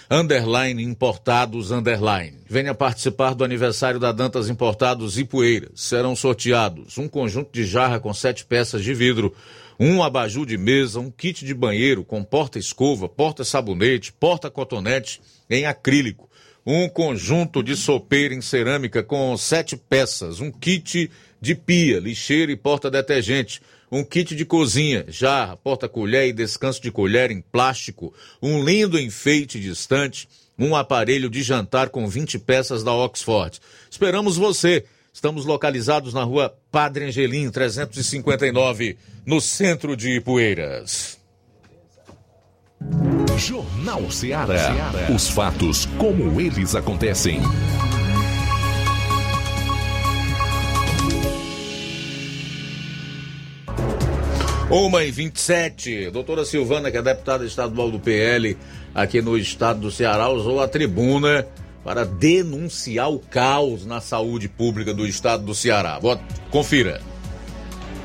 underline 0.10 0.84
importados 0.84 1.72
underline. 1.72 2.38
Venha 2.48 2.74
participar 2.74 3.34
do 3.34 3.44
aniversário 3.44 4.00
da 4.00 4.12
Dantas 4.12 4.50
Importados 4.50 5.18
Ipueiras. 5.18 5.72
Serão 5.76 6.16
sorteados 6.16 6.98
um 6.98 7.08
conjunto 7.08 7.52
de 7.52 7.66
jarra 7.66 8.00
com 8.00 8.14
sete 8.14 8.46
peças 8.46 8.84
de 8.84 8.94
vidro, 8.94 9.34
um 9.80 10.04
abajur 10.04 10.46
de 10.46 10.58
mesa, 10.58 11.00
um 11.00 11.12
kit 11.12 11.44
de 11.44 11.54
banheiro 11.54 12.04
com 12.04 12.24
porta-escova, 12.24 13.10
porta-sabonete, 13.10 14.14
porta-cotonete 14.14 15.22
em 15.50 15.66
acrílico, 15.66 16.30
um 16.66 16.88
conjunto 16.88 17.62
de 17.62 17.76
sopeira 17.76 18.34
em 18.34 18.42
cerâmica 18.42 19.04
com 19.04 19.36
sete 19.38 19.76
peças, 19.76 20.40
um 20.40 20.52
kit 20.52 21.12
de 21.42 21.56
pia, 21.56 22.00
lixeira 22.00 22.52
e 22.52 22.56
porta-detergente, 22.56 23.62
um 23.92 24.04
kit 24.04 24.36
de 24.36 24.46
cozinha, 24.46 25.06
jarra, 25.08 25.56
porta-colher 25.58 26.28
e 26.28 26.34
descanso 26.34 26.82
de 26.82 26.92
colher 26.92 27.32
em 27.32 27.42
plástico, 27.42 28.14
um 28.42 28.64
lindo 28.64 29.00
enfeite 29.00 29.60
distante, 29.60 30.28
um 30.58 30.76
aparelho 30.76 31.30
de 31.30 31.44
jantar 31.44 31.90
com 31.90 32.08
20 32.08 32.40
peças 32.40 32.84
da 32.84 32.94
Oxford. 32.94 33.60
Esperamos 33.90 34.38
você. 34.38 34.86
Estamos 35.14 35.46
localizados 35.46 36.14
na 36.14 36.24
rua 36.24 36.54
Padre 36.70 37.06
Angelim, 37.06 37.50
359, 37.50 38.98
no 39.26 39.40
centro 39.40 39.96
de 39.96 40.18
Ipueiras. 40.18 41.18
Jornal 43.38 44.12
Ceará. 44.12 44.92
Os 45.14 45.30
fatos 45.30 45.86
como 45.98 46.40
eles 46.40 46.76
acontecem. 46.76 47.42
Uma 54.70 55.04
e 55.04 55.12
27. 55.12 56.10
Doutora 56.10 56.44
Silvana, 56.44 56.90
que 56.90 56.98
é 56.98 57.02
deputada 57.02 57.46
estadual 57.46 57.92
do 57.92 58.00
PL 58.00 58.58
aqui 58.96 59.22
no 59.22 59.38
estado 59.38 59.80
do 59.80 59.92
Ceará, 59.92 60.28
usou 60.30 60.60
a 60.60 60.68
tribuna 60.68 61.48
para 61.84 62.04
denunciar 62.04 63.12
o 63.12 63.20
caos 63.20 63.86
na 63.86 64.02
saúde 64.02 64.50
pública 64.50 64.92
do 64.92 65.06
estado 65.06 65.44
do 65.44 65.54
Ceará. 65.54 66.00
Boa, 66.00 66.20
confira. 66.50 67.00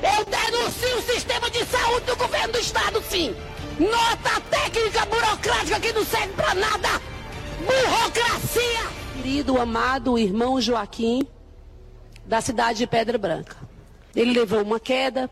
Eu 0.03 0.25
denuncio 0.27 0.99
o 0.99 1.03
sistema 1.03 1.51
de 1.51 1.65
saúde 1.65 2.05
do 2.05 2.17
governo 2.17 2.53
do 2.53 2.59
estado, 2.59 3.03
sim. 3.09 3.35
Nota 3.79 4.39
técnica 4.51 5.07
burocrática 5.07 5.81
que 5.81 5.93
não 5.95 6.05
serve 6.05 6.35
pra 6.35 6.55
nada. 6.55 7.01
Burocracia. 7.61 8.87
Querido, 9.17 9.59
amado 9.59 10.19
irmão 10.19 10.61
Joaquim, 10.61 11.27
da 12.27 12.43
cidade 12.43 12.81
de 12.81 12.87
Pedra 12.87 13.17
Branca. 13.17 13.57
Ele 14.15 14.39
levou 14.39 14.61
uma 14.63 14.79
queda, 14.79 15.31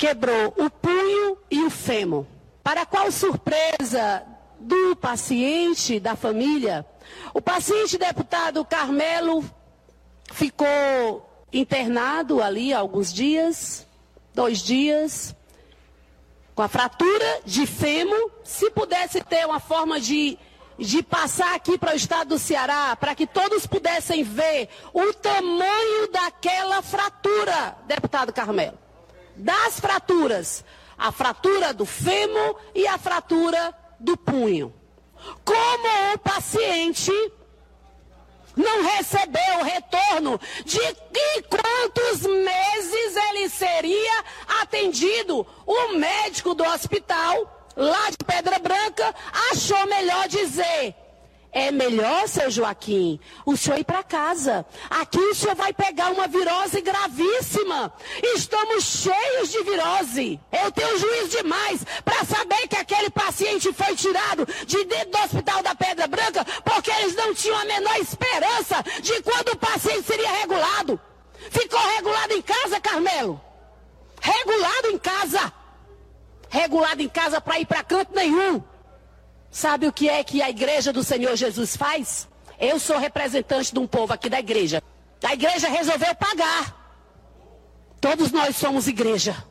quebrou 0.00 0.54
o 0.56 0.70
punho 0.70 1.36
e 1.50 1.62
o 1.62 1.68
fêmur. 1.68 2.24
Para 2.62 2.86
qual 2.86 3.12
surpresa 3.12 4.22
do 4.58 4.96
paciente, 4.96 6.00
da 6.00 6.16
família, 6.16 6.86
o 7.34 7.42
paciente 7.42 7.98
deputado 7.98 8.64
Carmelo 8.64 9.44
ficou 10.32 11.28
internado 11.52 12.42
ali 12.42 12.72
alguns 12.72 13.12
dias, 13.12 13.86
dois 14.34 14.60
dias, 14.60 15.36
com 16.54 16.62
a 16.62 16.68
fratura 16.68 17.42
de 17.44 17.66
fêmur. 17.66 18.30
Se 18.42 18.70
pudesse 18.70 19.20
ter 19.20 19.44
uma 19.44 19.60
forma 19.60 20.00
de, 20.00 20.38
de 20.78 21.02
passar 21.02 21.54
aqui 21.54 21.76
para 21.76 21.92
o 21.92 21.96
estado 21.96 22.28
do 22.28 22.38
Ceará, 22.38 22.96
para 22.96 23.14
que 23.14 23.26
todos 23.26 23.66
pudessem 23.66 24.22
ver 24.22 24.70
o 24.94 25.12
tamanho 25.12 26.10
daquela 26.10 26.80
fratura, 26.80 27.76
deputado 27.86 28.32
Carmelo. 28.32 28.78
Das 29.40 29.80
fraturas, 29.80 30.64
a 30.96 31.10
fratura 31.10 31.72
do 31.72 31.86
fêmur 31.86 32.56
e 32.74 32.86
a 32.86 32.98
fratura 32.98 33.74
do 33.98 34.16
punho. 34.16 34.74
Como 35.44 36.14
o 36.14 36.18
paciente 36.18 37.12
não 38.56 38.82
recebeu 38.82 39.60
o 39.60 39.64
retorno 39.64 40.40
de 40.64 40.80
em 40.80 41.42
quantos 41.42 42.22
meses 42.22 43.16
ele 43.30 43.48
seria 43.48 44.24
atendido. 44.60 45.46
O 45.66 45.94
médico 45.94 46.54
do 46.54 46.64
hospital, 46.64 47.70
lá 47.76 48.10
de 48.10 48.18
Pedra 48.26 48.58
Branca, 48.58 49.14
achou 49.50 49.86
melhor 49.86 50.28
dizer. 50.28 50.94
É 51.52 51.72
melhor, 51.72 52.28
seu 52.28 52.48
Joaquim, 52.48 53.18
o 53.44 53.56
senhor 53.56 53.80
ir 53.80 53.84
para 53.84 54.04
casa. 54.04 54.64
Aqui 54.88 55.18
o 55.18 55.34
senhor 55.34 55.56
vai 55.56 55.72
pegar 55.72 56.12
uma 56.12 56.28
virose 56.28 56.80
gravíssima. 56.80 57.92
Estamos 58.36 58.84
cheios 58.84 59.50
de 59.50 59.60
virose. 59.64 60.40
Eu 60.52 60.70
tenho 60.70 60.96
juízo 60.96 61.38
demais 61.38 61.84
para 62.04 62.24
saber 62.24 62.68
que 62.68 62.76
aquele 62.76 63.10
paciente 63.10 63.72
foi 63.72 63.96
tirado 63.96 64.46
de 64.64 64.84
dentro 64.84 65.10
do 65.10 65.18
hospital 65.18 65.60
da 65.62 65.74
Pedra 65.74 66.06
Branca 66.06 66.44
porque 66.64 66.90
eles 66.90 67.16
não 67.16 67.34
tinham 67.34 67.58
a 67.58 67.64
menor 67.64 67.96
esperança 67.96 68.84
de 69.02 69.20
quando 69.22 69.48
o 69.48 69.58
paciente 69.58 70.04
seria 70.04 70.30
regulado. 70.30 71.00
Ficou 71.50 71.80
regulado 71.96 72.32
em 72.32 72.42
casa, 72.42 72.80
Carmelo? 72.80 73.40
Regulado 74.20 74.88
em 74.88 74.98
casa. 74.98 75.52
Regulado 76.48 77.02
em 77.02 77.08
casa 77.08 77.40
para 77.40 77.58
ir 77.58 77.66
para 77.66 77.82
canto 77.82 78.14
nenhum. 78.14 78.62
Sabe 79.50 79.86
o 79.86 79.92
que 79.92 80.08
é 80.08 80.22
que 80.22 80.40
a 80.40 80.48
igreja 80.48 80.92
do 80.92 81.02
Senhor 81.02 81.34
Jesus 81.36 81.76
faz? 81.76 82.28
Eu 82.58 82.78
sou 82.78 82.98
representante 82.98 83.72
de 83.72 83.78
um 83.78 83.86
povo 83.86 84.12
aqui 84.12 84.28
da 84.28 84.38
igreja. 84.38 84.82
A 85.24 85.34
igreja 85.34 85.68
resolveu 85.68 86.14
pagar. 86.14 86.76
Todos 88.00 88.30
nós 88.30 88.56
somos 88.56 88.86
igreja. 88.86 89.44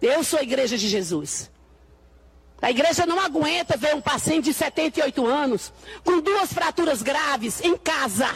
Eu 0.00 0.22
sou 0.22 0.38
a 0.38 0.42
igreja 0.42 0.78
de 0.78 0.88
Jesus. 0.88 1.50
A 2.62 2.70
igreja 2.70 3.06
não 3.06 3.18
aguenta 3.18 3.76
ver 3.76 3.94
um 3.94 4.00
paciente 4.00 4.44
de 4.44 4.54
78 4.54 5.26
anos 5.26 5.72
com 6.04 6.20
duas 6.20 6.52
fraturas 6.52 7.02
graves 7.02 7.60
em 7.62 7.76
casa. 7.76 8.28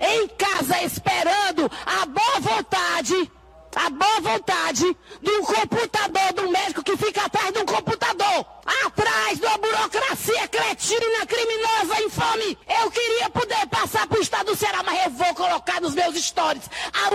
Em 0.00 0.28
casa, 0.28 0.82
esperando 0.82 1.70
a 1.84 2.06
boa 2.06 2.40
vontade 2.40 3.30
a 3.76 3.90
boa 3.90 4.20
vontade 4.22 4.96
de 5.20 5.30
um 5.30 5.44
computador, 5.44 6.32
do 6.34 6.50
médico 6.50 6.82
que 6.82 6.96
fica 6.96 7.26
atrás 7.26 7.52
de 7.52 7.58
um 7.58 7.66
computador, 7.66 8.46
atrás 8.86 9.38
de 9.38 9.44
uma 9.44 9.58
burocracia 9.58 10.48
cretina, 10.48 11.26
criminosa, 11.26 12.02
infame. 12.02 12.58
Eu 12.82 12.90
queria 12.90 13.28
poder 13.28 13.66
passar 13.66 14.06
para 14.06 14.18
o 14.18 14.22
estado 14.22 14.46
do 14.46 14.56
Ceará, 14.56 14.82
mas 14.82 15.04
eu 15.04 15.10
vou 15.10 15.34
colocar 15.34 15.80
nos 15.82 15.94
meus 15.94 16.16
stories 16.16 16.64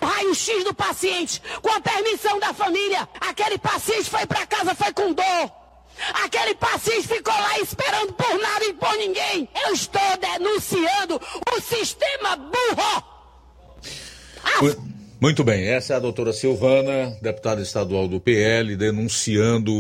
o 0.01 0.05
raio-x 0.05 0.63
do 0.63 0.73
paciente, 0.73 1.41
com 1.63 1.69
a 1.69 1.81
permissão 1.81 2.39
da 2.39 2.53
família. 2.53 3.09
Aquele 3.19 3.57
paciente 3.57 4.09
foi 4.09 4.25
para 4.27 4.45
casa, 4.45 4.75
foi 4.75 4.93
com 4.93 5.13
dor. 5.13 5.51
Aquele 6.23 6.55
paciente 6.55 7.07
ficou 7.07 7.33
lá 7.33 7.59
esperando 7.59 8.13
por 8.13 8.39
nada 8.39 8.65
e 8.65 8.73
por 8.73 8.95
ninguém. 8.97 9.49
Eu 9.65 9.73
estou 9.73 10.17
denunciando 10.19 11.19
o 11.55 11.61
sistema 11.61 12.35
burro. 12.35 13.03
Ah, 14.43 14.90
muito 15.21 15.43
bem, 15.43 15.67
essa 15.67 15.93
é 15.93 15.95
a 15.95 15.99
doutora 15.99 16.33
Silvana, 16.33 17.15
deputada 17.21 17.61
estadual 17.61 18.07
do 18.07 18.19
PL, 18.19 18.75
denunciando 18.75 19.71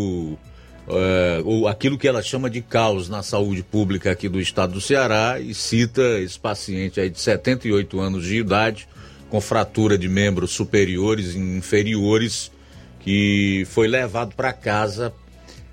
uh, 0.87 1.67
aquilo 1.67 1.97
que 1.97 2.07
ela 2.07 2.21
chama 2.21 2.47
de 2.47 2.61
caos 2.61 3.09
na 3.09 3.23
saúde 3.23 3.63
pública 3.63 4.11
aqui 4.11 4.29
do 4.29 4.39
estado 4.39 4.73
do 4.73 4.81
Ceará 4.81 5.39
e 5.39 5.55
cita 5.55 6.19
esse 6.19 6.39
paciente 6.39 6.99
aí 6.99 7.09
de 7.09 7.19
78 7.19 7.99
anos 7.99 8.23
de 8.23 8.37
idade, 8.37 8.87
com 9.31 9.41
fratura 9.41 9.97
de 9.97 10.07
membros 10.07 10.51
superiores 10.51 11.33
e 11.33 11.39
inferiores, 11.39 12.51
que 12.99 13.65
foi 13.65 13.87
levado 13.87 14.35
para 14.35 14.53
casa 14.53 15.11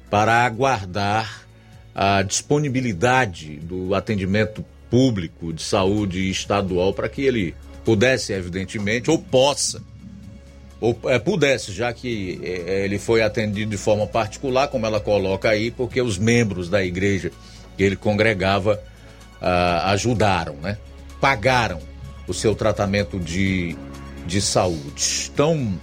para 0.09 0.47
aguardar 0.47 1.47
a 1.95 2.23
disponibilidade 2.23 3.57
do 3.57 3.95
atendimento 3.95 4.65
público 4.91 5.53
de 5.53 5.63
saúde 5.63 6.31
estadual 6.31 6.95
para 6.95 7.09
que 7.09 7.23
ele 7.23 7.55
pudesse, 7.89 8.35
evidentemente, 8.35 9.11
ou 9.11 9.19
possa, 9.19 9.83
ou 10.79 10.95
é, 11.05 11.19
pudesse, 11.19 11.73
já 11.73 11.91
que 11.91 12.39
é, 12.45 12.85
ele 12.85 12.99
foi 12.99 13.23
atendido 13.23 13.71
de 13.71 13.79
forma 13.79 14.07
particular, 14.07 14.69
como 14.69 14.85
ela 14.85 15.01
coloca 15.01 15.49
aí, 15.49 15.71
porque 15.71 16.03
os 16.03 16.19
membros 16.19 16.69
da 16.69 16.85
igreja 16.85 17.33
que 17.79 17.83
ele 17.83 17.97
congregava 17.97 18.79
ah, 19.41 19.91
ajudaram, 19.93 20.57
né? 20.57 20.77
Pagaram 21.19 21.81
o 22.27 22.35
seu 22.35 22.55
tratamento 22.55 23.19
de, 23.19 23.75
de 24.27 24.43
saúde. 24.43 25.31
Então, 25.33 25.81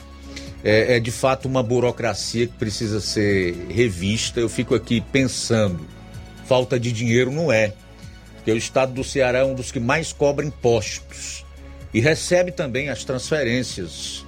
é, 0.64 0.98
é 0.98 1.00
de 1.00 1.10
fato 1.10 1.48
uma 1.48 1.64
burocracia 1.64 2.46
que 2.46 2.54
precisa 2.54 3.02
ser 3.02 3.66
revista. 3.68 4.40
Eu 4.40 4.48
fico 4.48 4.76
aqui 4.76 5.02
pensando, 5.02 5.80
falta 6.46 6.80
de 6.80 6.92
dinheiro 6.92 7.32
não 7.32 7.52
é, 7.52 7.74
porque 8.36 8.52
o 8.52 8.58
estado 8.58 8.94
do 8.94 9.04
Ceará 9.04 9.40
é 9.40 9.44
um 9.44 9.56
dos 9.56 9.72
que 9.72 9.80
mais 9.80 10.14
cobra 10.14 10.46
impostos 10.46 11.45
e 11.96 12.02
recebe 12.02 12.52
também 12.52 12.90
as 12.90 13.06
transferências 13.06 14.26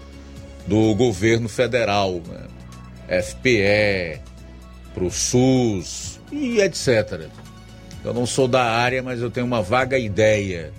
do 0.66 0.96
governo 0.96 1.50
federal, 1.50 2.22
né? 2.26 3.22
FPE, 3.22 4.22
para 4.94 5.04
o 5.04 5.12
SUS 5.12 6.18
e 6.32 6.62
etc. 6.62 7.28
Eu 8.06 8.14
não 8.14 8.26
sou 8.26 8.48
da 8.48 8.64
área, 8.64 9.04
mas 9.04 9.22
eu 9.22 9.30
tenho 9.30 9.46
uma 9.46 9.62
vaga 9.62 10.00
ideia 10.00 10.72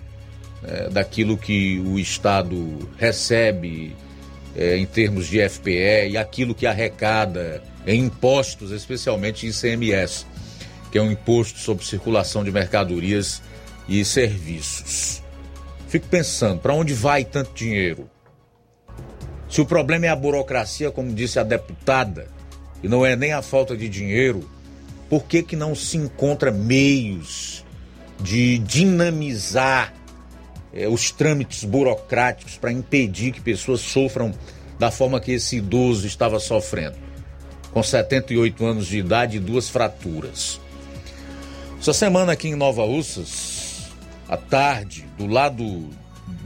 né, 0.62 0.88
daquilo 0.90 1.36
que 1.36 1.78
o 1.78 1.98
Estado 1.98 2.88
recebe 2.96 3.94
é, 4.56 4.78
em 4.78 4.86
termos 4.86 5.26
de 5.26 5.46
FPE 5.46 6.08
e 6.12 6.16
aquilo 6.16 6.54
que 6.54 6.66
arrecada 6.66 7.62
em 7.86 8.04
impostos, 8.04 8.70
especialmente 8.70 9.46
ICMS, 9.46 10.24
que 10.90 10.96
é 10.96 11.02
um 11.02 11.12
imposto 11.12 11.58
sobre 11.58 11.84
circulação 11.84 12.42
de 12.42 12.50
mercadorias 12.50 13.42
e 13.86 14.02
serviços. 14.06 15.27
Fico 15.88 16.06
pensando, 16.06 16.60
para 16.60 16.74
onde 16.74 16.92
vai 16.92 17.24
tanto 17.24 17.54
dinheiro? 17.54 18.10
Se 19.48 19.62
o 19.62 19.66
problema 19.66 20.04
é 20.04 20.10
a 20.10 20.16
burocracia, 20.16 20.90
como 20.90 21.14
disse 21.14 21.38
a 21.38 21.42
deputada, 21.42 22.28
e 22.82 22.88
não 22.88 23.04
é 23.04 23.16
nem 23.16 23.32
a 23.32 23.40
falta 23.40 23.74
de 23.74 23.88
dinheiro, 23.88 24.48
por 25.08 25.24
que, 25.24 25.42
que 25.42 25.56
não 25.56 25.74
se 25.74 25.96
encontra 25.96 26.50
meios 26.50 27.64
de 28.20 28.58
dinamizar 28.58 29.94
é, 30.74 30.86
os 30.86 31.10
trâmites 31.10 31.64
burocráticos 31.64 32.58
para 32.58 32.70
impedir 32.70 33.32
que 33.32 33.40
pessoas 33.40 33.80
sofram 33.80 34.34
da 34.78 34.90
forma 34.90 35.18
que 35.18 35.32
esse 35.32 35.56
idoso 35.56 36.06
estava 36.06 36.38
sofrendo? 36.38 36.96
Com 37.72 37.82
78 37.82 38.66
anos 38.66 38.86
de 38.86 38.98
idade 38.98 39.38
e 39.38 39.40
duas 39.40 39.70
fraturas. 39.70 40.60
Essa 41.80 41.94
semana 41.94 42.32
aqui 42.32 42.48
em 42.48 42.54
Nova 42.54 42.84
Russas, 42.84 43.47
à 44.28 44.36
tarde, 44.36 45.06
do 45.16 45.26
lado 45.26 45.88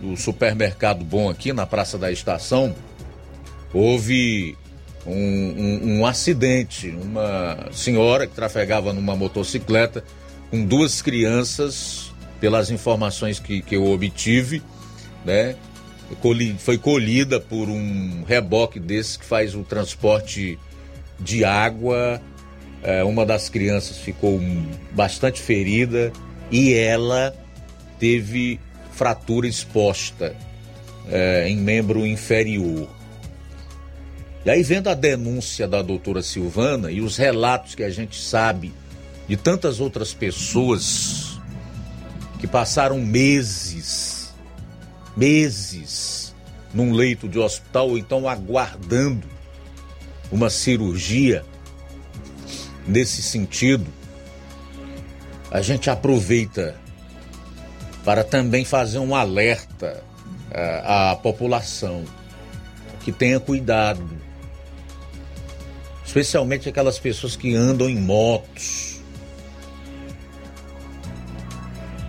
do 0.01 0.17
supermercado 0.17 1.05
bom 1.05 1.29
aqui 1.29 1.53
na 1.53 1.67
Praça 1.67 1.99
da 1.99 2.11
Estação, 2.11 2.75
houve 3.73 4.57
um, 5.07 5.13
um, 5.13 5.99
um, 5.99 6.07
acidente. 6.07 6.89
Uma 6.91 7.69
senhora 7.73 8.27
que 8.27 8.35
trafegava 8.35 8.93
numa 8.93 9.17
motocicleta 9.17 10.05
com 10.51 10.65
duas 10.65 11.03
crianças, 11.03 12.13
pelas 12.41 12.71
informações 12.71 13.39
que, 13.39 13.63
que 13.63 13.77
eu 13.77 13.87
obtive, 13.87 14.63
né? 15.25 15.57
Foi 16.59 16.77
colhida 16.77 17.41
por 17.41 17.69
um 17.71 18.23
reboque 18.27 18.79
desse 18.79 19.19
que 19.19 19.25
faz 19.25 19.55
o 19.55 19.63
transporte 19.63 20.59
de 21.19 21.45
água. 21.45 22.21
É, 22.83 23.03
uma 23.03 23.25
das 23.25 23.49
crianças 23.49 23.97
ficou 23.97 24.41
bastante 24.93 25.41
ferida 25.41 26.13
e 26.51 26.75
ela 26.75 27.35
teve 28.03 28.59
fratura 28.91 29.47
exposta 29.47 30.35
é, 31.09 31.49
em 31.49 31.57
membro 31.57 32.05
inferior. 32.05 32.91
E 34.45 34.51
aí, 34.51 34.61
vendo 34.65 34.89
a 34.89 34.95
denúncia 34.95 35.69
da 35.69 35.81
doutora 35.83 36.21
Silvana 36.21 36.91
e 36.91 37.01
os 37.01 37.17
relatos 37.17 37.77
que 37.77 37.85
a 37.85 37.91
gente 37.91 38.21
sabe 38.21 38.75
de 39.29 39.37
tantas 39.37 39.79
outras 39.79 40.13
pessoas 40.13 41.39
que 42.41 42.49
passaram 42.49 43.01
meses, 43.01 44.35
meses 45.17 46.35
num 46.75 46.93
leito 46.93 47.29
de 47.29 47.39
hospital 47.39 47.91
ou 47.91 47.99
então 47.99 48.29
aguardando 48.29 49.29
uma 50.29 50.51
cirurgia 50.51 51.45
nesse 52.85 53.23
sentido, 53.23 53.87
a 55.53 55.63
gente 55.63 55.89
aproveita 55.89 56.83
para 58.05 58.25
também 58.25 58.65
fazer 58.65 58.99
um 58.99 59.15
alerta 59.15 60.03
uh, 60.51 61.13
à 61.13 61.17
população 61.17 62.05
que 63.05 63.13
tenha 63.13 63.39
cuidado, 63.41 64.09
especialmente 66.05 66.69
aquelas 66.69 66.99
pessoas 66.99 67.37
que 67.37 67.55
andam 67.55 67.89
em 67.89 67.99
motos. 67.99 69.01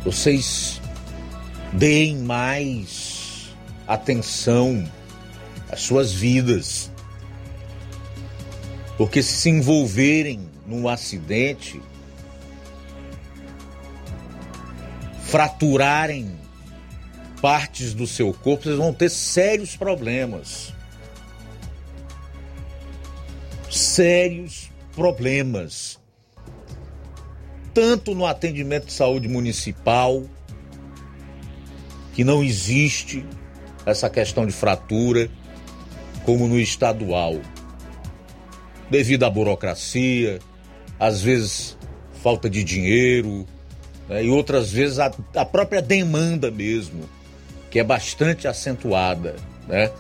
Vocês 0.03 0.81
deem 1.71 2.17
mais 2.17 3.55
atenção 3.87 4.83
às 5.71 5.81
suas 5.81 6.11
vidas, 6.11 6.91
porque 8.97 9.23
se 9.23 9.33
se 9.33 9.49
envolverem 9.49 10.47
num 10.67 10.87
acidente, 10.87 11.81
fraturarem 15.34 16.38
partes 17.41 17.95
do 17.95 18.05
seu 18.05 18.31
corpo, 18.31 18.65
vocês 18.65 18.77
vão 18.77 18.93
ter 18.93 19.10
sérios 19.10 19.76
problemas. 19.76 20.72
Sérios 23.68 24.69
problemas. 24.95 25.99
Tanto 27.73 28.14
no 28.14 28.27
atendimento 28.27 28.85
de 28.85 28.93
saúde 28.93 29.27
municipal, 29.27 30.23
que 32.14 32.23
não 32.23 32.43
existe 32.43 33.26
essa 33.88 34.11
questão 34.11 34.45
de 34.45 34.51
fratura, 34.51 35.31
como 36.23 36.47
no 36.47 36.60
estadual. 36.60 37.41
Devido 38.88 39.23
à 39.23 39.31
burocracia, 39.31 40.38
às 40.99 41.23
vezes 41.23 41.76
falta 42.22 42.47
de 42.47 42.64
dinheiro, 42.64 43.47
né? 44.14 44.23
e 44.23 44.30
outras 44.30 44.72
vezes 44.72 44.99
a, 44.99 45.11
a, 45.35 45.44
própria 45.44 45.81
demanda 45.81 46.52
mesmo, 46.52 47.10
que 47.72 47.80
é 47.80 47.84
bastante 47.84 48.48
acentuada, 48.48 49.35
né? 49.68 49.91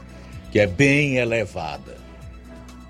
que 0.51 0.59
é 0.59 0.67
bem 0.67 1.17
elevada. 1.17 1.97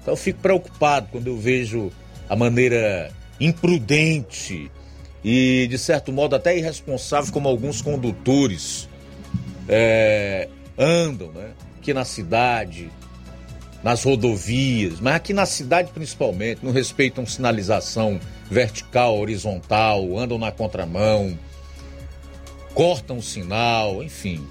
Então 0.01 0.13
eu 0.13 0.17
fico 0.17 0.39
preocupado 0.39 1.07
quando 1.11 1.27
eu 1.27 1.37
vejo 1.37 1.89
a 2.29 2.35
maneira 2.35 3.09
imprudente 3.39 4.69
e, 5.23 5.65
de 5.69 5.77
certo 5.77 6.11
modo, 6.11 6.35
até 6.35 6.57
irresponsável 6.57 7.31
como 7.31 7.47
alguns 7.47 7.81
condutores 7.81 8.89
é, 9.69 10.49
andam, 10.77 11.31
né? 11.31 11.51
Aqui 11.77 11.93
na 11.93 12.03
cidade, 12.03 12.91
nas 13.81 14.03
rodovias, 14.03 14.99
mas 14.99 15.15
aqui 15.15 15.33
na 15.33 15.45
cidade 15.45 15.91
principalmente, 15.93 16.59
não 16.63 16.73
respeitam 16.73 17.25
sinalização 17.25 18.19
vertical, 18.49 19.17
horizontal, 19.17 20.17
andam 20.17 20.37
na 20.37 20.51
contramão, 20.51 21.37
cortam 22.73 23.17
o 23.17 23.23
sinal, 23.23 24.03
enfim. 24.03 24.45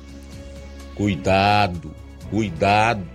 Cuidado, 0.95 1.95
cuidado 2.31 3.07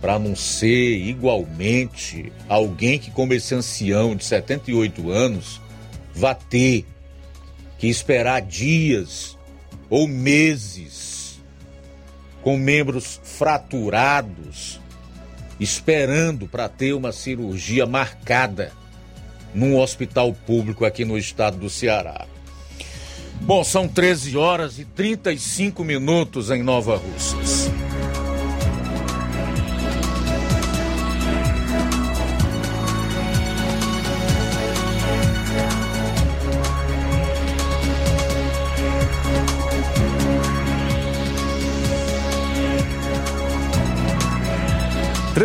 para 0.00 0.18
não 0.18 0.36
ser 0.36 0.96
igualmente 0.96 2.32
alguém 2.48 2.98
que, 2.98 3.10
como 3.10 3.34
esse 3.34 3.54
ancião 3.54 4.14
de 4.14 4.24
78 4.24 5.10
anos, 5.10 5.60
vá 6.14 6.34
ter 6.34 6.86
que 7.78 7.88
esperar 7.88 8.42
dias 8.42 9.36
ou 9.90 10.06
meses 10.06 11.40
com 12.42 12.56
membros 12.56 13.20
fraturados, 13.24 14.80
esperando 15.58 16.46
para 16.46 16.68
ter 16.68 16.92
uma 16.92 17.10
cirurgia 17.10 17.84
marcada 17.84 18.72
num 19.58 19.76
hospital 19.76 20.32
público 20.46 20.84
aqui 20.84 21.04
no 21.04 21.18
estado 21.18 21.56
do 21.56 21.68
Ceará. 21.68 22.26
Bom, 23.40 23.64
são 23.64 23.88
13 23.88 24.36
horas 24.36 24.78
e 24.78 24.84
35 24.84 25.82
minutos 25.82 26.50
em 26.50 26.62
Nova 26.62 26.96
Russas. 26.96 27.70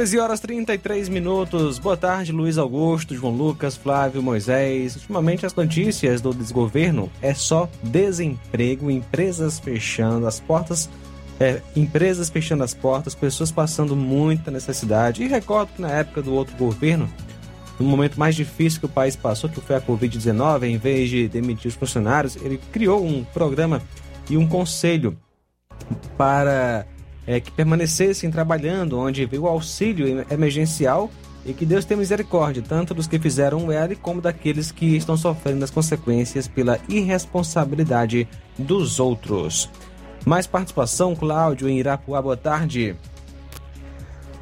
13 0.04 0.20
horas 0.20 0.40
33 0.42 1.08
minutos. 1.08 1.80
Boa 1.80 1.96
tarde, 1.96 2.34
Luiz 2.34 2.58
Augusto, 2.58 3.16
João 3.16 3.34
Lucas, 3.34 3.78
Flávio, 3.78 4.22
Moisés. 4.22 4.98
Ultimamente 4.98 5.46
as 5.46 5.56
notícias 5.56 6.20
do 6.20 6.34
desgoverno 6.34 7.10
é 7.22 7.34
só 7.34 7.70
desemprego, 7.82 8.92
empresas 8.92 9.60
fechando 9.60 10.28
as 10.28 10.42
portas, 10.42 10.90
é, 11.40 11.62
empresas 11.74 12.30
fechando 12.30 12.66
as 12.66 12.74
portas, 12.74 13.16
pessoas 13.16 13.50
passando 13.50 13.96
muita 13.96 14.52
necessidade. 14.52 15.24
E 15.24 15.28
recordo 15.30 15.72
que 15.74 15.82
na 15.82 15.92
época 15.92 16.22
do 16.22 16.34
outro 16.34 16.54
governo, 16.58 17.10
no 17.80 17.86
momento 17.86 18.20
mais 18.20 18.36
difícil 18.36 18.82
que 18.82 18.88
o 18.88 18.90
país 18.90 19.16
passou, 19.16 19.50
que 19.50 19.62
foi 19.62 19.78
a 19.78 19.82
Covid-19, 19.82 20.64
em 20.64 20.78
vez 20.78 21.10
de 21.10 21.30
demitir 21.30 21.70
os 21.70 21.76
funcionários, 21.76 22.36
ele 22.36 22.60
criou 22.74 23.06
um 23.06 23.24
programa 23.24 23.82
e 24.30 24.36
um 24.36 24.46
conselho 24.46 25.18
para 26.18 26.86
é, 27.26 27.40
que 27.40 27.52
permanecessem 27.52 28.30
trabalhando, 28.30 29.00
onde 29.00 29.26
veio 29.26 29.44
o 29.44 29.48
auxílio 29.48 30.26
emergencial 30.30 31.10
e 31.46 31.54
que 31.54 31.66
Deus 31.66 31.86
tenha 31.86 32.00
misericórdia, 32.00 32.64
tanto 32.64 32.94
dos 32.94 33.08
que 33.08 33.20
fizeram 33.20 33.66
o 33.66 33.72
L 33.72 33.96
como 33.98 34.22
daqueles 34.22 34.72
que 34.72 34.96
estão 34.96 35.18
sofrendo 35.18 35.64
as 35.64 35.72
consequências 35.72 36.48
pela 36.48 36.80
irresponsabilidade 36.88 38.28
dos 38.58 39.00
outros. 39.00 39.70
Mais 40.26 40.48
participação, 40.48 41.16
Cláudio, 41.16 41.68
em 41.68 41.80
Irapuá, 41.80 42.22
boa 42.22 42.38
tarde. 42.38 42.96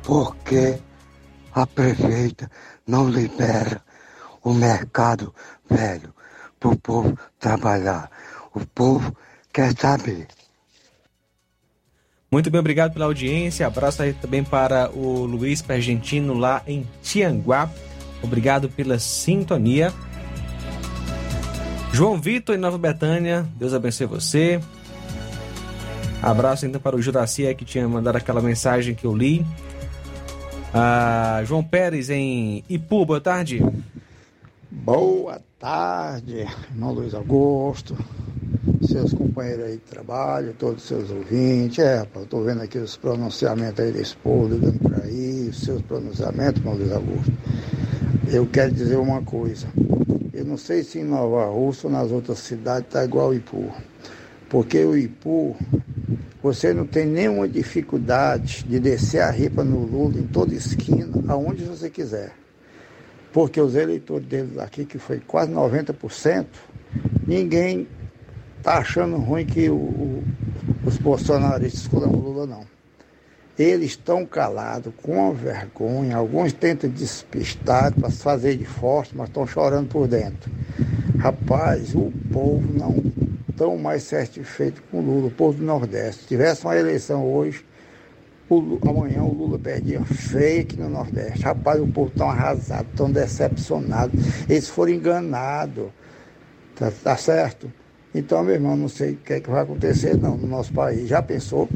Por 0.04 0.36
que 0.38 0.78
a 1.54 1.66
prefeita 1.66 2.50
não 2.86 3.10
libera 3.10 3.82
o 4.44 4.54
mercado 4.54 5.34
velho 5.70 6.14
para 6.60 6.70
o 6.70 6.78
povo 6.78 7.18
trabalhar? 7.40 8.12
O 8.54 8.66
povo 8.66 9.16
quer 9.52 9.76
saber. 9.76 10.28
Muito 12.34 12.50
bem, 12.50 12.60
obrigado 12.60 12.94
pela 12.94 13.04
audiência. 13.04 13.68
Abraço 13.68 14.02
aí 14.02 14.14
também 14.14 14.42
para 14.42 14.90
o 14.92 15.26
Luiz 15.26 15.62
Pergentino 15.62 16.34
lá 16.34 16.62
em 16.66 16.88
Tianguá. 17.04 17.70
Obrigado 18.24 18.70
pela 18.70 18.98
sintonia. 19.00 19.92
João 21.92 22.22
Vitor 22.22 22.56
em 22.56 22.58
Nova 22.58 22.78
Betânia, 22.78 23.46
Deus 23.60 23.74
abençoe 23.74 24.08
você. 24.08 24.62
Abraço 26.22 26.66
então 26.66 26.80
para 26.80 26.96
o 26.96 27.02
Juraci 27.02 27.54
que 27.54 27.66
tinha 27.66 27.86
mandado 27.86 28.16
aquela 28.16 28.42
mensagem 28.42 28.96
que 28.96 29.04
eu 29.04 29.14
li. 29.14 29.46
Ah, 30.74 31.44
João 31.46 31.62
Pérez 31.62 32.10
em 32.10 32.64
Ipu, 32.70 33.06
boa 33.06 33.20
tarde. 33.20 33.62
Boa 34.72 35.42
tarde, 35.60 36.48
irmão 36.72 36.94
Luiz 36.94 37.14
Augusto 37.14 37.98
seus 38.92 39.14
companheiros 39.14 39.66
aí 39.66 39.74
de 39.74 39.84
trabalho, 39.84 40.56
todos 40.58 40.84
os 40.84 40.88
seus 40.88 41.10
ouvintes. 41.10 41.80
É, 41.80 41.98
rapaz, 41.98 42.26
eu 42.26 42.30
tô 42.30 42.42
vendo 42.42 42.62
aqui 42.62 42.78
os 42.78 42.98
pronunciamentos 42.98 43.84
aí 43.84 43.92
desse 43.92 44.16
povo 44.18 44.54
ligando 44.54 44.80
por 44.80 44.94
aí, 45.04 45.48
os 45.50 45.62
seus 45.62 45.82
pronunciamentos, 45.82 46.64
Maurício 46.64 46.96
Augusto. 46.96 47.34
Eu 48.28 48.48
quero 48.48 48.72
dizer 48.72 48.98
uma 48.98 49.22
coisa. 49.22 49.68
Eu 50.34 50.46
não 50.46 50.58
sei 50.58 50.84
se 50.84 51.00
em 51.00 51.04
Nova 51.04 51.46
Rússia 51.46 51.88
ou 51.88 51.94
nas 51.94 52.12
outras 52.12 52.40
cidades 52.40 52.90
tá 52.90 53.04
igual 53.04 53.30
o 53.30 53.34
Ipu. 53.34 53.72
Porque 54.50 54.80
o 54.84 54.98
Ipu, 54.98 55.56
você 56.42 56.74
não 56.74 56.86
tem 56.86 57.06
nenhuma 57.06 57.48
dificuldade 57.48 58.66
de 58.68 58.80
descer 58.80 59.22
a 59.22 59.32
ripa 59.32 59.64
no 59.64 59.86
Lula 59.86 60.18
em 60.18 60.28
toda 60.28 60.54
esquina, 60.54 61.08
aonde 61.28 61.64
você 61.64 61.90
quiser. 61.90 62.41
Porque 63.34 63.62
os 63.62 63.76
eleitores 63.76 64.28
deles 64.28 64.58
aqui, 64.58 64.86
que 64.86 64.98
foi 64.98 65.20
quase 65.20 65.52
90%, 65.52 66.46
ninguém 67.26 67.88
tá 68.62 68.78
achando 68.78 69.18
ruim 69.18 69.46
que 69.46 69.70
o, 69.70 69.76
o, 69.76 70.24
os 70.86 70.98
bolsonaristas 70.98 71.82
escolham 71.82 72.12
o 72.12 72.18
Lula, 72.18 72.46
não. 72.46 72.66
Eles 73.58 73.92
estão 73.92 74.26
calados, 74.26 74.94
com 75.02 75.34
vergonha, 75.34 76.16
alguns 76.16 76.52
tentam 76.52 76.90
despistar 76.90 77.94
para 77.94 78.10
se 78.10 78.22
fazer 78.24 78.56
de 78.56 78.66
forte, 78.66 79.16
mas 79.16 79.28
estão 79.28 79.46
chorando 79.46 79.88
por 79.88 80.08
dentro. 80.08 80.52
Rapaz, 81.20 81.94
o 81.94 82.12
povo 82.32 82.68
não 82.74 82.96
tão 83.56 83.78
mais 83.78 84.04
satisfeito 84.04 84.82
com 84.90 85.00
o 85.00 85.02
Lula, 85.02 85.28
o 85.28 85.32
povo 85.32 85.60
do 85.60 85.64
Nordeste. 85.64 86.24
Se 86.24 86.28
tivesse 86.28 86.66
uma 86.66 86.76
eleição 86.76 87.32
hoje, 87.32 87.64
o, 88.56 88.80
amanhã 88.88 89.24
o 89.24 89.34
Lula 89.34 89.58
perdia 89.58 90.04
feio 90.04 90.62
aqui 90.62 90.78
no 90.78 90.90
Nordeste. 90.90 91.42
Rapaz, 91.44 91.80
o 91.80 91.88
povo 91.88 92.12
tão 92.12 92.30
arrasado, 92.30 92.88
tão 92.96 93.10
decepcionado. 93.10 94.12
Eles 94.50 94.68
foram 94.68 94.92
enganados. 94.92 95.88
Tá, 96.76 96.92
tá 97.04 97.16
certo? 97.16 97.72
Então, 98.14 98.44
meu 98.44 98.56
irmão, 98.56 98.76
não 98.76 98.90
sei 98.90 99.14
o 99.14 99.18
que, 99.18 99.34
é 99.34 99.40
que 99.40 99.50
vai 99.50 99.64
acontecer 99.64 100.18
não 100.18 100.36
no 100.36 100.48
nosso 100.48 100.74
país. 100.74 101.08
Já 101.08 101.22
pensou? 101.22 101.70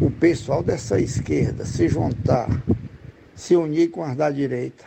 O 0.00 0.10
pessoal 0.10 0.62
dessa 0.62 1.00
esquerda 1.00 1.64
se 1.64 1.88
juntar, 1.88 2.48
se 3.34 3.56
unir 3.56 3.90
com 3.90 4.04
as 4.04 4.16
da 4.16 4.30
direita 4.30 4.84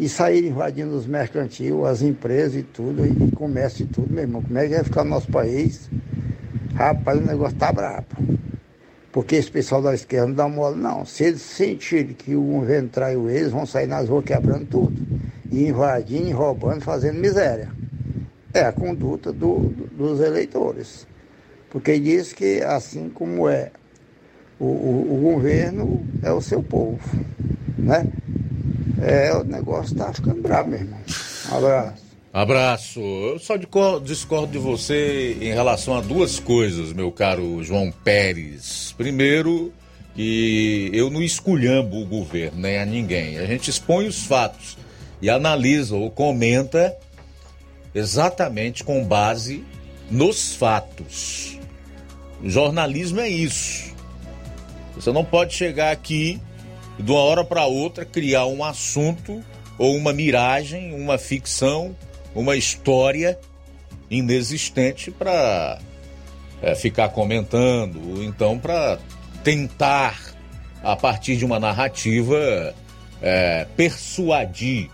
e 0.00 0.08
sair 0.08 0.44
invadindo 0.44 0.96
os 0.96 1.06
mercantil, 1.06 1.86
as 1.86 2.02
empresas 2.02 2.56
e 2.56 2.62
tudo, 2.62 3.06
e 3.06 3.30
comércio 3.32 3.84
e 3.84 3.86
tudo, 3.86 4.12
meu 4.12 4.22
irmão. 4.22 4.42
Como 4.42 4.58
é 4.58 4.66
que 4.66 4.74
vai 4.74 4.82
ficar 4.82 5.02
o 5.02 5.04
nosso 5.04 5.30
país? 5.30 5.88
Rapaz, 6.74 7.18
o 7.18 7.22
negócio 7.22 7.56
tá 7.56 7.70
brabo. 7.72 8.06
Porque 9.12 9.36
esse 9.36 9.50
pessoal 9.50 9.82
da 9.82 9.94
esquerda 9.94 10.28
não 10.28 10.34
dá 10.34 10.48
mole, 10.48 10.80
não. 10.80 11.04
Se 11.04 11.24
eles 11.24 11.42
sentirem 11.42 12.14
que 12.14 12.36
o 12.36 12.42
governo 12.42 12.88
traiu 12.88 13.28
eles, 13.28 13.50
vão 13.50 13.66
sair 13.66 13.86
nas 13.86 14.08
ruas 14.08 14.24
quebrando 14.24 14.66
tudo. 14.66 14.96
E 15.50 15.66
invadindo, 15.66 16.36
roubando, 16.36 16.80
fazendo 16.82 17.18
miséria 17.18 17.68
é 18.52 18.62
a 18.62 18.72
conduta 18.72 19.32
do, 19.32 19.58
dos 19.92 20.20
eleitores. 20.20 21.06
Porque 21.70 21.98
diz 21.98 22.32
que 22.32 22.62
assim 22.62 23.08
como 23.08 23.48
é 23.48 23.70
o, 24.58 24.64
o, 24.64 25.14
o, 25.14 25.32
governo, 25.32 26.04
é 26.22 26.32
o 26.32 26.40
seu 26.40 26.62
povo. 26.62 26.98
Né? 27.78 28.06
É, 29.00 29.34
o 29.34 29.44
negócio 29.44 29.92
está 29.92 30.12
ficando 30.12 30.42
bravo, 30.42 30.70
meu 30.70 30.80
irmão. 30.80 30.98
Um 31.50 31.56
abraço. 31.56 31.99
Abraço. 32.32 33.00
Eu 33.00 33.40
só 33.40 33.56
discordo 33.56 34.52
de 34.52 34.58
você 34.58 35.36
em 35.40 35.52
relação 35.52 35.96
a 35.96 36.00
duas 36.00 36.38
coisas, 36.38 36.92
meu 36.92 37.10
caro 37.10 37.62
João 37.64 37.90
Pérez. 37.90 38.94
Primeiro, 38.96 39.72
que 40.14 40.90
eu 40.92 41.10
não 41.10 41.20
esculhambo 41.20 42.00
o 42.00 42.06
governo, 42.06 42.60
nem 42.60 42.78
a 42.78 42.86
ninguém. 42.86 43.38
A 43.38 43.46
gente 43.46 43.68
expõe 43.68 44.06
os 44.06 44.24
fatos 44.26 44.78
e 45.20 45.28
analisa 45.28 45.96
ou 45.96 46.08
comenta 46.08 46.96
exatamente 47.92 48.84
com 48.84 49.04
base 49.04 49.64
nos 50.08 50.54
fatos. 50.54 51.58
O 52.40 52.48
jornalismo 52.48 53.18
é 53.18 53.28
isso. 53.28 53.92
Você 54.94 55.10
não 55.10 55.24
pode 55.24 55.54
chegar 55.54 55.90
aqui 55.90 56.40
de 56.96 57.10
uma 57.10 57.20
hora 57.22 57.44
para 57.44 57.66
outra 57.66 58.04
criar 58.04 58.46
um 58.46 58.62
assunto 58.62 59.42
ou 59.76 59.96
uma 59.96 60.12
miragem, 60.12 60.94
uma 60.94 61.18
ficção, 61.18 61.96
uma 62.34 62.56
história 62.56 63.38
inexistente 64.10 65.10
para 65.10 65.78
é, 66.62 66.74
ficar 66.74 67.08
comentando, 67.10 68.16
ou 68.16 68.24
então 68.24 68.58
para 68.58 68.98
tentar, 69.42 70.18
a 70.82 70.96
partir 70.96 71.36
de 71.36 71.44
uma 71.44 71.58
narrativa, 71.58 72.74
é, 73.22 73.66
persuadir 73.76 74.90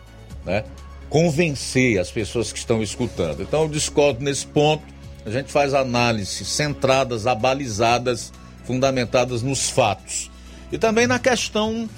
né, 0.47 0.65
convencer 1.11 1.99
as 1.99 2.11
pessoas 2.11 2.53
que 2.53 2.59
estão 2.59 2.83
escutando. 2.83 3.43
Então 3.43 3.63
eu 3.63 3.69
discordo 3.69 4.23
nesse 4.23 4.47
ponto. 4.47 4.85
A 5.25 5.31
gente 5.31 5.51
faz 5.51 5.75
análises 5.75 6.47
centradas, 6.49 7.27
abalizadas, 7.27 8.33
fundamentadas 8.65 9.43
nos 9.43 9.69
fatos. 9.69 10.31
E 10.71 10.79
também 10.79 11.07
na 11.07 11.19
questão 11.19 11.89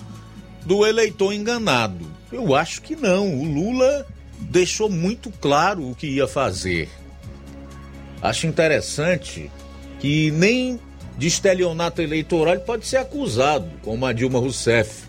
do 0.64 0.86
eleitor 0.86 1.32
enganado. 1.32 2.06
Eu 2.32 2.54
acho 2.54 2.80
que 2.82 2.96
não. 2.96 3.34
O 3.34 3.44
Lula 3.44 4.06
deixou 4.38 4.88
muito 4.88 5.30
claro 5.30 5.88
o 5.90 5.94
que 5.94 6.06
ia 6.06 6.26
fazer. 6.26 6.88
Acho 8.22 8.46
interessante 8.46 9.50
que 10.00 10.30
nem 10.30 10.78
de 11.16 11.26
estelionato 11.26 12.00
eleitoral 12.00 12.54
ele 12.54 12.62
pode 12.62 12.86
ser 12.86 12.98
acusado, 12.98 13.68
como 13.82 14.06
a 14.06 14.12
Dilma 14.12 14.38
Rousseff 14.38 15.08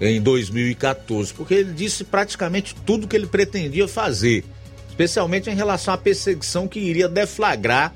em 0.00 0.20
2014, 0.20 1.34
porque 1.34 1.54
ele 1.54 1.72
disse 1.72 2.04
praticamente 2.04 2.74
tudo 2.86 3.06
que 3.08 3.16
ele 3.16 3.26
pretendia 3.26 3.88
fazer, 3.88 4.44
especialmente 4.88 5.50
em 5.50 5.54
relação 5.54 5.94
à 5.94 5.98
perseguição 5.98 6.68
que 6.68 6.78
iria 6.78 7.08
deflagrar 7.08 7.94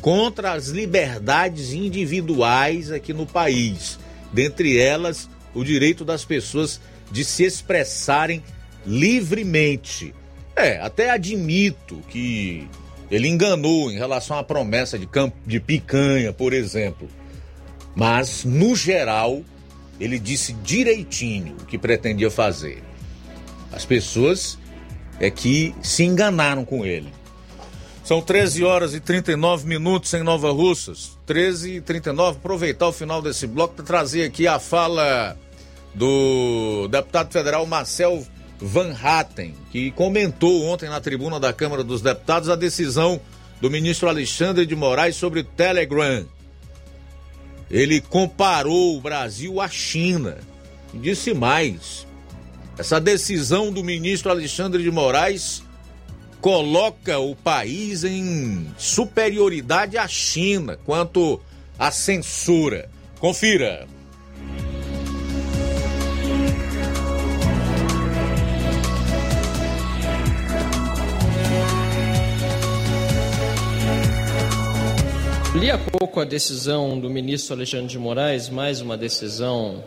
contra 0.00 0.52
as 0.52 0.68
liberdades 0.68 1.72
individuais 1.72 2.90
aqui 2.90 3.12
no 3.12 3.26
país, 3.26 3.98
dentre 4.32 4.78
elas 4.78 5.28
o 5.54 5.62
direito 5.62 6.04
das 6.04 6.24
pessoas 6.24 6.80
de 7.10 7.24
se 7.24 7.44
expressarem 7.44 8.42
livremente. 8.86 10.14
É, 10.54 10.78
até 10.80 11.10
admito 11.10 12.00
que 12.08 12.68
ele 13.10 13.28
enganou 13.28 13.90
em 13.90 13.96
relação 13.96 14.38
à 14.38 14.42
promessa 14.42 14.98
de, 14.98 15.06
campo, 15.06 15.36
de 15.46 15.60
picanha, 15.60 16.32
por 16.32 16.52
exemplo. 16.52 17.08
Mas, 17.94 18.44
no 18.44 18.74
geral, 18.74 19.42
ele 20.00 20.18
disse 20.18 20.52
direitinho 20.54 21.56
o 21.60 21.66
que 21.66 21.78
pretendia 21.78 22.30
fazer. 22.30 22.82
As 23.70 23.84
pessoas 23.84 24.58
é 25.20 25.30
que 25.30 25.74
se 25.82 26.04
enganaram 26.04 26.64
com 26.64 26.84
ele. 26.84 27.12
São 28.04 28.20
13 28.20 28.64
horas 28.64 28.94
e 28.94 29.00
39 29.00 29.66
minutos 29.66 30.12
em 30.12 30.22
Nova 30.22 30.50
Russas. 30.50 31.18
13 31.24 31.76
e 31.76 31.80
39. 31.80 32.38
Aproveitar 32.38 32.88
o 32.88 32.92
final 32.92 33.22
desse 33.22 33.46
bloco 33.46 33.74
para 33.74 33.84
trazer 33.84 34.24
aqui 34.24 34.46
a 34.46 34.58
fala 34.58 35.36
do 35.94 36.88
deputado 36.88 37.30
federal 37.30 37.64
Marcel 37.66 38.26
Van 38.62 38.94
Hatten, 39.02 39.54
que 39.72 39.90
comentou 39.90 40.64
ontem 40.66 40.88
na 40.88 41.00
tribuna 41.00 41.40
da 41.40 41.52
Câmara 41.52 41.82
dos 41.82 42.00
Deputados 42.00 42.48
a 42.48 42.54
decisão 42.54 43.20
do 43.60 43.68
ministro 43.68 44.08
Alexandre 44.08 44.64
de 44.64 44.76
Moraes 44.76 45.16
sobre 45.16 45.40
o 45.40 45.44
Telegram. 45.44 46.24
Ele 47.68 48.00
comparou 48.00 48.96
o 48.96 49.00
Brasil 49.00 49.60
à 49.60 49.68
China 49.68 50.38
e 50.94 50.98
disse 50.98 51.34
mais. 51.34 52.06
Essa 52.78 53.00
decisão 53.00 53.72
do 53.72 53.82
ministro 53.82 54.30
Alexandre 54.30 54.82
de 54.82 54.90
Moraes 54.90 55.62
coloca 56.40 57.18
o 57.18 57.34
país 57.34 58.04
em 58.04 58.66
superioridade 58.78 59.98
à 59.98 60.06
China 60.06 60.78
quanto 60.84 61.40
à 61.78 61.90
censura. 61.90 62.88
Confira. 63.18 63.88
Li 75.62 75.70
há 75.70 75.78
pouco 75.78 76.18
a 76.18 76.24
decisão 76.24 76.98
do 76.98 77.08
ministro 77.08 77.54
Alexandre 77.54 77.86
de 77.86 77.96
Moraes, 77.96 78.48
mais 78.48 78.80
uma 78.80 78.96
decisão. 78.96 79.84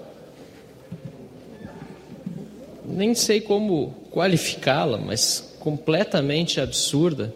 Nem 2.85 3.13
sei 3.13 3.41
como 3.41 3.93
qualificá-la, 4.09 4.97
mas 4.97 5.53
completamente 5.59 6.61
absurda. 6.61 7.33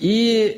E 0.00 0.56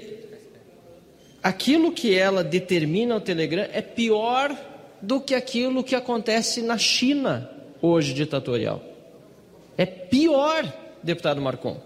aquilo 1.42 1.90
que 1.90 2.16
ela 2.16 2.44
determina 2.44 3.14
ao 3.14 3.20
Telegram 3.20 3.66
é 3.72 3.82
pior 3.82 4.56
do 5.02 5.20
que 5.20 5.34
aquilo 5.34 5.82
que 5.82 5.96
acontece 5.96 6.62
na 6.62 6.78
China 6.78 7.50
hoje 7.82 8.14
ditatorial. 8.14 8.80
É 9.76 9.84
pior, 9.84 10.72
deputado 11.02 11.42
Marcon. 11.42 11.76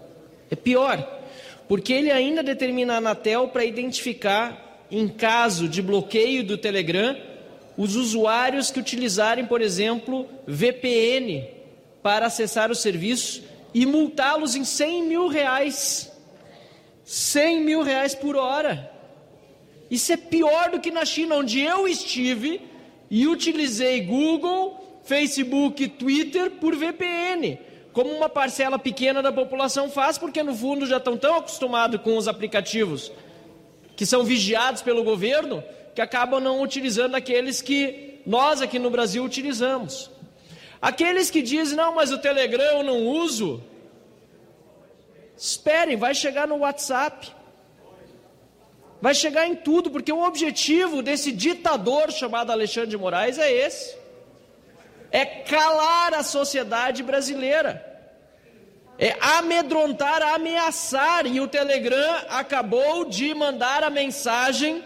É 0.51 0.55
pior 0.55 1.22
porque 1.67 1.93
ele 1.93 2.11
ainda 2.11 2.43
determina 2.43 2.93
a 2.93 2.97
Anatel 2.97 3.47
para 3.47 3.65
identificar, 3.65 4.85
em 4.91 5.07
caso 5.07 5.67
de 5.67 5.81
bloqueio 5.81 6.43
do 6.43 6.57
Telegram, 6.57 7.15
os 7.77 7.95
usuários 7.95 8.69
que 8.69 8.79
utilizarem, 8.79 9.45
por 9.45 9.61
exemplo, 9.61 10.27
VPN 10.45 11.47
para 12.01 12.27
acessar 12.27 12.69
o 12.69 12.75
serviço 12.75 13.43
e 13.73 13.85
multá-los 13.85 14.55
em 14.55 14.63
100 14.63 15.03
mil 15.03 15.27
reais. 15.27 16.11
100 17.05 17.61
mil 17.61 17.81
reais 17.81 18.13
por 18.13 18.35
hora. 18.35 18.91
Isso 19.89 20.11
é 20.11 20.17
pior 20.17 20.69
do 20.69 20.79
que 20.79 20.91
na 20.91 21.05
China, 21.05 21.35
onde 21.35 21.59
eu 21.61 21.87
estive 21.87 22.61
e 23.09 23.27
utilizei 23.27 24.01
Google, 24.01 25.01
Facebook, 25.03 25.87
Twitter 25.87 26.51
por 26.51 26.75
VPN 26.75 27.72
como 27.93 28.09
uma 28.09 28.27
parcela 28.27 28.79
pequena 28.79 29.21
da 29.21 29.31
população 29.31 29.89
faz, 29.89 30.17
porque 30.17 30.41
no 30.41 30.55
fundo 30.55 30.85
já 30.87 30.97
estão 30.97 31.15
tão 31.15 31.35
acostumados 31.35 32.01
com 32.01 32.17
os 32.17 32.27
aplicativos 32.27 33.11
que 33.95 34.05
são 34.05 34.23
vigiados 34.23 34.81
pelo 34.81 35.03
governo, 35.03 35.63
que 35.93 36.01
acabam 36.01 36.41
não 36.41 36.61
utilizando 36.61 37.13
aqueles 37.13 37.61
que 37.61 38.19
nós 38.25 38.61
aqui 38.63 38.79
no 38.79 38.89
Brasil 38.89 39.23
utilizamos. 39.23 40.09
Aqueles 40.81 41.29
que 41.29 41.43
dizem, 41.43 41.77
não, 41.77 41.93
mas 41.93 42.11
o 42.11 42.17
Telegram 42.17 42.63
eu 42.63 42.83
não 42.83 43.05
uso, 43.05 43.63
esperem, 45.37 45.95
vai 45.95 46.15
chegar 46.15 46.47
no 46.47 46.57
WhatsApp. 46.57 47.31
Vai 48.99 49.13
chegar 49.13 49.47
em 49.47 49.55
tudo, 49.55 49.91
porque 49.91 50.11
o 50.11 50.23
objetivo 50.23 51.03
desse 51.03 51.31
ditador 51.31 52.11
chamado 52.11 52.51
Alexandre 52.51 52.89
de 52.89 52.97
Moraes 52.97 53.37
é 53.37 53.51
esse 53.51 54.02
é 55.13 55.25
calar 55.25 56.15
a 56.15 56.23
sociedade 56.23 57.03
brasileira, 57.03 57.71
é 58.97 59.15
amedrontar, 59.37 60.23
ameaçar. 60.23 61.27
E 61.27 61.39
o 61.39 61.47
Telegram 61.47 62.15
acabou 62.29 63.05
de 63.05 63.31
mandar 63.35 63.83
a 63.83 63.91
mensagem 63.91 64.83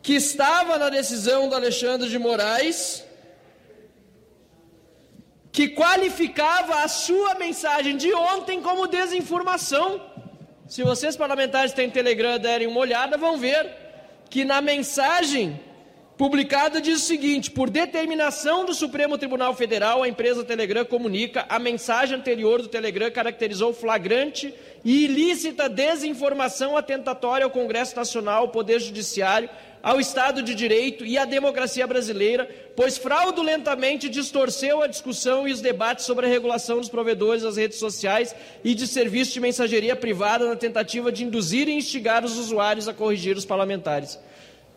que 0.00 0.14
estava 0.14 0.78
na 0.78 0.88
decisão 0.88 1.48
do 1.48 1.56
Alexandre 1.56 2.08
de 2.08 2.18
Moraes, 2.18 3.04
que 5.50 5.70
qualificava 5.70 6.84
a 6.84 6.88
sua 6.88 7.34
mensagem 7.34 7.96
de 7.96 8.14
ontem 8.14 8.62
como 8.62 8.86
desinformação. 8.86 10.00
Se 10.68 10.84
vocês 10.84 11.16
parlamentares 11.16 11.72
têm 11.72 11.90
Telegram 11.90 12.38
derem 12.38 12.68
uma 12.68 12.78
olhada, 12.78 13.18
vão 13.18 13.36
ver 13.36 13.68
que 14.30 14.44
na 14.44 14.60
mensagem 14.60 15.58
publicada 16.20 16.82
diz 16.82 17.02
o 17.02 17.06
seguinte: 17.06 17.50
por 17.50 17.70
determinação 17.70 18.66
do 18.66 18.74
Supremo 18.74 19.16
Tribunal 19.16 19.54
Federal, 19.54 20.02
a 20.02 20.08
empresa 20.08 20.44
Telegram 20.44 20.84
comunica 20.84 21.46
a 21.48 21.58
mensagem 21.58 22.18
anterior 22.18 22.60
do 22.60 22.68
Telegram 22.68 23.10
caracterizou 23.10 23.72
flagrante 23.72 24.52
e 24.84 25.06
ilícita 25.06 25.66
desinformação 25.66 26.76
atentatória 26.76 27.44
ao 27.44 27.50
Congresso 27.50 27.96
Nacional, 27.96 28.42
ao 28.42 28.48
Poder 28.48 28.80
Judiciário, 28.80 29.48
ao 29.82 29.98
Estado 29.98 30.42
de 30.42 30.54
Direito 30.54 31.06
e 31.06 31.16
à 31.16 31.24
democracia 31.24 31.86
brasileira, 31.86 32.46
pois 32.76 32.98
fraudulentamente 32.98 34.06
distorceu 34.10 34.82
a 34.82 34.86
discussão 34.86 35.48
e 35.48 35.52
os 35.52 35.62
debates 35.62 36.04
sobre 36.04 36.26
a 36.26 36.28
regulação 36.28 36.80
dos 36.80 36.90
provedores 36.90 37.44
das 37.44 37.56
redes 37.56 37.78
sociais 37.78 38.36
e 38.62 38.74
de 38.74 38.86
serviços 38.86 39.32
de 39.32 39.40
mensageria 39.40 39.96
privada 39.96 40.46
na 40.46 40.56
tentativa 40.56 41.10
de 41.10 41.24
induzir 41.24 41.66
e 41.66 41.72
instigar 41.72 42.26
os 42.26 42.36
usuários 42.36 42.88
a 42.88 42.92
corrigir 42.92 43.38
os 43.38 43.46
parlamentares. 43.46 44.18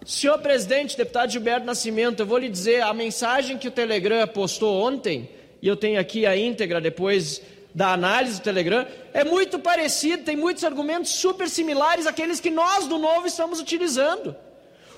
Senhor 0.05 0.37
presidente, 0.39 0.97
deputado 0.97 1.31
Gilberto 1.31 1.65
Nascimento, 1.65 2.19
eu 2.19 2.25
vou 2.25 2.37
lhe 2.37 2.49
dizer, 2.49 2.81
a 2.81 2.93
mensagem 2.93 3.57
que 3.57 3.69
o 3.69 3.71
Telegram 3.71 4.27
postou 4.27 4.83
ontem, 4.83 5.29
e 5.61 5.67
eu 5.67 5.77
tenho 5.77 5.97
aqui 5.97 6.25
a 6.25 6.35
íntegra 6.35 6.81
depois 6.81 7.41
da 7.73 7.93
análise 7.93 8.39
do 8.39 8.43
Telegram, 8.43 8.85
é 9.13 9.23
muito 9.23 9.57
parecido, 9.59 10.23
tem 10.23 10.35
muitos 10.35 10.65
argumentos 10.65 11.11
super 11.11 11.49
similares 11.49 12.05
àqueles 12.05 12.41
que 12.41 12.49
nós 12.49 12.85
do 12.85 12.97
Novo 12.97 13.27
estamos 13.27 13.61
utilizando. 13.61 14.35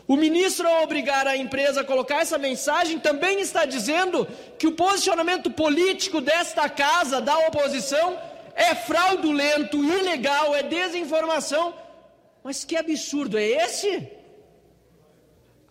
O 0.08 0.16
ministro, 0.16 0.68
ao 0.68 0.84
obrigar 0.84 1.28
a 1.28 1.38
empresa 1.38 1.82
a 1.82 1.84
colocar 1.84 2.22
essa 2.22 2.40
mensagem, 2.40 2.98
também 2.98 3.40
está 3.40 3.64
dizendo 3.66 4.28
que 4.58 4.66
o 4.66 4.72
posicionamento 4.72 5.52
político 5.52 6.20
desta 6.20 6.68
casa, 6.68 7.22
da 7.22 7.38
oposição, 7.48 8.18
é 8.56 8.74
fraudulento, 8.74 9.84
ilegal, 9.84 10.56
é 10.56 10.64
desinformação. 10.64 11.74
Mas 12.44 12.64
que 12.64 12.76
absurdo 12.76 13.38
é 13.38 13.44
esse? 13.44 14.25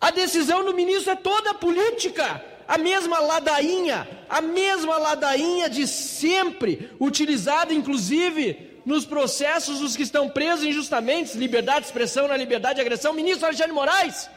A 0.05 0.11
decisão 0.11 0.63
do 0.63 0.71
ministro 0.71 1.13
é 1.13 1.15
toda 1.15 1.51
política. 1.55 2.39
A 2.67 2.77
mesma 2.77 3.17
ladainha, 3.17 4.07
a 4.29 4.39
mesma 4.39 4.99
ladainha 4.99 5.67
de 5.67 5.87
sempre, 5.87 6.91
utilizada 6.99 7.73
inclusive 7.73 8.81
nos 8.85 9.03
processos 9.03 9.79
dos 9.79 9.95
que 9.95 10.03
estão 10.03 10.29
presos 10.29 10.63
injustamente, 10.63 11.35
liberdade 11.35 11.79
de 11.79 11.85
expressão 11.87 12.27
na 12.27 12.37
liberdade 12.37 12.75
de 12.75 12.81
agressão. 12.81 13.13
Ministro 13.13 13.47
Alexandre 13.47 13.71
Moraes, 13.71 14.29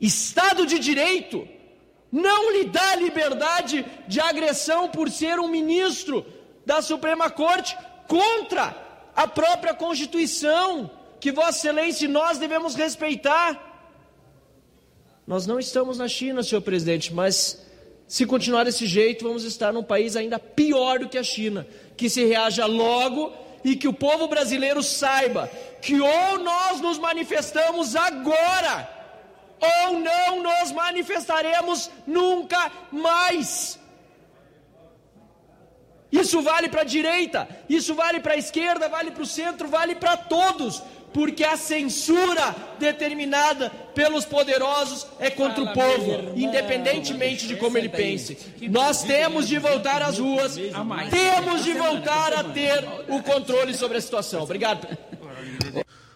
Estado 0.00 0.64
de 0.64 0.78
Direito, 0.78 1.48
não 2.12 2.52
lhe 2.52 2.66
dá 2.66 2.94
liberdade 2.94 3.84
de 4.06 4.20
agressão 4.20 4.90
por 4.90 5.10
ser 5.10 5.40
um 5.40 5.48
ministro 5.48 6.24
da 6.64 6.80
Suprema 6.80 7.28
Corte 7.30 7.76
contra 8.06 8.76
a 9.16 9.26
própria 9.26 9.74
Constituição, 9.74 10.88
que 11.18 11.32
Vossa 11.32 11.58
Excelência 11.58 12.04
e 12.04 12.08
nós 12.08 12.38
devemos 12.38 12.76
respeitar. 12.76 13.71
Nós 15.32 15.46
não 15.46 15.58
estamos 15.58 15.96
na 15.96 16.08
China, 16.08 16.42
senhor 16.42 16.60
presidente, 16.60 17.10
mas 17.10 17.58
se 18.06 18.26
continuar 18.26 18.64
desse 18.64 18.86
jeito, 18.86 19.24
vamos 19.24 19.44
estar 19.44 19.72
num 19.72 19.82
país 19.82 20.14
ainda 20.14 20.38
pior 20.38 20.98
do 20.98 21.08
que 21.08 21.16
a 21.16 21.22
China. 21.22 21.66
Que 21.96 22.10
se 22.10 22.22
reaja 22.26 22.66
logo 22.66 23.32
e 23.64 23.74
que 23.74 23.88
o 23.88 23.94
povo 23.94 24.28
brasileiro 24.28 24.82
saiba 24.82 25.50
que 25.80 25.98
ou 25.98 26.38
nós 26.38 26.82
nos 26.82 26.98
manifestamos 26.98 27.96
agora, 27.96 28.86
ou 29.58 30.00
não 30.00 30.42
nos 30.42 30.70
manifestaremos 30.70 31.90
nunca 32.06 32.70
mais. 32.90 33.80
Isso 36.12 36.42
vale 36.42 36.68
para 36.68 36.82
a 36.82 36.84
direita, 36.84 37.48
isso 37.70 37.94
vale 37.94 38.20
para 38.20 38.34
a 38.34 38.36
esquerda, 38.36 38.86
vale 38.86 39.10
para 39.10 39.22
o 39.22 39.26
centro, 39.26 39.66
vale 39.66 39.94
para 39.94 40.14
todos, 40.14 40.82
porque 41.12 41.44
a 41.44 41.56
censura 41.56 42.54
determinada 42.78 43.70
pelos 43.94 44.24
poderosos 44.24 45.06
é 45.20 45.30
contra 45.30 45.62
o 45.62 45.72
povo, 45.72 46.32
independentemente 46.34 47.46
de 47.46 47.56
como 47.56 47.76
ele 47.76 47.88
pense. 47.88 48.36
Nós 48.62 49.02
temos 49.02 49.46
de 49.46 49.58
voltar 49.58 50.02
às 50.02 50.18
ruas, 50.18 50.56
temos 51.10 51.64
de 51.64 51.72
voltar 51.74 52.32
a 52.32 52.44
ter 52.44 52.84
o 53.08 53.22
controle 53.22 53.74
sobre 53.74 53.98
a 53.98 54.00
situação. 54.00 54.42
Obrigado. 54.42 54.86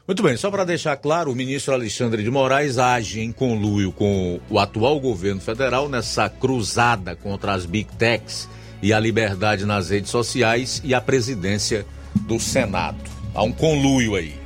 Muito 0.07 0.23
bem, 0.23 0.37
só 0.37 0.53
para 0.53 0.65
deixar 0.65 0.97
claro, 0.97 1.33
o 1.33 1.35
ministro 1.35 1.75
Alexandre 1.75 2.23
de 2.23 2.31
Moraes 2.31 2.79
age 2.79 3.21
em 3.21 3.33
conluio 3.33 3.91
com 3.91 4.39
o 4.49 4.59
atual 4.59 5.01
governo 5.01 5.41
federal 5.41 5.89
nessa 5.89 6.29
cruzada 6.29 7.17
contra 7.17 7.53
as 7.53 7.67
big 7.67 7.91
techs 7.97 8.49
e 8.81 8.93
a 8.93 9.01
liberdade 9.01 9.67
nas 9.67 9.91
redes 9.91 10.11
sociais 10.11 10.81
e 10.85 10.95
a 10.95 11.01
presidência 11.01 11.85
do 12.21 12.39
Senado. 12.39 12.99
Há 13.35 13.43
um 13.43 13.51
conluio 13.51 14.15
aí. 14.15 14.46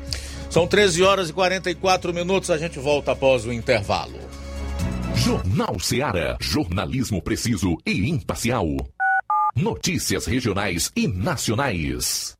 São 0.50 0.66
13 0.66 1.04
horas 1.04 1.30
e 1.30 1.32
44 1.32 2.12
minutos, 2.12 2.50
a 2.50 2.58
gente 2.58 2.80
volta 2.80 3.12
após 3.12 3.46
o 3.46 3.52
intervalo. 3.52 4.18
Jornal 5.14 5.78
Seara. 5.78 6.36
Jornalismo 6.40 7.22
preciso 7.22 7.76
e 7.86 8.08
imparcial. 8.10 8.66
Notícias 9.54 10.26
regionais 10.26 10.90
e 10.96 11.06
nacionais. 11.06 12.39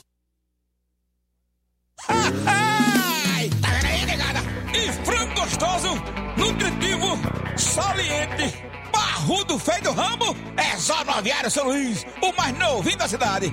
Ai, 2.08 3.50
tá 3.62 3.68
aí, 3.88 4.04
negada? 4.06 4.40
E 4.74 4.92
frango 5.04 5.40
gostoso, 5.40 5.94
nutritivo, 6.36 7.18
saliente, 7.56 8.52
barrudo, 8.92 9.58
feio 9.58 9.82
do 9.82 9.92
rambo, 9.92 10.36
é 10.56 10.76
só 10.76 11.02
no 11.04 11.12
Aviário 11.12 11.50
São 11.50 11.64
Luís, 11.64 12.06
o 12.22 12.32
mais 12.36 12.56
novinho 12.58 12.98
da 12.98 13.08
cidade. 13.08 13.52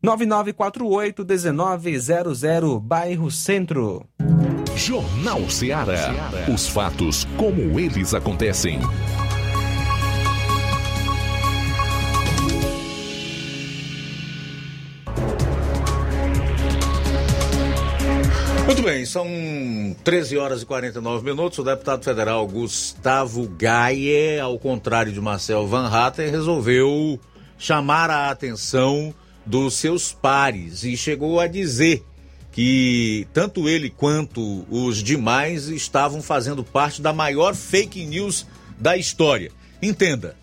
9948 0.00 1.24
1900 1.24 2.80
bairro 2.80 3.30
Centro. 3.32 4.06
Jornal 4.76 5.50
Ceará. 5.50 6.14
Os 6.54 6.68
fatos 6.68 7.26
como 7.36 7.80
eles 7.80 8.14
acontecem. 8.14 8.78
Muito 18.66 18.82
bem, 18.82 19.04
são 19.04 19.26
13 20.04 20.38
horas 20.38 20.62
e 20.62 20.66
49 20.66 21.24
minutos. 21.24 21.58
O 21.58 21.64
deputado 21.64 22.04
federal 22.04 22.46
Gustavo 22.46 23.48
Gaie, 23.48 24.38
ao 24.38 24.56
contrário 24.60 25.10
de 25.10 25.20
Marcel 25.20 25.66
Van 25.66 25.88
Hatten, 25.88 26.30
resolveu 26.30 27.18
chamar 27.58 28.10
a 28.10 28.30
atenção 28.30 29.12
dos 29.48 29.74
seus 29.74 30.12
pares 30.12 30.84
e 30.84 30.96
chegou 30.96 31.40
a 31.40 31.46
dizer 31.46 32.04
que 32.52 33.26
tanto 33.32 33.68
ele 33.68 33.88
quanto 33.88 34.66
os 34.70 35.02
demais 35.02 35.68
estavam 35.68 36.20
fazendo 36.20 36.62
parte 36.62 37.00
da 37.00 37.12
maior 37.12 37.54
fake 37.54 38.04
news 38.04 38.46
da 38.78 38.96
história. 38.96 39.50
Entenda. 39.80 40.36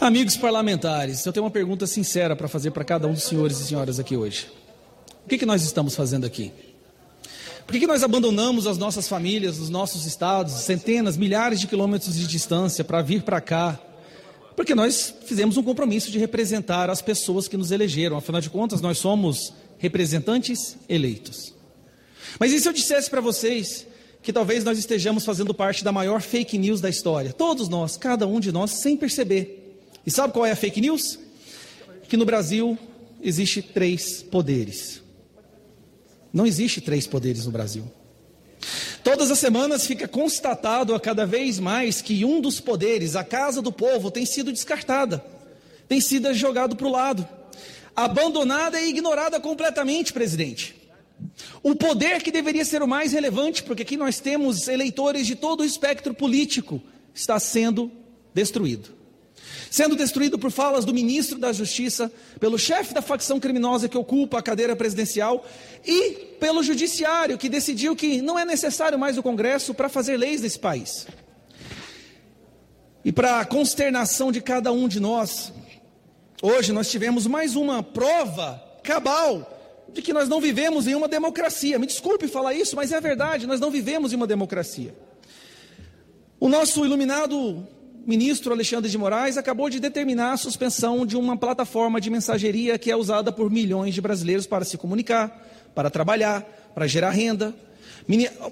Amigos 0.00 0.36
parlamentares, 0.36 1.24
eu 1.24 1.32
tenho 1.32 1.44
uma 1.44 1.50
pergunta 1.50 1.86
sincera 1.86 2.34
para 2.34 2.48
fazer 2.48 2.72
para 2.72 2.82
cada 2.82 3.06
um 3.06 3.12
dos 3.12 3.22
senhores 3.22 3.60
e 3.60 3.64
senhoras 3.64 4.00
aqui 4.00 4.16
hoje. 4.16 4.48
O 5.24 5.28
que, 5.28 5.38
que 5.38 5.46
nós 5.46 5.62
estamos 5.62 5.94
fazendo 5.94 6.26
aqui? 6.26 6.52
Por 7.64 7.72
que, 7.72 7.80
que 7.80 7.86
nós 7.86 8.02
abandonamos 8.02 8.66
as 8.66 8.76
nossas 8.76 9.06
famílias, 9.06 9.60
os 9.60 9.70
nossos 9.70 10.04
estados, 10.06 10.54
centenas, 10.54 11.16
milhares 11.16 11.60
de 11.60 11.68
quilômetros 11.68 12.16
de 12.16 12.26
distância 12.26 12.82
para 12.82 13.00
vir 13.00 13.22
para 13.22 13.40
cá? 13.40 13.78
Porque 14.56 14.74
nós 14.74 15.14
fizemos 15.24 15.56
um 15.56 15.62
compromisso 15.62 16.10
de 16.10 16.18
representar 16.18 16.90
as 16.90 17.00
pessoas 17.00 17.48
que 17.48 17.56
nos 17.56 17.70
elegeram. 17.70 18.16
Afinal 18.16 18.40
de 18.40 18.50
contas, 18.50 18.80
nós 18.80 18.98
somos 18.98 19.52
representantes 19.78 20.76
eleitos. 20.88 21.54
Mas 22.38 22.52
e 22.52 22.60
se 22.60 22.68
eu 22.68 22.72
dissesse 22.72 23.10
para 23.10 23.20
vocês 23.20 23.86
que 24.22 24.32
talvez 24.32 24.62
nós 24.62 24.78
estejamos 24.78 25.24
fazendo 25.24 25.52
parte 25.52 25.82
da 25.82 25.90
maior 25.90 26.20
fake 26.20 26.56
news 26.56 26.80
da 26.80 26.88
história? 26.88 27.32
Todos 27.32 27.68
nós, 27.68 27.96
cada 27.96 28.26
um 28.26 28.38
de 28.38 28.52
nós, 28.52 28.70
sem 28.72 28.96
perceber. 28.96 29.80
E 30.06 30.10
sabe 30.10 30.32
qual 30.32 30.46
é 30.46 30.52
a 30.52 30.56
fake 30.56 30.80
news? 30.80 31.18
Que 32.08 32.16
no 32.16 32.24
Brasil 32.24 32.78
existe 33.22 33.62
três 33.62 34.22
poderes. 34.22 35.02
Não 36.32 36.46
existe 36.46 36.80
três 36.80 37.06
poderes 37.06 37.46
no 37.46 37.52
Brasil. 37.52 37.84
Todas 39.02 39.30
as 39.30 39.38
semanas 39.38 39.86
fica 39.86 40.06
constatado 40.06 40.94
a 40.94 41.00
cada 41.00 41.26
vez 41.26 41.58
mais 41.58 42.00
que 42.00 42.24
um 42.24 42.40
dos 42.40 42.60
poderes, 42.60 43.16
a 43.16 43.24
casa 43.24 43.60
do 43.60 43.72
povo, 43.72 44.10
tem 44.10 44.24
sido 44.24 44.52
descartada, 44.52 45.24
tem 45.88 46.00
sido 46.00 46.32
jogado 46.32 46.76
para 46.76 46.86
o 46.86 46.90
lado, 46.90 47.26
abandonada 47.96 48.80
e 48.80 48.88
ignorada 48.88 49.40
completamente, 49.40 50.12
presidente. 50.12 50.76
O 51.62 51.74
poder 51.74 52.22
que 52.22 52.30
deveria 52.30 52.64
ser 52.64 52.82
o 52.82 52.88
mais 52.88 53.12
relevante, 53.12 53.62
porque 53.62 53.82
aqui 53.82 53.96
nós 53.96 54.20
temos 54.20 54.68
eleitores 54.68 55.26
de 55.26 55.34
todo 55.34 55.60
o 55.60 55.64
espectro 55.64 56.14
político, 56.14 56.80
está 57.14 57.38
sendo 57.40 57.90
destruído 58.32 59.01
sendo 59.70 59.96
destruído 59.96 60.38
por 60.38 60.50
falas 60.50 60.84
do 60.84 60.92
ministro 60.92 61.38
da 61.38 61.52
Justiça, 61.52 62.12
pelo 62.38 62.58
chefe 62.58 62.92
da 62.94 63.02
facção 63.02 63.40
criminosa 63.40 63.88
que 63.88 63.98
ocupa 63.98 64.38
a 64.38 64.42
cadeira 64.42 64.76
presidencial 64.76 65.46
e 65.84 66.36
pelo 66.38 66.62
judiciário 66.62 67.38
que 67.38 67.48
decidiu 67.48 67.96
que 67.96 68.20
não 68.20 68.38
é 68.38 68.44
necessário 68.44 68.98
mais 68.98 69.16
o 69.16 69.22
Congresso 69.22 69.74
para 69.74 69.88
fazer 69.88 70.16
leis 70.16 70.40
nesse 70.40 70.58
país. 70.58 71.06
E 73.04 73.10
para 73.10 73.40
a 73.40 73.44
consternação 73.44 74.30
de 74.30 74.40
cada 74.40 74.70
um 74.70 74.86
de 74.86 75.00
nós, 75.00 75.52
hoje 76.40 76.72
nós 76.72 76.90
tivemos 76.90 77.26
mais 77.26 77.56
uma 77.56 77.82
prova 77.82 78.62
cabal 78.82 79.58
de 79.92 80.00
que 80.00 80.12
nós 80.12 80.28
não 80.28 80.40
vivemos 80.40 80.86
em 80.86 80.94
uma 80.94 81.08
democracia. 81.08 81.78
Me 81.78 81.86
desculpe 81.86 82.28
falar 82.28 82.54
isso, 82.54 82.76
mas 82.76 82.92
é 82.92 82.96
a 82.96 83.00
verdade, 83.00 83.46
nós 83.46 83.60
não 83.60 83.70
vivemos 83.70 84.12
em 84.12 84.16
uma 84.16 84.26
democracia. 84.26 84.94
O 86.38 86.48
nosso 86.48 86.84
iluminado 86.84 87.66
ministro 88.06 88.52
Alexandre 88.52 88.90
de 88.90 88.98
Moraes 88.98 89.36
acabou 89.36 89.68
de 89.70 89.78
determinar 89.78 90.32
a 90.32 90.36
suspensão 90.36 91.06
de 91.06 91.16
uma 91.16 91.36
plataforma 91.36 92.00
de 92.00 92.10
mensageria 92.10 92.78
que 92.78 92.90
é 92.90 92.96
usada 92.96 93.32
por 93.32 93.50
milhões 93.50 93.94
de 93.94 94.00
brasileiros 94.00 94.46
para 94.46 94.64
se 94.64 94.76
comunicar, 94.76 95.46
para 95.74 95.90
trabalhar, 95.90 96.42
para 96.74 96.86
gerar 96.86 97.10
renda. 97.10 97.54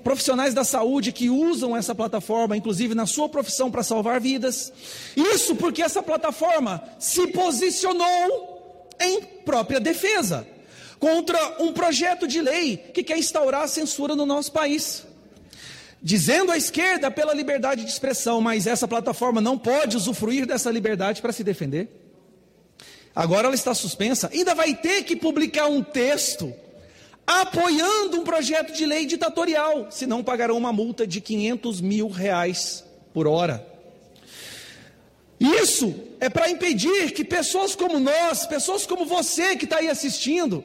Profissionais 0.04 0.54
da 0.54 0.62
saúde 0.62 1.10
que 1.10 1.28
usam 1.28 1.76
essa 1.76 1.94
plataforma, 1.94 2.56
inclusive 2.56 2.94
na 2.94 3.06
sua 3.06 3.28
profissão, 3.28 3.70
para 3.70 3.82
salvar 3.82 4.20
vidas. 4.20 4.72
Isso 5.16 5.56
porque 5.56 5.82
essa 5.82 6.02
plataforma 6.02 6.82
se 6.98 7.26
posicionou 7.28 8.88
em 9.00 9.22
própria 9.44 9.80
defesa 9.80 10.46
contra 11.00 11.56
um 11.58 11.72
projeto 11.72 12.28
de 12.28 12.40
lei 12.40 12.76
que 12.76 13.02
quer 13.02 13.18
instaurar 13.18 13.62
a 13.62 13.68
censura 13.68 14.14
no 14.14 14.24
nosso 14.26 14.52
país 14.52 15.09
dizendo 16.02 16.50
à 16.50 16.56
esquerda 16.56 17.10
pela 17.10 17.34
liberdade 17.34 17.84
de 17.84 17.90
expressão, 17.90 18.40
mas 18.40 18.66
essa 18.66 18.88
plataforma 18.88 19.40
não 19.40 19.58
pode 19.58 19.96
usufruir 19.96 20.46
dessa 20.46 20.70
liberdade 20.70 21.20
para 21.20 21.32
se 21.32 21.44
defender. 21.44 21.88
Agora 23.14 23.46
ela 23.46 23.54
está 23.54 23.74
suspensa, 23.74 24.30
ainda 24.32 24.54
vai 24.54 24.74
ter 24.74 25.02
que 25.02 25.16
publicar 25.16 25.66
um 25.66 25.82
texto 25.82 26.52
apoiando 27.26 28.18
um 28.18 28.24
projeto 28.24 28.72
de 28.72 28.86
lei 28.86 29.06
ditatorial, 29.06 29.88
senão 29.90 30.22
pagarão 30.22 30.56
uma 30.56 30.72
multa 30.72 31.06
de 31.06 31.20
500 31.20 31.80
mil 31.80 32.08
reais 32.08 32.84
por 33.12 33.26
hora. 33.26 33.66
Isso 35.38 35.94
é 36.18 36.28
para 36.28 36.50
impedir 36.50 37.12
que 37.12 37.24
pessoas 37.24 37.74
como 37.74 37.98
nós, 37.98 38.46
pessoas 38.46 38.84
como 38.84 39.06
você 39.06 39.56
que 39.56 39.64
está 39.64 39.78
aí 39.78 39.88
assistindo, 39.88 40.64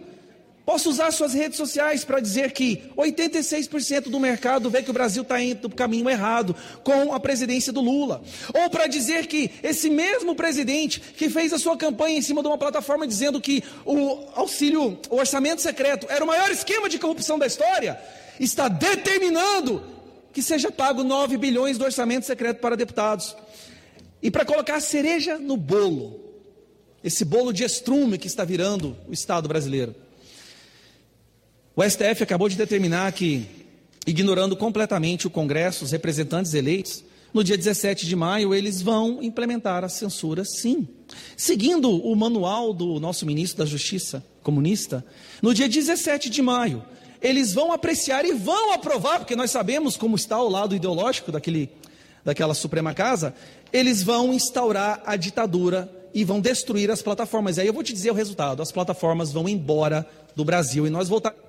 Posso 0.65 0.89
usar 0.89 1.11
suas 1.11 1.33
redes 1.33 1.57
sociais 1.57 2.03
para 2.03 2.19
dizer 2.19 2.51
que 2.51 2.81
86% 2.97 4.09
do 4.09 4.19
mercado 4.19 4.67
vê 4.67 4.81
que 4.81 4.89
o 4.89 4.93
Brasil 4.93 5.21
está 5.21 5.39
indo 5.39 5.59
para 5.59 5.67
o 5.67 5.75
caminho 5.75 6.09
errado 6.09 6.55
com 6.83 7.13
a 7.13 7.19
presidência 7.19 7.71
do 7.71 7.81
Lula. 7.81 8.23
Ou 8.51 8.67
para 8.71 8.87
dizer 8.87 9.27
que 9.27 9.51
esse 9.61 9.91
mesmo 9.91 10.33
presidente 10.33 10.99
que 10.99 11.29
fez 11.29 11.53
a 11.53 11.59
sua 11.59 11.77
campanha 11.77 12.17
em 12.17 12.21
cima 12.21 12.41
de 12.41 12.47
uma 12.47 12.57
plataforma 12.57 13.05
dizendo 13.05 13.39
que 13.39 13.63
o 13.85 14.23
auxílio, 14.33 14.97
o 15.11 15.17
orçamento 15.17 15.61
secreto 15.61 16.07
era 16.09 16.23
o 16.23 16.27
maior 16.27 16.49
esquema 16.49 16.89
de 16.89 16.97
corrupção 16.97 17.37
da 17.37 17.45
história, 17.45 18.01
está 18.39 18.67
determinando 18.67 19.83
que 20.33 20.41
seja 20.41 20.71
pago 20.71 21.03
9 21.03 21.37
bilhões 21.37 21.77
do 21.77 21.85
orçamento 21.85 22.25
secreto 22.25 22.59
para 22.59 22.75
deputados. 22.75 23.37
E 24.19 24.31
para 24.31 24.43
colocar 24.43 24.77
a 24.77 24.81
cereja 24.81 25.37
no 25.37 25.57
bolo, 25.57 26.19
esse 27.03 27.23
bolo 27.23 27.53
de 27.53 27.63
estrume 27.63 28.17
que 28.17 28.25
está 28.25 28.43
virando 28.43 28.97
o 29.07 29.13
Estado 29.13 29.47
brasileiro. 29.47 30.04
O 31.77 31.83
STF 31.83 32.23
acabou 32.23 32.47
de 32.47 32.55
determinar 32.55 33.11
que, 33.11 33.45
ignorando 34.07 34.55
completamente 34.55 35.27
o 35.27 35.29
Congresso, 35.29 35.83
os 35.83 35.91
representantes 35.91 36.53
eleitos, 36.53 37.03
no 37.33 37.43
dia 37.43 37.57
17 37.57 38.07
de 38.07 38.15
maio 38.15 38.55
eles 38.55 38.81
vão 38.81 39.21
implementar 39.21 39.83
a 39.83 39.89
censura, 39.89 40.45
sim. 40.45 40.87
Seguindo 41.35 41.91
o 41.91 42.15
manual 42.15 42.73
do 42.73 42.97
nosso 42.97 43.25
ministro 43.25 43.57
da 43.57 43.65
Justiça 43.65 44.23
comunista, 44.41 45.05
no 45.41 45.53
dia 45.53 45.67
17 45.67 46.29
de 46.29 46.41
maio, 46.41 46.81
eles 47.21 47.53
vão 47.53 47.73
apreciar 47.73 48.23
e 48.23 48.31
vão 48.31 48.71
aprovar, 48.71 49.19
porque 49.19 49.35
nós 49.35 49.51
sabemos 49.51 49.97
como 49.97 50.15
está 50.15 50.41
o 50.41 50.47
lado 50.47 50.77
ideológico 50.77 51.29
daquele, 51.29 51.69
daquela 52.23 52.53
Suprema 52.53 52.93
Casa, 52.93 53.35
eles 53.73 54.01
vão 54.01 54.33
instaurar 54.33 55.03
a 55.05 55.17
ditadura 55.17 55.91
e 56.13 56.23
vão 56.23 56.39
destruir 56.39 56.89
as 56.89 57.01
plataformas. 57.01 57.57
E 57.57 57.61
aí 57.61 57.67
eu 57.67 57.73
vou 57.73 57.83
te 57.83 57.91
dizer 57.91 58.11
o 58.11 58.15
resultado: 58.15 58.61
as 58.61 58.71
plataformas 58.71 59.33
vão 59.33 59.49
embora 59.49 60.07
do 60.37 60.45
Brasil 60.45 60.87
e 60.87 60.89
nós 60.89 61.09
voltaremos 61.09 61.44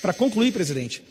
para 0.00 0.12
concluir, 0.12 0.52
presidente, 0.52 1.02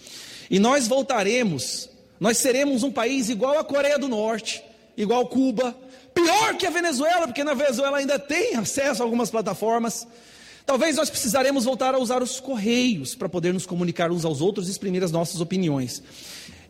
e 0.49 0.59
nós 0.59 0.87
voltaremos, 0.87 1.89
nós 2.19 2.37
seremos 2.37 2.83
um 2.83 2.91
país 2.91 3.29
igual 3.29 3.57
a 3.57 3.63
Coreia 3.63 3.97
do 3.97 4.07
Norte, 4.07 4.63
igual 4.95 5.27
Cuba, 5.27 5.75
pior 6.13 6.55
que 6.55 6.65
a 6.65 6.69
Venezuela, 6.69 7.27
porque 7.27 7.43
na 7.43 7.53
Venezuela 7.53 7.97
ainda 7.97 8.17
tem 8.17 8.55
acesso 8.55 9.01
a 9.01 9.05
algumas 9.05 9.29
plataformas. 9.29 10.07
Talvez 10.65 10.95
nós 10.95 11.11
precisaremos 11.11 11.65
voltar 11.65 11.93
a 11.93 11.99
usar 11.99 12.23
os 12.23 12.39
correios 12.39 13.13
para 13.13 13.29
poder 13.29 13.53
nos 13.53 13.67
comunicar 13.67 14.11
uns 14.11 14.25
aos 14.25 14.41
outros 14.41 14.67
e 14.67 14.71
exprimir 14.71 15.03
as 15.03 15.11
nossas 15.11 15.39
opiniões. 15.39 16.01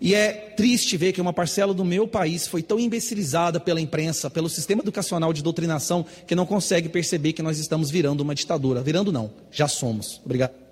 E 0.02 0.14
é 0.14 0.34
triste 0.58 0.98
ver 0.98 1.14
que 1.14 1.22
uma 1.22 1.32
parcela 1.32 1.74
do 1.74 1.86
meu 1.86 2.06
país 2.06 2.46
foi 2.46 2.62
tão 2.62 2.78
imbecilizada 2.78 3.58
pela 3.58 3.80
imprensa, 3.80 4.30
pelo 4.30 4.50
sistema 4.50 4.82
educacional 4.82 5.32
de 5.32 5.42
doutrinação, 5.42 6.06
que 6.28 6.36
não 6.36 6.46
consegue 6.46 6.90
perceber 6.90 7.32
que 7.32 7.42
nós 7.42 7.58
estamos 7.58 7.90
virando 7.90 8.20
uma 8.20 8.36
ditadura. 8.36 8.82
Virando 8.82 9.14
não, 9.14 9.32
já 9.50 9.70
somos. 9.70 10.20
Obrigado. 10.26 10.65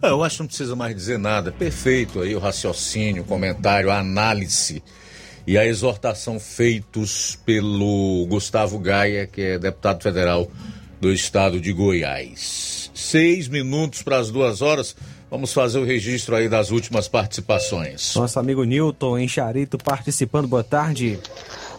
Ah, 0.00 0.08
eu 0.08 0.22
acho 0.22 0.36
que 0.36 0.42
não 0.42 0.48
precisa 0.48 0.76
mais 0.76 0.94
dizer 0.94 1.18
nada. 1.18 1.52
Perfeito 1.52 2.20
aí 2.20 2.34
o 2.34 2.38
raciocínio, 2.38 3.22
o 3.22 3.26
comentário, 3.26 3.90
a 3.90 3.98
análise 3.98 4.82
e 5.46 5.58
a 5.58 5.66
exortação 5.66 6.38
feitos 6.38 7.38
pelo 7.44 8.26
Gustavo 8.28 8.78
Gaia, 8.78 9.26
que 9.26 9.40
é 9.40 9.58
deputado 9.58 10.02
federal 10.02 10.48
do 11.00 11.12
estado 11.12 11.60
de 11.60 11.72
Goiás. 11.72 12.90
Seis 12.94 13.48
minutos 13.48 14.02
para 14.02 14.18
as 14.18 14.30
duas 14.30 14.62
horas. 14.62 14.94
Vamos 15.30 15.52
fazer 15.52 15.78
o 15.78 15.84
registro 15.84 16.36
aí 16.36 16.48
das 16.48 16.70
últimas 16.70 17.08
participações. 17.08 18.14
Nosso 18.14 18.38
amigo 18.38 18.64
Newton 18.64 19.18
em 19.18 19.26
Charito 19.26 19.78
participando. 19.78 20.46
Boa 20.46 20.62
tarde. 20.62 21.18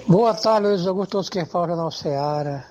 Boa 0.07 0.33
tarde, 0.33 0.67
Luiz 0.67 0.87
Augusto, 0.87 1.21
quem 1.31 1.45
fala 1.45 1.75
na 1.75 1.89
Ceará. 1.91 2.67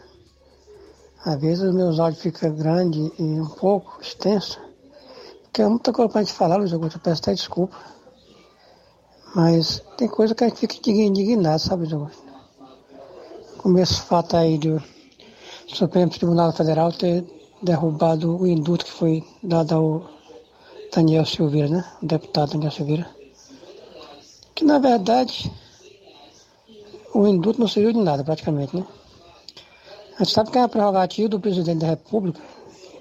Às 1.24 1.40
vezes 1.40 1.62
os 1.62 1.74
meus 1.74 2.00
áudios 2.00 2.22
ficam 2.22 2.54
grandes 2.54 3.12
e 3.18 3.22
um 3.22 3.46
pouco 3.46 4.02
extensos. 4.02 4.58
É 5.58 5.68
muita 5.68 5.92
coisa 5.92 6.10
pra 6.10 6.22
gente 6.22 6.32
falar, 6.32 6.56
Luiz 6.56 6.72
Augusto, 6.72 6.96
eu 6.96 7.00
peço 7.00 7.20
até 7.20 7.34
desculpa. 7.34 7.76
Mas 9.34 9.82
tem 9.98 10.08
coisa 10.08 10.34
que 10.34 10.44
a 10.44 10.48
gente 10.48 10.60
fica 10.60 10.90
indignado, 10.90 11.58
sabe, 11.58 11.82
Luiz 11.82 11.92
Augusto? 11.92 12.22
Como 13.58 13.78
esse 13.78 14.00
fato 14.00 14.36
aí 14.36 14.56
do 14.56 14.82
Supremo 15.66 16.10
Tribunal 16.10 16.52
Federal 16.52 16.90
ter 16.90 17.24
derrubado 17.62 18.36
o 18.40 18.46
indulto 18.46 18.86
que 18.86 18.90
foi 18.90 19.22
dado 19.42 19.74
ao 19.74 20.10
Daniel 20.94 21.26
Silveira, 21.26 21.68
né? 21.68 21.92
O 22.02 22.06
deputado 22.06 22.52
Daniel 22.52 22.72
Silveira. 22.72 23.06
Que 24.54 24.64
na 24.64 24.78
verdade 24.78 25.52
o 27.14 27.26
indulto 27.26 27.60
não 27.60 27.68
serviu 27.68 27.92
de 27.92 28.00
nada 28.00 28.24
praticamente, 28.24 28.74
né? 28.74 28.86
A 30.18 30.24
gente 30.24 30.32
sabe 30.32 30.50
que 30.50 30.58
é 30.58 30.62
a 30.62 30.68
prerrogativa 30.68 31.28
do 31.28 31.40
presidente 31.40 31.80
da 31.80 31.88
República 31.88 32.40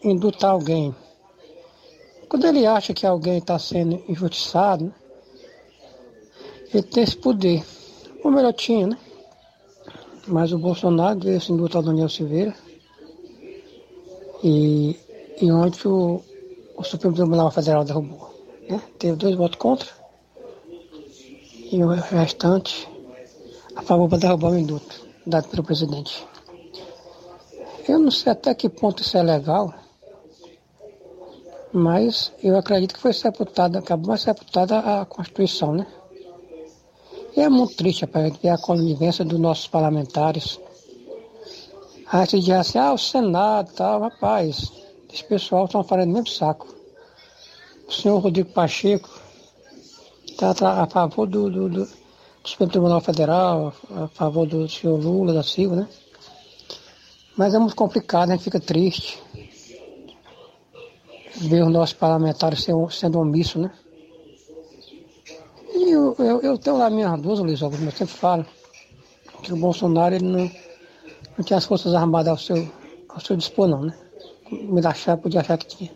indultar 0.03 0.51
alguém. 0.51 0.93
Quando 2.31 2.47
ele 2.47 2.65
acha 2.65 2.93
que 2.93 3.05
alguém 3.05 3.39
está 3.39 3.59
sendo 3.59 4.01
injustiçado, 4.07 4.93
ele 6.73 6.81
tem 6.83 7.03
esse 7.03 7.17
poder. 7.17 7.61
Ou 8.23 8.31
melhor 8.31 8.53
tinha, 8.53 8.87
né? 8.87 8.97
Mas 10.25 10.53
o 10.53 10.57
Bolsonaro 10.57 11.29
esse 11.29 11.51
indulto 11.51 11.75
ao 11.75 11.83
Daniel 11.83 12.07
Silveira. 12.07 12.55
E, 14.41 14.97
e 15.41 15.51
ontem 15.51 15.85
o, 15.89 16.23
o 16.77 16.83
Supremo 16.85 17.13
Tribunal 17.13 17.51
Federal 17.51 17.83
derrubou. 17.83 18.33
Né? 18.69 18.81
Teve 18.97 19.17
dois 19.17 19.35
votos 19.35 19.57
contra 19.57 19.89
e 21.69 21.83
o 21.83 21.89
restante 21.89 22.87
a 23.75 23.81
favor 23.81 24.07
para 24.07 24.19
derrubar 24.19 24.51
o 24.51 24.57
induto 24.57 25.05
dado 25.27 25.49
pelo 25.49 25.65
presidente. 25.65 26.25
Eu 27.89 27.99
não 27.99 28.09
sei 28.09 28.31
até 28.31 28.55
que 28.55 28.69
ponto 28.69 29.01
isso 29.01 29.17
é 29.17 29.21
legal, 29.21 29.80
mas 31.73 32.31
eu 32.43 32.57
acredito 32.57 32.93
que 32.93 32.99
foi 32.99 33.13
sepultada, 33.13 33.79
acabou 33.79 34.09
mais 34.09 34.21
sepultada 34.21 34.79
a 34.79 35.05
Constituição, 35.05 35.73
né? 35.73 35.87
E 37.35 37.39
é 37.39 37.47
muito 37.47 37.75
triste, 37.75 38.01
rapaz, 38.01 38.35
ver 38.37 38.49
a 38.49 38.57
convivência 38.57 39.23
dos 39.23 39.39
nossos 39.39 39.67
parlamentares. 39.67 40.59
Aí 42.07 42.25
você 42.27 42.39
diz 42.39 42.49
assim, 42.49 42.77
ah, 42.77 42.93
o 42.93 42.97
Senado 42.97 43.71
tal, 43.73 44.01
rapaz, 44.01 44.71
esse 45.11 45.23
pessoal 45.23 45.65
estão 45.65 45.83
falando 45.83 46.09
o 46.09 46.13
mesmo 46.13 46.27
saco. 46.27 46.67
O 47.87 47.91
senhor 47.91 48.19
Rodrigo 48.19 48.51
Pacheco 48.51 49.09
está 50.25 50.81
a 50.81 50.87
favor 50.87 51.25
do, 51.25 51.49
do, 51.49 51.69
do, 51.69 51.85
do 51.85 51.89
Supremo 52.43 52.71
Tribunal 52.71 53.01
Federal, 53.01 53.73
a 53.95 54.07
favor 54.09 54.45
do 54.45 54.67
senhor 54.67 54.99
Lula 54.99 55.33
da 55.33 55.43
Silva, 55.43 55.75
né? 55.77 55.87
Mas 57.37 57.53
é 57.53 57.59
muito 57.59 57.75
complicado, 57.75 58.29
a 58.29 58.35
gente 58.35 58.43
fica 58.43 58.59
triste 58.59 59.21
ver 61.35 61.63
os 61.63 61.71
nossos 61.71 61.93
parlamentares 61.93 62.65
sendo 62.91 63.19
omissos, 63.19 63.61
né? 63.61 63.71
E 65.73 65.91
eu, 65.91 66.15
eu, 66.19 66.41
eu 66.41 66.57
tenho 66.57 66.77
lá 66.77 66.89
minhas 66.89 67.19
dúvidas, 67.21 67.39
Luiz 67.39 67.63
Augusto, 67.63 67.85
eu 67.85 67.91
sempre 67.91 68.13
falo 68.13 68.45
que 69.41 69.53
o 69.53 69.57
Bolsonaro 69.57 70.15
ele 70.15 70.25
não, 70.25 70.51
não 71.37 71.43
tinha 71.43 71.57
as 71.57 71.65
Forças 71.65 71.93
Armadas 71.93 72.27
ao 72.27 72.37
seu, 72.37 72.69
ao 73.09 73.19
seu 73.19 73.35
dispor, 73.35 73.67
não, 73.67 73.81
né? 73.83 73.97
Me 74.51 74.85
achar, 74.85 75.17
podia 75.17 75.39
achar 75.41 75.57
que 75.57 75.67
tinha. 75.67 75.91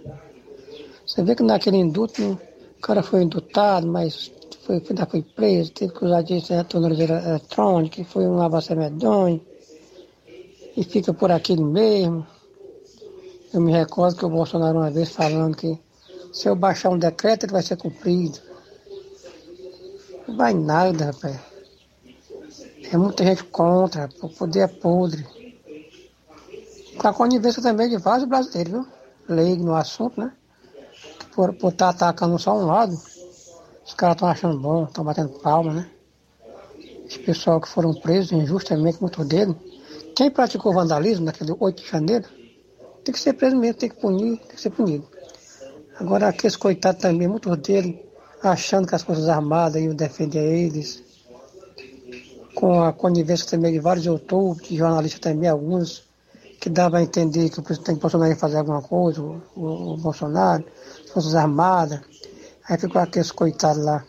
Você 1.05 1.21
vê 1.23 1.35
que 1.35 1.43
naquele 1.43 1.77
induto, 1.77 2.39
o 2.77 2.81
cara 2.81 3.03
foi 3.03 3.23
indutado, 3.23 3.85
mas 3.85 4.31
foi, 4.65 4.81
ainda 4.89 5.05
foi 5.05 5.21
preso, 5.21 5.71
teve 5.71 5.93
que 5.93 6.05
usar 6.05 6.21
de 6.23 6.41
tornozeleira 6.63 7.21
eletrônica, 7.21 8.03
foi 8.05 8.25
um 8.25 8.41
avanço 8.41 8.75
medonho, 8.75 9.39
e 10.75 10.83
fica 10.83 11.13
por 11.13 11.31
aquilo 11.31 11.65
mesmo. 11.65 12.25
Eu 13.55 13.61
me 13.61 13.71
recordo 13.71 14.17
que 14.17 14.25
o 14.25 14.29
Bolsonaro 14.29 14.79
uma 14.79 14.91
vez 14.91 15.11
falando 15.11 15.55
que 15.55 15.79
se 16.33 16.45
eu 16.49 16.57
baixar 16.57 16.89
um 16.89 16.97
decreto 16.99 17.45
ele 17.45 17.53
vai 17.53 17.63
ser 17.63 17.77
cumprido. 17.77 18.37
Não 20.27 20.35
vai 20.35 20.53
nada, 20.53 21.05
rapaz. 21.05 21.39
É 22.91 22.97
muita 22.97 23.23
gente 23.23 23.45
contra, 23.45 24.09
o 24.21 24.27
poder 24.27 24.59
é 24.59 24.67
podre. 24.67 25.25
Com 26.97 27.07
a 27.07 27.13
conivência 27.13 27.63
também 27.63 27.87
de 27.87 27.95
vários 27.95 28.27
brasileiros, 28.27 28.73
viu? 28.73 28.87
Leigo 29.29 29.63
no 29.63 29.73
assunto, 29.73 30.19
né? 30.19 30.33
Por 31.33 31.51
estar 31.53 31.71
tá 31.71 31.89
atacando 32.09 32.37
só 32.37 32.57
um 32.57 32.65
lado, 32.65 32.91
os 33.85 33.93
caras 33.93 34.17
estão 34.17 34.27
achando 34.27 34.59
bom, 34.59 34.83
estão 34.83 35.05
batendo 35.05 35.29
palma, 35.39 35.71
né? 35.71 35.89
Esse 37.05 37.19
pessoal 37.19 37.61
que 37.61 37.69
foram 37.69 37.93
presos 37.93 38.33
injustamente, 38.33 38.99
muitos 38.99 39.25
deles. 39.25 39.55
Quem 40.13 40.29
praticou 40.29 40.73
vandalismo 40.73 41.23
naquele 41.23 41.55
8 41.57 41.81
de 41.81 41.89
janeiro, 41.89 42.27
tem 43.05 43.13
que 43.13 43.19
ser 43.19 43.33
preso 43.33 43.55
mesmo, 43.55 43.77
tem 43.77 43.89
que 43.89 43.95
punir, 43.95 44.37
tem 44.37 44.55
que 44.55 44.61
ser 44.61 44.71
punido. 44.71 45.07
Agora 45.99 46.27
aqueles 46.27 46.55
coitados 46.55 47.01
também, 47.01 47.27
muitos 47.27 47.55
deles, 47.59 47.95
achando 48.41 48.87
que 48.87 48.95
as 48.95 49.03
Forças 49.03 49.29
Armadas 49.29 49.81
iam 49.81 49.93
defender 49.93 50.43
eles, 50.43 51.03
com 52.55 52.81
a 52.81 52.91
conivência 52.91 53.47
também 53.47 53.71
de 53.71 53.79
vários 53.79 54.05
youtubers, 54.05 54.67
de 54.67 54.75
jornalistas 54.75 55.19
também, 55.19 55.47
alguns, 55.47 56.03
que 56.59 56.69
dava 56.69 56.97
a 56.97 57.03
entender 57.03 57.49
que 57.49 57.59
o 57.59 57.63
presidente 57.63 57.99
Bolsonaro 57.99 58.31
ia 58.31 58.37
fazer 58.37 58.57
alguma 58.57 58.81
coisa, 58.81 59.21
o, 59.21 59.41
o, 59.55 59.93
o 59.93 59.97
Bolsonaro, 59.97 60.65
as 61.05 61.11
Forças 61.11 61.35
Armadas. 61.35 62.01
Aí 62.67 62.77
ficou 62.79 62.99
aqueles 62.99 63.31
coitados 63.31 63.83
lá 63.83 64.03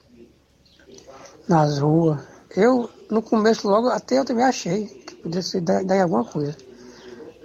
nas 1.46 1.78
ruas. 1.78 2.18
Eu, 2.56 2.88
no 3.10 3.20
começo, 3.20 3.68
logo, 3.68 3.88
até 3.88 4.18
eu 4.18 4.24
também 4.24 4.44
achei 4.44 4.86
que 4.86 5.16
podia 5.16 5.42
ser 5.42 5.60
dar, 5.60 5.84
dar 5.84 6.00
alguma 6.00 6.24
coisa. 6.24 6.65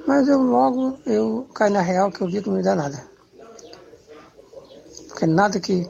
Mas 0.07 0.27
eu 0.27 0.41
logo, 0.41 0.97
eu 1.05 1.47
caí 1.53 1.69
na 1.69 1.81
real 1.81 2.11
que 2.11 2.21
eu 2.21 2.27
vi 2.27 2.41
que 2.41 2.49
não 2.49 2.57
me 2.57 2.63
dá 2.63 2.75
nada. 2.75 3.03
Porque 5.07 5.25
nada 5.25 5.59
que, 5.59 5.89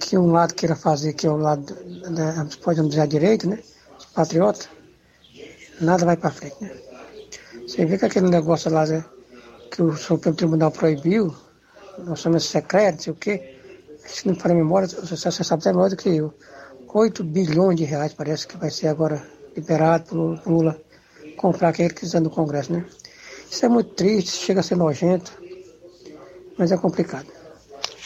que 0.00 0.16
um 0.16 0.32
lado 0.32 0.54
queira 0.54 0.74
fazer, 0.74 1.12
que 1.12 1.26
é 1.26 1.30
o 1.30 1.36
lado, 1.36 1.74
da, 2.10 2.46
pode 2.62 2.86
dizer 2.88 3.02
a 3.02 3.06
direita, 3.06 3.46
né? 3.46 3.58
Patriota, 4.14 4.66
nada 5.80 6.04
vai 6.04 6.16
para 6.16 6.30
frente, 6.30 6.56
né? 6.60 6.70
Você 7.66 7.84
vê 7.84 7.98
que 7.98 8.04
aquele 8.06 8.28
negócio 8.28 8.70
lá 8.70 8.86
né, 8.86 9.04
que 9.70 9.82
o 9.82 9.96
Supremo 9.96 10.36
Tribunal 10.36 10.70
proibiu, 10.70 11.34
orçamento 12.08 12.44
secreto, 12.44 12.96
não 12.96 13.02
sei 13.02 13.12
o 13.12 13.16
quê, 13.16 13.58
se 14.06 14.26
não 14.26 14.34
para 14.34 14.52
a 14.52 14.56
memória, 14.56 14.88
você, 14.88 15.16
você 15.16 15.44
sabe 15.44 15.62
até 15.62 15.72
melhor 15.72 15.90
do 15.90 15.96
que 15.96 16.08
eu. 16.08 16.32
8 16.96 17.22
bilhões 17.24 17.76
de 17.76 17.84
reais 17.84 18.14
parece 18.14 18.46
que 18.46 18.56
vai 18.56 18.70
ser 18.70 18.88
agora 18.88 19.22
liberado 19.54 20.04
pelo 20.04 20.40
Lula 20.46 20.80
comprar 21.36 21.68
aquele 21.68 21.90
que 21.90 22.00
quiser 22.00 22.22
no 22.22 22.30
Congresso, 22.30 22.72
né? 22.72 22.86
Isso 23.50 23.64
é 23.64 23.68
muito 23.68 23.90
triste, 23.90 24.44
chega 24.44 24.60
a 24.60 24.62
ser 24.62 24.76
nojento, 24.76 25.32
mas 26.58 26.72
é 26.72 26.76
complicado. 26.76 27.26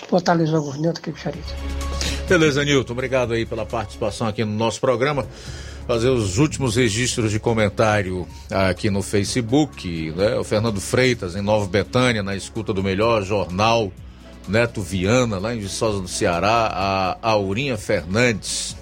Boa 0.08 0.20
tarde, 0.20 0.42
Luiz 0.42 0.54
Augusto, 0.54 0.80
Nilton 0.80 1.00
aqui 1.00 1.20
Charito. 1.20 1.54
Beleza, 2.28 2.64
Nilton, 2.64 2.92
obrigado 2.92 3.32
aí 3.32 3.44
pela 3.44 3.66
participação 3.66 4.26
aqui 4.26 4.44
no 4.44 4.52
nosso 4.52 4.80
programa. 4.80 5.26
Fazer 5.86 6.08
os 6.08 6.38
últimos 6.38 6.76
registros 6.76 7.32
de 7.32 7.40
comentário 7.40 8.28
aqui 8.48 8.90
no 8.90 9.02
Facebook, 9.02 10.12
né? 10.12 10.36
O 10.36 10.44
Fernando 10.44 10.80
Freitas, 10.80 11.34
em 11.34 11.42
Nova 11.42 11.66
Betânia, 11.66 12.22
na 12.22 12.36
escuta 12.36 12.72
do 12.72 12.82
melhor 12.82 13.24
jornal. 13.24 13.90
Neto 14.48 14.80
Viana, 14.80 15.38
lá 15.38 15.54
em 15.54 15.60
Viçosa 15.60 16.00
do 16.00 16.08
Ceará, 16.08 17.18
a 17.20 17.30
Aurinha 17.30 17.76
Fernandes, 17.76 18.76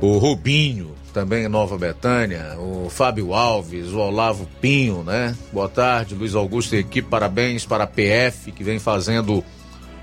o 0.00 0.18
Rubinho, 0.18 0.94
também 1.18 1.46
em 1.46 1.48
Nova 1.48 1.76
Betânia, 1.76 2.56
o 2.60 2.88
Fábio 2.88 3.34
Alves, 3.34 3.88
o 3.88 3.98
Olavo 3.98 4.48
Pinho, 4.60 5.02
né? 5.02 5.36
Boa 5.52 5.68
tarde, 5.68 6.14
Luiz 6.14 6.32
Augusto 6.36 6.76
e 6.76 6.78
equipe, 6.78 7.08
parabéns 7.08 7.66
para 7.66 7.82
a 7.82 7.86
PF, 7.88 8.52
que 8.52 8.62
vem 8.62 8.78
fazendo 8.78 9.44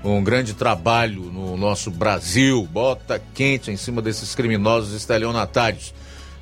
um 0.04 0.22
grande 0.22 0.52
trabalho 0.52 1.22
no 1.22 1.56
nosso 1.56 1.90
Brasil, 1.90 2.68
bota 2.70 3.18
quente 3.32 3.70
em 3.70 3.78
cima 3.78 4.02
desses 4.02 4.34
criminosos 4.34 4.92
estelionatários. 4.92 5.94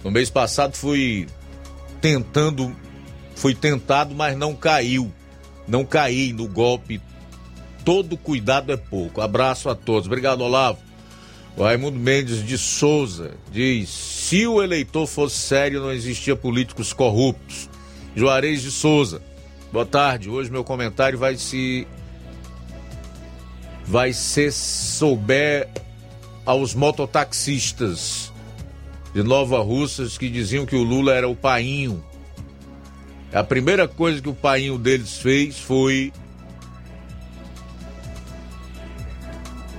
No 0.03 0.11
mês 0.11 0.29
passado 0.29 0.75
fui 0.75 1.29
tentando, 2.01 2.75
fui 3.37 3.55
tentado, 3.55 4.13
mas 4.13 4.37
não 4.37 4.57
caiu. 4.57 5.13
Não 5.69 5.85
caí 5.85 6.33
no 6.33 6.49
golpe. 6.49 7.01
Todo 7.85 8.17
cuidado 8.17 8.73
é 8.73 8.77
pouco. 8.77 9.21
Abraço 9.21 9.71
a 9.71 9.77
todos. 9.77 10.09
Obrigado, 10.09 10.41
Olavo. 10.41 10.79
O 11.57 11.63
Raimundo 11.63 11.99
Mendes 11.99 12.45
de 12.45 12.59
Souza 12.59 13.33
diz: 13.53 13.89
se 13.89 14.47
o 14.47 14.63
eleitor 14.63 15.07
fosse 15.07 15.37
sério, 15.37 15.81
não 15.81 15.93
existia 15.93 16.35
políticos 16.35 16.93
corruptos. 16.93 17.71
Juarez 18.17 18.63
de 18.63 18.71
Souza, 18.71 19.23
boa 19.73 19.87
tarde. 19.87 20.29
Hoje 20.29 20.51
meu 20.51 20.65
comentário 20.65 21.19
vai 21.19 21.37
se. 21.37 21.87
Vai 23.87 24.13
ser 24.13 24.51
souber 24.51 25.69
aos 26.45 26.75
mototaxistas 26.75 28.33
de 29.15 29.23
Nova 29.23 29.61
Russas 29.61 30.19
que 30.19 30.29
diziam 30.29 30.67
que 30.67 30.75
o 30.75 30.83
Lula 30.83 31.15
era 31.15 31.29
o 31.29 31.37
painho. 31.37 32.03
A 33.33 33.45
primeira 33.45 33.87
coisa 33.87 34.23
que 34.23 34.29
o 34.29 34.35
painho 34.35 34.79
deles 34.79 35.19
fez 35.19 35.59
foi 35.59 36.13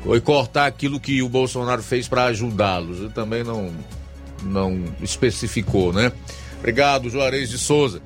foi 0.06 0.22
cortar 0.22 0.68
aquilo 0.68 1.00
que 1.00 1.24
o 1.24 1.28
Bolsonaro 1.28 1.82
fez 1.82 2.08
para 2.08 2.26
ajudá-los. 2.26 3.00
E 3.00 3.10
também 3.10 3.44
não 3.44 3.74
não 4.44 4.84
especificou, 5.02 5.92
né? 5.92 6.12
Obrigado, 6.60 7.10
Juarez 7.10 7.50
de 7.50 7.58
Souza. 7.58 8.02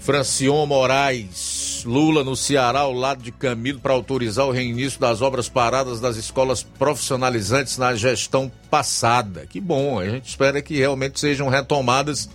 Francion 0.00 0.66
Moraes, 0.66 1.82
Lula 1.86 2.24
no 2.24 2.34
Ceará 2.34 2.80
ao 2.80 2.92
lado 2.92 3.22
de 3.22 3.30
Camilo 3.30 3.78
para 3.78 3.92
autorizar 3.92 4.46
o 4.46 4.50
reinício 4.50 4.98
das 4.98 5.20
obras 5.20 5.48
paradas 5.48 6.00
das 6.00 6.16
escolas 6.16 6.62
profissionalizantes 6.62 7.78
na 7.78 7.94
gestão 7.94 8.50
passada. 8.70 9.46
Que 9.46 9.60
bom, 9.60 10.00
a 10.00 10.08
gente 10.08 10.28
espera 10.28 10.60
que 10.62 10.78
realmente 10.78 11.20
sejam 11.20 11.48
retomadas 11.48 12.28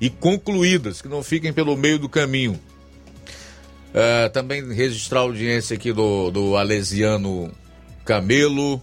e 0.00 0.08
concluídas, 0.08 1.02
que 1.02 1.08
não 1.08 1.22
fiquem 1.22 1.52
pelo 1.52 1.76
meio 1.76 1.98
do 1.98 2.08
caminho. 2.08 2.58
É, 3.92 4.28
também 4.30 4.72
registrar 4.72 5.20
a 5.20 5.22
audiência 5.22 5.74
aqui 5.74 5.92
do, 5.92 6.30
do 6.30 6.56
Alesiano 6.56 7.52
Camelo. 8.10 8.82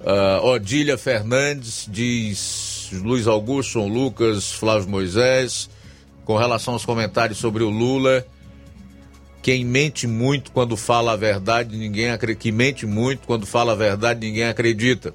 Uh, 0.00 0.44
Odília 0.44 0.98
Fernandes 0.98 1.86
diz 1.88 2.90
Luiz 2.92 3.28
Augusto, 3.28 3.78
Lucas, 3.86 4.50
Flávio 4.50 4.88
Moisés, 4.88 5.70
com 6.24 6.36
relação 6.36 6.74
aos 6.74 6.84
comentários 6.84 7.38
sobre 7.38 7.62
o 7.62 7.70
Lula. 7.70 8.26
Quem 9.40 9.64
mente 9.64 10.04
muito 10.04 10.50
quando 10.50 10.76
fala 10.76 11.12
a 11.12 11.16
verdade, 11.16 11.76
ninguém 11.76 12.10
acredita. 12.10 12.40
Que 12.40 12.50
mente 12.50 12.86
muito 12.86 13.24
quando 13.24 13.46
fala 13.46 13.70
a 13.70 13.76
verdade, 13.76 14.26
ninguém 14.26 14.48
acredita. 14.48 15.14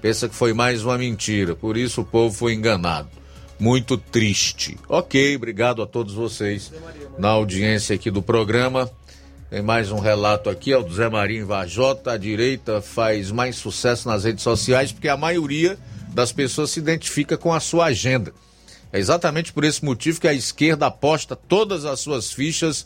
Pensa 0.00 0.26
que 0.26 0.34
foi 0.34 0.54
mais 0.54 0.82
uma 0.82 0.96
mentira. 0.96 1.54
Por 1.54 1.76
isso 1.76 2.00
o 2.00 2.04
povo 2.06 2.34
foi 2.34 2.54
enganado. 2.54 3.10
Muito 3.60 3.98
triste. 3.98 4.78
Ok, 4.88 5.36
obrigado 5.36 5.82
a 5.82 5.86
todos 5.86 6.14
vocês 6.14 6.72
na 7.18 7.28
audiência 7.28 7.94
aqui 7.94 8.10
do 8.10 8.22
programa. 8.22 8.90
Tem 9.54 9.62
mais 9.62 9.92
um 9.92 10.00
relato 10.00 10.50
aqui, 10.50 10.72
é 10.72 10.76
o 10.76 10.82
do 10.82 10.92
Zé 10.92 11.08
Marinho 11.08 11.46
Vajota. 11.46 12.10
A 12.10 12.16
direita 12.16 12.82
faz 12.82 13.30
mais 13.30 13.54
sucesso 13.54 14.08
nas 14.08 14.24
redes 14.24 14.42
sociais 14.42 14.90
porque 14.90 15.06
a 15.06 15.16
maioria 15.16 15.78
das 16.08 16.32
pessoas 16.32 16.70
se 16.70 16.80
identifica 16.80 17.38
com 17.38 17.54
a 17.54 17.60
sua 17.60 17.84
agenda. 17.84 18.34
É 18.92 18.98
exatamente 18.98 19.52
por 19.52 19.62
esse 19.62 19.84
motivo 19.84 20.20
que 20.20 20.26
a 20.26 20.34
esquerda 20.34 20.86
aposta 20.86 21.36
todas 21.36 21.84
as 21.84 22.00
suas 22.00 22.32
fichas 22.32 22.84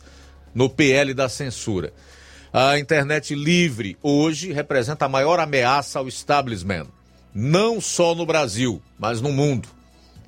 no 0.53 0.69
PL 0.69 1.11
da 1.15 1.27
censura. 1.27 1.91
A 2.53 2.77
internet 2.77 3.33
livre 3.33 3.97
hoje 4.03 4.53
representa 4.53 5.05
a 5.05 5.09
maior 5.09 5.39
ameaça 5.39 5.97
ao 5.97 6.07
establishment, 6.07 6.85
não 7.33 7.81
só 7.81 8.13
no 8.13 8.27
Brasil, 8.27 8.79
mas 8.99 9.19
no 9.19 9.31
mundo. 9.31 9.67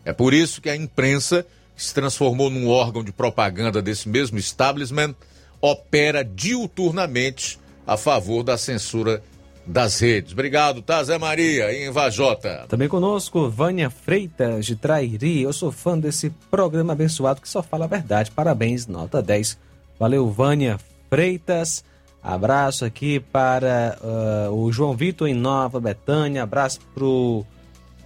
É 0.03 0.11
por 0.11 0.33
isso 0.33 0.59
que 0.59 0.71
a 0.71 0.75
imprensa, 0.75 1.45
que 1.75 1.83
se 1.83 1.93
transformou 1.93 2.49
num 2.49 2.67
órgão 2.67 3.03
de 3.03 3.11
propaganda 3.11 3.79
desse 3.79 4.09
mesmo 4.09 4.39
establishment, 4.39 5.13
opera 5.61 6.23
diuturnamente 6.23 7.59
a 7.85 7.95
favor 7.95 8.43
da 8.43 8.57
censura 8.57 9.21
das 9.65 9.99
redes. 9.99 10.33
Obrigado, 10.33 10.81
tá, 10.81 11.03
Zé 11.03 11.17
Maria, 11.17 11.71
em 11.73 11.91
Vajota. 11.91 12.65
Também 12.67 12.87
conosco, 12.87 13.49
Vânia 13.49 13.89
Freitas, 13.89 14.65
de 14.65 14.75
Trairi. 14.75 15.41
Eu 15.41 15.53
sou 15.53 15.71
fã 15.71 15.97
desse 15.97 16.29
programa 16.49 16.93
abençoado 16.93 17.41
que 17.41 17.49
só 17.49 17.61
fala 17.61 17.85
a 17.85 17.87
verdade. 17.87 18.31
Parabéns, 18.31 18.87
nota 18.87 19.21
10. 19.21 19.57
Valeu, 19.99 20.29
Vânia 20.29 20.79
Freitas. 21.09 21.83
Abraço 22.23 22.85
aqui 22.85 23.19
para 23.19 23.97
uh, 24.01 24.51
o 24.53 24.71
João 24.71 24.95
Vitor 24.95 25.27
em 25.27 25.33
Nova 25.33 25.79
Betânia. 25.79 26.43
Abraço 26.43 26.79
pro 26.93 27.45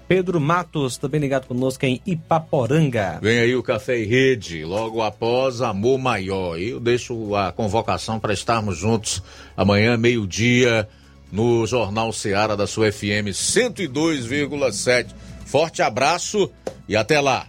Pedro 0.08 0.40
Matos, 0.40 0.98
também 0.98 1.20
ligado 1.20 1.48
conosco 1.48 1.84
em 1.86 2.00
Ipaporanga. 2.06 3.20
Vem 3.22 3.40
aí 3.40 3.56
o 3.56 3.64
Café 3.64 3.98
e 3.98 4.06
Rede, 4.06 4.64
logo 4.64 5.02
após 5.02 5.62
Amor 5.62 5.98
Maior. 5.98 6.60
Eu 6.60 6.80
deixo 6.80 7.36
a 7.36 7.52
convocação 7.52 8.20
para 8.20 8.34
estarmos 8.34 8.78
juntos 8.78 9.24
amanhã, 9.58 9.98
meio-dia, 9.98 10.88
no 11.32 11.66
Jornal 11.66 12.14
Seara 12.14 12.56
da 12.56 12.68
sua 12.68 12.92
FM 12.92 13.34
102,7. 13.34 15.08
Forte 15.46 15.82
abraço 15.82 16.52
e 16.88 16.96
até 16.96 17.20
lá. 17.20 17.48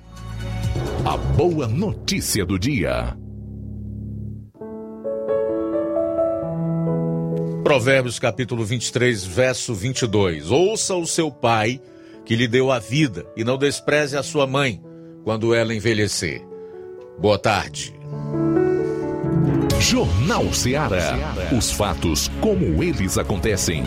A 1.04 1.16
boa 1.16 1.68
notícia 1.68 2.44
do 2.44 2.58
dia. 2.58 3.16
Provérbios 7.62 8.18
capítulo 8.18 8.64
23, 8.64 9.24
verso 9.24 9.74
22. 9.74 10.50
Ouça 10.50 10.94
o 10.94 11.06
seu 11.06 11.30
pai 11.30 11.80
que 12.26 12.36
lhe 12.36 12.48
deu 12.48 12.72
a 12.72 12.78
vida, 12.80 13.24
e 13.36 13.44
não 13.44 13.56
despreze 13.56 14.18
a 14.18 14.22
sua 14.22 14.46
mãe 14.46 14.82
quando 15.24 15.54
ela 15.54 15.72
envelhecer. 15.72 16.44
Boa 17.18 17.38
tarde. 17.38 17.94
Jornal 19.80 20.52
Ceará. 20.52 21.14
Os 21.56 21.70
fatos 21.70 22.28
como 22.40 22.82
eles 22.82 23.16
acontecem. 23.16 23.84